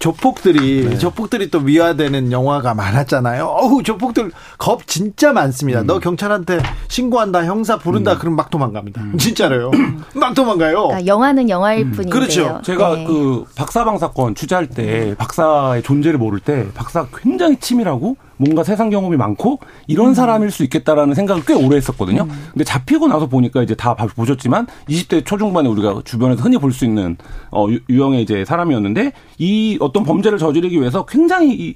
조폭들이 0.05 0.87
네. 0.87 0.99
조폭들이 0.99 1.51
또 1.51 1.61
미화되는 1.61 2.31
영화가 2.31 2.75
많았잖아요. 2.75 3.47
어우 3.47 3.83
조폭들 3.83 4.33
겁 4.59 4.87
진짜 4.87 5.33
많습니다. 5.33 5.81
음. 5.81 5.87
너 5.87 5.99
경찰한테 5.99 6.61
신고한다, 6.89 7.47
형사 7.47 7.79
부른다, 7.79 8.13
음. 8.13 8.19
그럼 8.19 8.37
막 8.37 8.51
도망갑니다. 8.51 9.01
음. 9.01 9.17
진짜로요. 9.17 9.71
막 10.13 10.35
도망가요. 10.35 10.89
그러니까 10.89 11.07
영화는 11.07 11.49
영화일 11.49 11.87
음. 11.87 11.93
뿐인데요. 11.93 12.21
그렇죠. 12.21 12.61
제가 12.63 12.97
네. 12.97 13.05
그 13.07 13.47
박사방 13.57 13.97
사건 13.97 14.35
취재할 14.35 14.67
때 14.67 15.15
박사의 15.17 15.83
존재를 15.83 16.19
모를 16.19 16.39
때 16.39 16.67
박사 16.75 17.07
굉장히 17.23 17.57
치밀하고 17.57 18.19
뭔가 18.37 18.63
세상 18.65 18.91
경험이 18.91 19.17
많고 19.17 19.61
이런 19.87 20.09
음. 20.09 20.15
사람일 20.15 20.51
수 20.51 20.65
있겠다라는 20.65 21.15
생각을 21.15 21.45
꽤 21.47 21.55
오래 21.55 21.77
했었거든요. 21.77 22.23
음. 22.23 22.49
근데 22.53 22.65
잡히고 22.65 23.09
나서 23.09 23.27
보니까 23.27 23.63
이제 23.63 23.75
다 23.75 23.95
보셨지만 23.95 24.67
20대 24.89 25.25
초중반에 25.25 25.69
우리가 25.69 26.03
주변에서 26.05 26.43
흔히 26.43 26.59
볼 26.59 26.73
수 26.75 26.85
있는 26.85 27.17
어 27.53 27.67
유형의 27.89 28.23
이제 28.23 28.45
사람이었는데 28.45 29.13
이 29.39 29.79
어떤 29.81 30.03
범죄를 30.05 30.39
저지르기 30.39 30.81
위해서 30.81 31.05
굉장히 31.07 31.75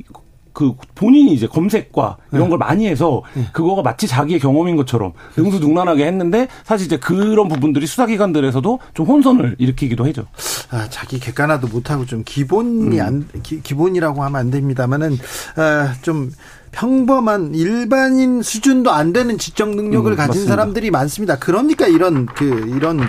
그 0.52 0.74
본인이 0.94 1.32
이제 1.32 1.46
검색과 1.46 2.16
이런 2.32 2.44
네. 2.44 2.48
걸 2.50 2.58
많이 2.58 2.86
해서 2.86 3.22
네. 3.34 3.46
그거가 3.52 3.82
마치 3.82 4.06
자기의 4.06 4.40
경험인 4.40 4.76
것처럼 4.76 5.12
능수능란하게 5.36 6.06
했는데 6.06 6.48
사실 6.64 6.86
이제 6.86 6.96
그런 6.98 7.48
부분들이 7.48 7.86
수사기관들에서도 7.86 8.78
좀 8.94 9.06
혼선을 9.06 9.56
일으키기도 9.58 10.04
하죠. 10.06 10.26
아, 10.70 10.88
자기 10.90 11.18
객관화도 11.18 11.68
못하고 11.68 12.06
좀 12.06 12.22
기본이 12.24 13.00
음. 13.00 13.06
안 13.06 13.42
기, 13.42 13.60
본이라고 13.74 14.22
하면 14.24 14.40
안 14.40 14.50
됩니다만은 14.50 15.18
아, 15.56 15.94
좀 16.02 16.32
평범한 16.72 17.54
일반인 17.54 18.42
수준도 18.42 18.90
안 18.90 19.12
되는 19.12 19.38
지적 19.38 19.70
능력을 19.70 20.10
음, 20.12 20.16
가진 20.16 20.28
맞습니다. 20.28 20.50
사람들이 20.50 20.90
많습니다. 20.90 21.38
그러니까 21.38 21.86
이런 21.86 22.26
그 22.26 22.44
이런 22.76 23.00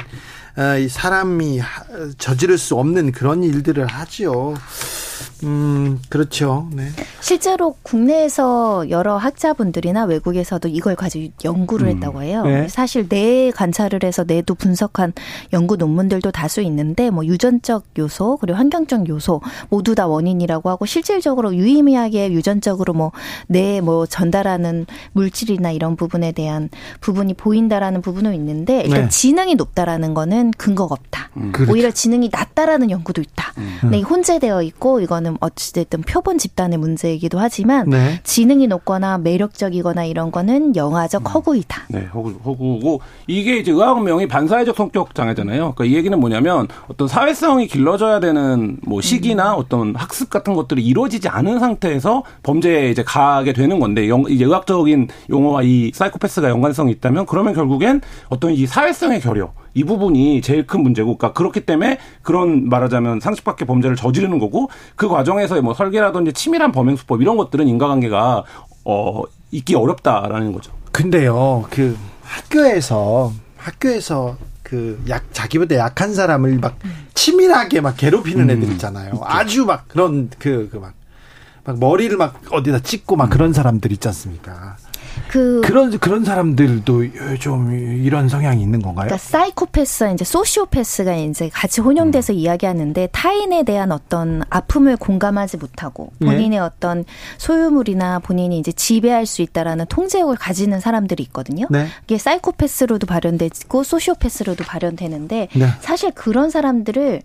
아, 0.56 0.76
사람이 0.90 1.62
저지를 2.18 2.58
수 2.58 2.76
없는 2.76 3.12
그런 3.12 3.44
일들을 3.44 3.86
하지요. 3.86 4.54
음, 5.44 6.00
그렇죠. 6.10 6.68
네. 6.72 6.90
실제로 7.22 7.76
국내에서 7.84 8.90
여러 8.90 9.18
학자분들이나 9.18 10.06
외국에서도 10.06 10.68
이걸 10.68 10.96
가지고 10.96 11.34
연구를 11.44 11.88
음. 11.88 11.96
했다고 11.96 12.24
해요. 12.24 12.44
네. 12.44 12.68
사실 12.68 13.08
뇌 13.08 13.52
관찰을 13.52 14.02
해서 14.04 14.24
뇌도 14.24 14.56
분석한 14.56 15.14
연구 15.54 15.76
논문들도 15.76 16.32
다수 16.32 16.62
있는데 16.62 17.10
뭐 17.10 17.26
유전적 17.26 17.86
요소 17.98 18.38
그리고 18.38 18.58
환경적 18.58 19.08
요소 19.08 19.42
모두 19.70 19.96
다 19.96 20.08
원인이라고 20.08 20.70
하고 20.70 20.86
실질적으로 20.86 21.56
유의미하게 21.56 22.32
유전적으로 22.32 22.94
뭐 22.94 23.12
뇌에 23.48 23.82
뭐 23.82 24.06
전달하는 24.06 24.86
물질이나 25.14 25.72
이런 25.72 25.96
부분에 25.96 26.32
대한 26.32 26.70
부분이 27.02 27.36
보인다라는 27.36 28.02
부분은 28.02 28.34
있는데 28.36 28.82
일단 28.82 29.04
네. 29.04 29.10
지능이 29.10 29.56
높다라는 29.56 30.14
거는 30.14 30.52
근거가 30.52 30.94
없다. 30.94 31.30
음. 31.38 31.52
그렇죠. 31.52 31.72
오히려 31.72 31.92
지능이 31.92 32.30
낮다라는 32.32 32.90
연구도 32.92 33.22
있다. 33.22 33.54
음. 33.58 33.78
근데 33.82 34.02
혼재되어 34.02 34.62
있고 34.64 35.00
이거는 35.00 35.29
어찌됐든 35.40 36.02
표본 36.02 36.38
집단의 36.38 36.78
문제이기도 36.78 37.40
하지만 37.40 37.90
네. 37.90 38.20
지능이 38.24 38.68
높거나 38.68 39.18
매력적이거나 39.18 40.06
이런 40.06 40.32
거는 40.32 40.76
영화적 40.76 41.22
음. 41.22 41.28
허구이다. 41.28 41.84
네, 41.90 42.06
허구, 42.14 42.36
허구고 42.44 43.02
이게 43.28 43.58
이제 43.58 43.72
의학명이 43.72 44.28
반사회적 44.28 44.76
성격 44.76 45.16
장애잖아요. 45.16 45.74
그러니까 45.74 45.86
이 45.86 45.94
얘기는 45.96 46.18
뭐냐면 46.20 46.68
어떤 46.88 47.08
사회성이 47.08 47.68
길러져야 47.68 48.20
되는 48.20 48.78
뭐 48.84 49.02
시기나 49.02 49.54
음. 49.54 49.60
어떤 49.60 49.96
학습 49.96 50.30
같은 50.30 50.54
것들이 50.54 50.84
이루어지지 50.84 51.28
않은 51.30 51.60
상태에서 51.60 52.24
범죄에 52.44 52.90
이제 52.90 53.04
가게 53.04 53.54
되는 53.54 53.80
건데 53.80 54.08
영, 54.10 54.26
이제 54.30 54.46
의학적인 54.46 55.08
용어와 55.30 55.64
이 55.64 55.92
사이코패스가 55.94 56.50
연관성이 56.50 56.92
있다면 56.94 57.26
그러면 57.26 57.54
결국엔 57.54 58.02
어떤 58.30 58.52
이 58.52 58.66
사회성의 58.66 59.22
결여 59.22 59.52
이 59.74 59.84
부분이 59.84 60.41
제일 60.41 60.65
큰 60.67 60.82
문제고, 60.82 61.17
그러니까 61.17 61.38
그렇기 61.38 61.61
때문에 61.65 61.97
그런 62.22 62.67
말하자면 62.70 63.20
상식 63.20 63.43
밖의 63.43 63.67
범죄를 63.67 63.95
저지르는 63.95 64.39
거고, 64.39 64.70
그 64.95 65.07
과정에서 65.07 65.61
뭐 65.61 65.74
설계라든지 65.74 66.34
치밀한 66.34 66.72
범행 66.72 66.95
수법 66.95 67.22
이런 67.22 67.38
것들은 67.38 67.67
인과관계가 67.67 68.43
어 68.86 69.22
있기 69.51 69.76
어렵다라는 69.76 70.53
거죠. 70.53 70.72
근데요, 70.91 71.65
그 71.70 71.97
학교에서 72.24 73.32
학교에서 73.57 74.38
그 74.63 74.99
약 75.09 75.24
자기보다 75.34 75.76
약한 75.76 76.13
사람을 76.13 76.59
막 76.59 76.78
치밀하게 77.15 77.82
막 77.82 77.97
괴롭히는 77.97 78.49
음, 78.49 78.57
애들 78.57 78.72
있잖아요. 78.74 79.13
있죠. 79.13 79.22
아주 79.26 79.65
막 79.65 79.88
그런 79.88 80.30
그 80.39 80.70
그 80.72 80.78
막 80.80 80.93
막 81.65 81.78
머리를 81.78 82.15
막 82.17 82.41
어디다 82.51 82.80
찍고 82.80 83.15
막 83.15 83.26
음. 83.26 83.30
그런 83.30 83.53
사람들 83.53 83.91
있지 83.91 84.07
않습니까? 84.07 84.78
그 85.28 85.61
그런 85.63 85.97
그런 85.99 86.24
사람들도 86.24 87.38
좀 87.39 87.74
이런 87.74 88.30
성향이 88.30 88.61
있는 88.61 88.82
건가요? 88.82 89.07
그러니까 89.07 89.17
사이코패스와 89.17 90.11
이제 90.11 90.26
소시오패스가 90.26 91.15
이제 91.15 91.49
같이 91.51 91.82
혼용돼서 91.82 92.34
음. 92.34 92.38
이야기하는데 92.38 93.09
타인에 93.11 93.63
대한 93.63 93.91
어떤 93.91 94.43
아픔을 94.49 94.97
공감하지 94.97 95.57
못하고 95.57 96.11
네. 96.20 96.28
본인의 96.28 96.49
네. 96.49 96.57
어떤 96.59 97.05
소유물이나 97.38 98.20
본인이 98.20 98.57
이제 98.59 98.72
지배할 98.72 99.26
수 99.26 99.41
있다라는 99.41 99.86
통제욕을 99.88 100.36
가지는 100.36 100.80
사람들이 100.80 101.24
있거든요. 101.24 101.67
네. 101.70 101.88
이게 102.05 102.17
사이코패스로도 102.17 103.07
발현되고 103.07 103.84
소시오패스로도 103.84 104.63
발현되는데 104.63 105.47
네. 105.53 105.67
사실 105.82 106.11
그런 106.11 106.49
사람들을 106.49 107.22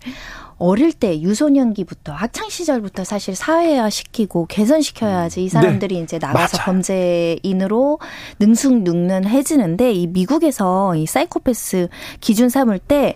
어릴 0.57 0.93
때 0.93 1.19
유소년기부터 1.19 2.13
학창 2.13 2.49
시절부터 2.49 3.03
사실 3.03 3.35
사회화 3.35 3.89
시키고 3.89 4.45
개선시켜야지 4.47 5.43
이 5.43 5.49
사람들이 5.49 5.95
네. 5.95 6.03
이제 6.03 6.17
나가서 6.17 6.57
맞아. 6.57 6.65
범죄인으로 6.65 7.99
능숙능는해지는데 8.39 9.91
이 9.91 10.07
미국에서 10.07 10.95
이 10.95 11.05
사이코패스 11.05 11.89
기준 12.21 12.49
삼을 12.49 12.79
때 12.79 13.15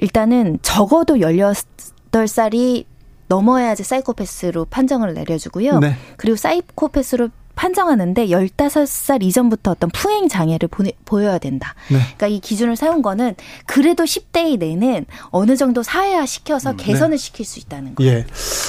일단은 0.00 0.58
적어도 0.62 1.16
18살이 1.16 2.84
넘어야지 3.28 3.82
사이코패스로 3.82 4.66
판정을 4.66 5.14
내려주고요. 5.14 5.80
네. 5.80 5.94
그리고 6.16 6.36
사이코패스로 6.36 7.28
판정하는데 7.58 8.28
15살 8.28 9.24
이전부터 9.24 9.72
어떤 9.72 9.90
풍행 9.90 10.28
장애를 10.28 10.68
보내, 10.68 10.92
보여야 11.04 11.38
된다. 11.38 11.74
네. 11.88 11.98
그러니까 11.98 12.28
이 12.28 12.38
기준을 12.38 12.76
세운 12.76 13.02
거는 13.02 13.34
그래도 13.66 14.04
10대 14.04 14.48
이내는 14.48 15.06
어느 15.30 15.56
정도 15.56 15.82
사회화 15.82 16.24
시켜서 16.24 16.70
음, 16.70 16.76
개선을 16.76 17.16
네. 17.16 17.16
시킬 17.16 17.44
수 17.44 17.58
있다는 17.58 17.96
거예요. 17.96 18.12
예. 18.12 18.26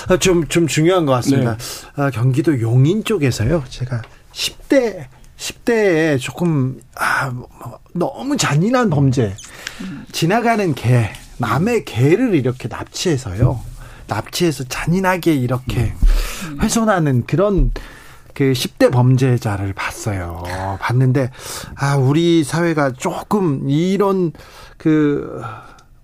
아, 0.08 0.18
좀, 0.18 0.48
좀 0.48 0.66
중요한 0.66 1.06
것 1.06 1.12
같습니다. 1.14 1.56
네. 1.56 2.02
아, 2.02 2.10
경기도 2.10 2.60
용인 2.60 3.04
쪽에서요. 3.04 3.64
제가 3.70 4.02
10대 4.34 5.06
10대에 5.38 6.20
조금 6.20 6.82
아, 6.96 7.30
뭐, 7.30 7.48
너무 7.94 8.38
잔인한 8.38 8.90
범죄. 8.90 9.36
지나가는 10.12 10.74
개, 10.74 11.12
남의 11.38 11.86
개를 11.86 12.34
이렇게 12.34 12.68
납치해서요. 12.68 13.62
납치해서 14.08 14.64
잔인하게 14.64 15.36
이렇게 15.36 15.94
음. 16.50 16.60
훼손하는 16.60 17.26
그런 17.28 17.72
그 18.40 18.54
10대 18.54 18.90
범죄자를 18.90 19.74
봤어요. 19.74 20.44
봤는데 20.80 21.30
아 21.76 21.98
우리 21.98 22.46
사회가 22.46 22.94
조금 22.94 23.70
이런 23.70 24.32
그 24.78 25.42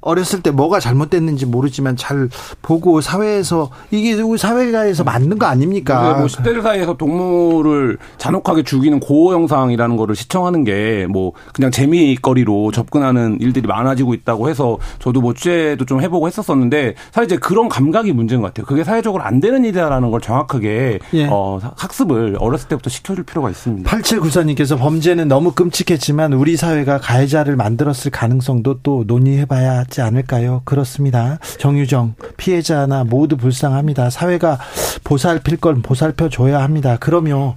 어렸을 0.06 0.42
때 0.42 0.52
뭐가 0.52 0.80
잘못됐는지 0.80 1.46
모르지만 1.46 1.98
잘 1.98 2.30
보고 2.62 3.02
사회에서 3.02 3.70
이게 3.92 4.14
우리 4.22 4.38
사회가에서 4.38 5.04
맞는 5.04 5.38
거 5.40 5.48
아닙니까? 5.48 6.14
뭐 6.18 6.28
10대들 6.28 6.62
사이에서 6.62 6.96
동물을 6.96 7.98
잔혹하게 8.18 8.64
죽이는 8.64 9.02
고어 9.02 9.34
영상이라는 9.34 9.98
거를 9.98 10.16
시청하는 10.16 10.64
게 10.64 10.76
뭐 11.10 11.32
그냥 11.54 11.72
재미거리로 11.72 12.72
접근하는 12.72 13.38
일들이 13.40 13.68
많아지고 13.68 14.14
있다고 14.14 14.50
해서 14.50 14.78
저도 15.00 15.22
뭐 15.22 15.34
취재도 15.34 15.86
좀 15.86 16.02
해보고 16.02 16.28
했었었는데 16.28 16.96
사실 17.12 17.26
이제 17.26 17.38
그런 17.38 17.70
감각이 17.70 18.12
문제인 18.14 18.42
것 18.42 18.48
같아요. 18.48 18.66
그게 18.66 18.84
사회적으로 18.84 19.24
안 19.24 19.40
되는 19.40 19.64
일이라는 19.66 20.12
걸 20.12 20.22
정확하게 20.22 21.00
예. 21.14 21.28
어, 21.30 21.60
학습을 21.78 22.38
어렸을 22.40 22.68
때부터 22.68 22.90
시켜줄 22.90 23.24
필요가 23.24 23.50
있습니다. 23.50 23.90
8794님께서 23.90 24.78
범죄는 24.78 25.28
너무 25.28 25.52
끔찍했지만 25.52 26.34
우리 26.34 26.56
사회가 26.58 27.00
가해자를 27.00 27.56
만들었을 27.56 28.12
가능성도 28.12 28.80
또 28.84 29.04
논의해봐야 29.08 29.86
맞지 29.96 30.02
않을까요? 30.02 30.62
그렇습니다. 30.66 31.40
정유정 31.58 32.16
피해자나 32.38 33.06
모두 33.06 33.38
불쌍합니다. 33.38 34.10
사회가 34.10 34.60
보살필 35.04 35.58
건 35.58 35.82
보살펴 35.82 36.30
줘야 36.30 36.62
합니다. 36.62 36.98
그러면 37.00 37.54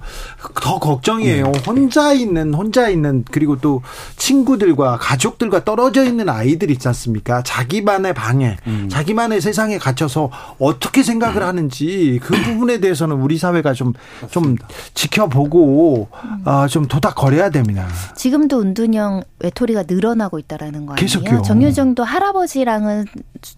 더 0.61 0.79
걱정이에요. 0.79 1.51
네. 1.51 1.59
혼자 1.67 2.13
있는 2.13 2.53
혼자 2.53 2.87
있는 2.87 3.25
그리고 3.29 3.59
또 3.59 3.81
친구들과 4.15 4.97
가족들과 4.99 5.65
떨어져 5.65 6.05
있는 6.05 6.29
아이들 6.29 6.71
있지 6.71 6.87
않습니까? 6.87 7.43
자기만의 7.43 8.13
방에 8.13 8.57
음. 8.67 8.87
자기만의 8.89 9.41
세상에 9.41 9.77
갇혀서 9.77 10.31
어떻게 10.59 11.03
생각을 11.03 11.43
하는지 11.43 12.19
그 12.23 12.35
부분에 12.43 12.79
대해서는 12.79 13.17
우리 13.17 13.37
사회가 13.37 13.73
좀좀 13.73 14.55
지켜보고 14.93 16.07
어, 16.45 16.67
좀 16.67 16.87
도닥거려야 16.87 17.49
됩니다. 17.49 17.87
지금도 18.15 18.61
은둔형 18.61 19.23
외톨이가 19.39 19.83
늘어나고 19.87 20.39
있다라는 20.39 20.85
거 20.85 20.93
아니에요? 20.93 20.95
계속요. 20.95 21.41
정유정도 21.41 22.03
할아 22.03 22.28
할아버지랑은 22.29 23.05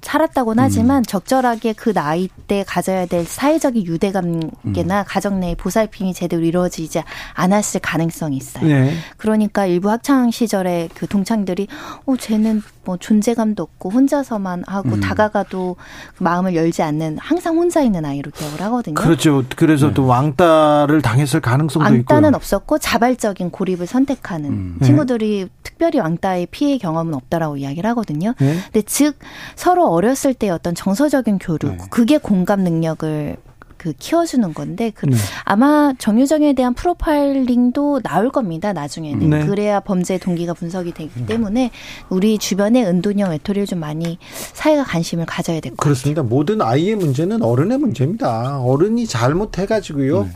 살았다고는 0.02 0.62
음. 0.62 0.66
하지만 0.66 1.04
적절하게 1.04 1.74
그 1.74 1.94
나이 1.94 2.30
때 2.48 2.64
가져야 2.68 3.06
될 3.06 3.26
사회적인 3.26 3.86
유대감계나 3.86 5.00
음. 5.02 5.06
가정 5.08 5.40
내의 5.40 5.56
보살핌이 5.56 6.14
제대로 6.14 6.44
이루어지지 6.44 7.02
않았을 7.34 7.82
가능성이 7.82 8.38
있어요. 8.38 8.66
네. 8.66 8.94
그러니까 9.18 9.66
일부 9.66 9.90
학창 9.90 10.32
시절에 10.32 10.90
그 10.94 11.08
동창들이 11.08 11.68
어 12.06 12.16
쟤는 12.18 12.62
뭐 12.84 12.98
존재감도 12.98 13.64
없고 13.64 13.90
혼자서만 13.92 14.64
하고 14.66 14.90
음. 14.90 15.00
다가가도 15.02 15.76
그 16.18 16.24
마음을 16.24 16.56
열지 16.56 16.82
않는 16.82 17.18
항상 17.20 17.58
혼자 17.58 17.82
있는 17.82 18.06
아이로 18.06 18.32
기억을 18.32 18.62
하거든요. 18.62 18.96
그렇죠. 18.96 19.44
그래서 19.56 19.88
네. 19.88 19.94
또 19.94 20.08
왕따를 20.08 21.02
당했을 21.02 21.42
가능성도 21.42 21.84
왕따는 21.84 22.00
있고요. 22.02 22.16
왕따는 22.16 22.36
없었고 22.36 22.80
자발적인 22.80 23.52
고립을 23.52 23.86
선택하는 23.86 24.50
음. 24.50 24.80
친구들이 24.82 25.44
네. 25.44 25.50
특별히 25.64 26.00
왕따의 26.00 26.48
피해 26.52 26.78
경험은 26.78 27.14
없다라고 27.14 27.58
이야기를 27.58 27.90
하거든요. 27.92 28.34
네. 28.40 28.58
근데 28.72 28.82
즉 28.84 29.18
서로 29.56 29.90
어렸을 29.92 30.34
때 30.34 30.50
어떤 30.50 30.74
정서적인 30.74 31.38
교류, 31.40 31.72
네. 31.72 31.78
그게 31.90 32.18
공감 32.18 32.62
능력을 32.62 33.38
그 33.82 33.94
키워주는 33.98 34.54
건데 34.54 34.92
그 34.94 35.08
네. 35.08 35.18
아마 35.44 35.92
정유정에 35.98 36.54
대한 36.54 36.76
프로파일링도 36.76 38.02
나올 38.02 38.30
겁니다 38.30 38.74
나중에는 38.74 39.28
네. 39.32 39.46
그래야 39.48 39.80
범죄 39.80 40.20
동기가 40.20 40.54
분석이 40.54 40.94
되기 40.94 41.10
네. 41.16 41.26
때문에 41.26 41.72
우리 42.10 42.38
주변에 42.38 42.86
은둔형 42.86 43.32
외톨이를 43.32 43.66
좀 43.66 43.80
많이 43.80 44.20
사회가 44.54 44.84
관심을 44.84 45.26
가져야 45.26 45.60
될 45.62 45.72
것 45.72 45.78
같아요. 45.78 45.84
그렇습니다. 45.84 46.22
모든 46.22 46.62
아이의 46.62 46.96
문제는 46.96 47.42
어른의 47.42 47.80
문제입니다. 47.80 48.60
어른이 48.62 49.08
잘못해가지고요 49.08 50.24
네. 50.26 50.30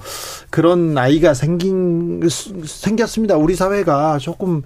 그런 0.50 0.98
아이가 0.98 1.36
생긴 1.36 2.28
생겼습니다. 2.66 3.38
우리 3.38 3.56
사회가 3.56 4.18
조금 4.18 4.64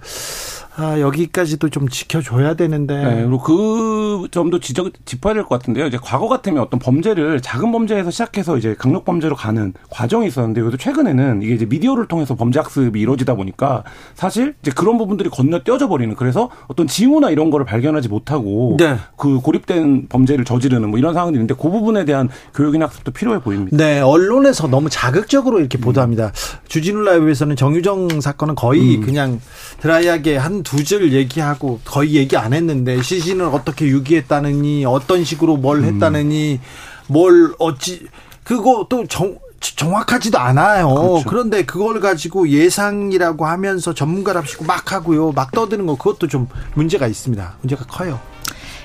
아, 0.80 0.98
여기까지도 0.98 1.68
좀 1.68 1.88
지켜줘야 1.88 2.54
되는데. 2.54 2.96
네, 2.96 3.14
그리고 3.22 3.38
그 3.42 4.28
점도 4.30 4.60
지적, 4.60 4.92
짚어야 5.04 5.34
될 5.34 5.42
것 5.44 5.58
같은데요. 5.58 5.86
이제 5.86 5.98
과거 6.02 6.26
같으면 6.28 6.62
어떤 6.62 6.80
범죄를 6.80 7.40
작은 7.42 7.70
범죄에서 7.70 8.10
시작해서 8.10 8.56
이제 8.56 8.74
강력 8.78 9.04
범죄로 9.04 9.36
가는 9.36 9.74
과정이 9.90 10.26
있었는데, 10.26 10.60
그래도 10.62 10.76
최근에는 10.78 11.42
이게 11.42 11.54
이제 11.54 11.66
미디어를 11.66 12.06
통해서 12.08 12.34
범죄 12.34 12.60
학습이 12.60 12.98
이루어지다 12.98 13.34
보니까 13.34 13.84
사실 14.14 14.54
이제 14.62 14.70
그런 14.74 14.96
부분들이 14.96 15.28
건너 15.28 15.62
떼어져 15.62 15.88
버리는 15.88 16.14
그래서 16.16 16.48
어떤 16.68 16.86
징후나 16.86 17.30
이런 17.30 17.50
거를 17.50 17.66
발견하지 17.66 18.08
못하고 18.08 18.76
네. 18.78 18.96
그 19.16 19.40
고립된 19.40 20.06
범죄를 20.08 20.44
저지르는 20.44 20.88
뭐 20.88 20.98
이런 20.98 21.12
상황들이 21.12 21.42
있는데 21.42 21.60
그 21.60 21.68
부분에 21.70 22.04
대한 22.04 22.28
교육이나 22.54 22.86
학습도 22.86 23.10
필요해 23.10 23.40
보입니다. 23.40 23.76
네, 23.76 24.00
언론에서 24.00 24.68
너무 24.68 24.88
자극적으로 24.88 25.58
이렇게 25.58 25.78
보도합니다. 25.78 26.32
주진우 26.68 27.02
라이브에서는 27.02 27.56
정유정 27.56 28.20
사건은 28.20 28.54
거의 28.54 28.96
음. 28.96 29.00
그냥 29.02 29.40
드라이하게 29.80 30.36
한두 30.36 30.69
줄 30.84 31.12
얘기하고 31.12 31.80
거의 31.84 32.14
얘기 32.14 32.36
안 32.36 32.52
했는데 32.52 33.02
시신을 33.02 33.46
어떻게 33.46 33.86
유기했다느니 33.86 34.84
어떤 34.84 35.24
식으로 35.24 35.56
뭘 35.56 35.78
음. 35.78 35.84
했다느니 35.84 36.60
뭘 37.08 37.54
어찌 37.58 38.06
그거 38.44 38.86
또 38.88 39.06
정, 39.06 39.38
정확하지도 39.60 40.38
않아요. 40.38 40.88
그렇죠. 40.88 41.24
그런데 41.28 41.64
그걸 41.64 42.00
가지고 42.00 42.48
예상이라고 42.48 43.46
하면서 43.46 43.92
전문가랍시고 43.92 44.64
막 44.64 44.92
하고요. 44.92 45.32
막 45.32 45.52
떠드는 45.52 45.86
거 45.86 45.96
그것도 45.96 46.28
좀 46.28 46.48
문제가 46.74 47.06
있습니다. 47.06 47.56
문제가 47.60 47.84
커요. 47.84 48.20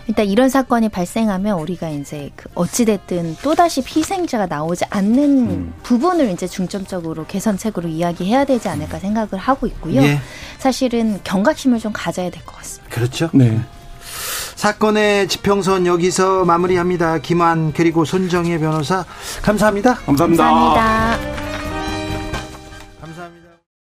일단 0.07 0.25
이런 0.27 0.49
사건이 0.49 0.89
발생하면 0.89 1.59
우리가 1.59 1.89
이제 1.89 2.29
그 2.35 2.47
어찌됐든 2.55 3.37
또다시 3.41 3.81
희생자가 3.81 4.45
나오지 4.45 4.85
않는 4.89 5.73
부분을 5.83 6.29
이제 6.29 6.47
중점적으로 6.47 7.25
개선책으로 7.25 7.89
이야기해야 7.89 8.45
되지 8.45 8.69
않을까 8.69 8.99
생각을 8.99 9.37
하고 9.37 9.65
있고요. 9.67 10.01
예. 10.03 10.19
사실은 10.59 11.19
경각심을 11.23 11.79
좀 11.79 11.91
가져야 11.93 12.29
될 12.29 12.43
것 12.45 12.55
같습니다. 12.57 12.93
그렇죠. 12.95 13.29
네. 13.33 13.59
사건의 14.55 15.27
지평선 15.27 15.85
여기서 15.87 16.45
마무리합니다. 16.45 17.17
김환 17.19 17.73
그리고 17.73 18.05
손정혜 18.05 18.57
변호사 18.59 19.03
감사합니다. 19.41 19.95
감사합니다. 19.95 20.43
감사합니다. 20.45 21.54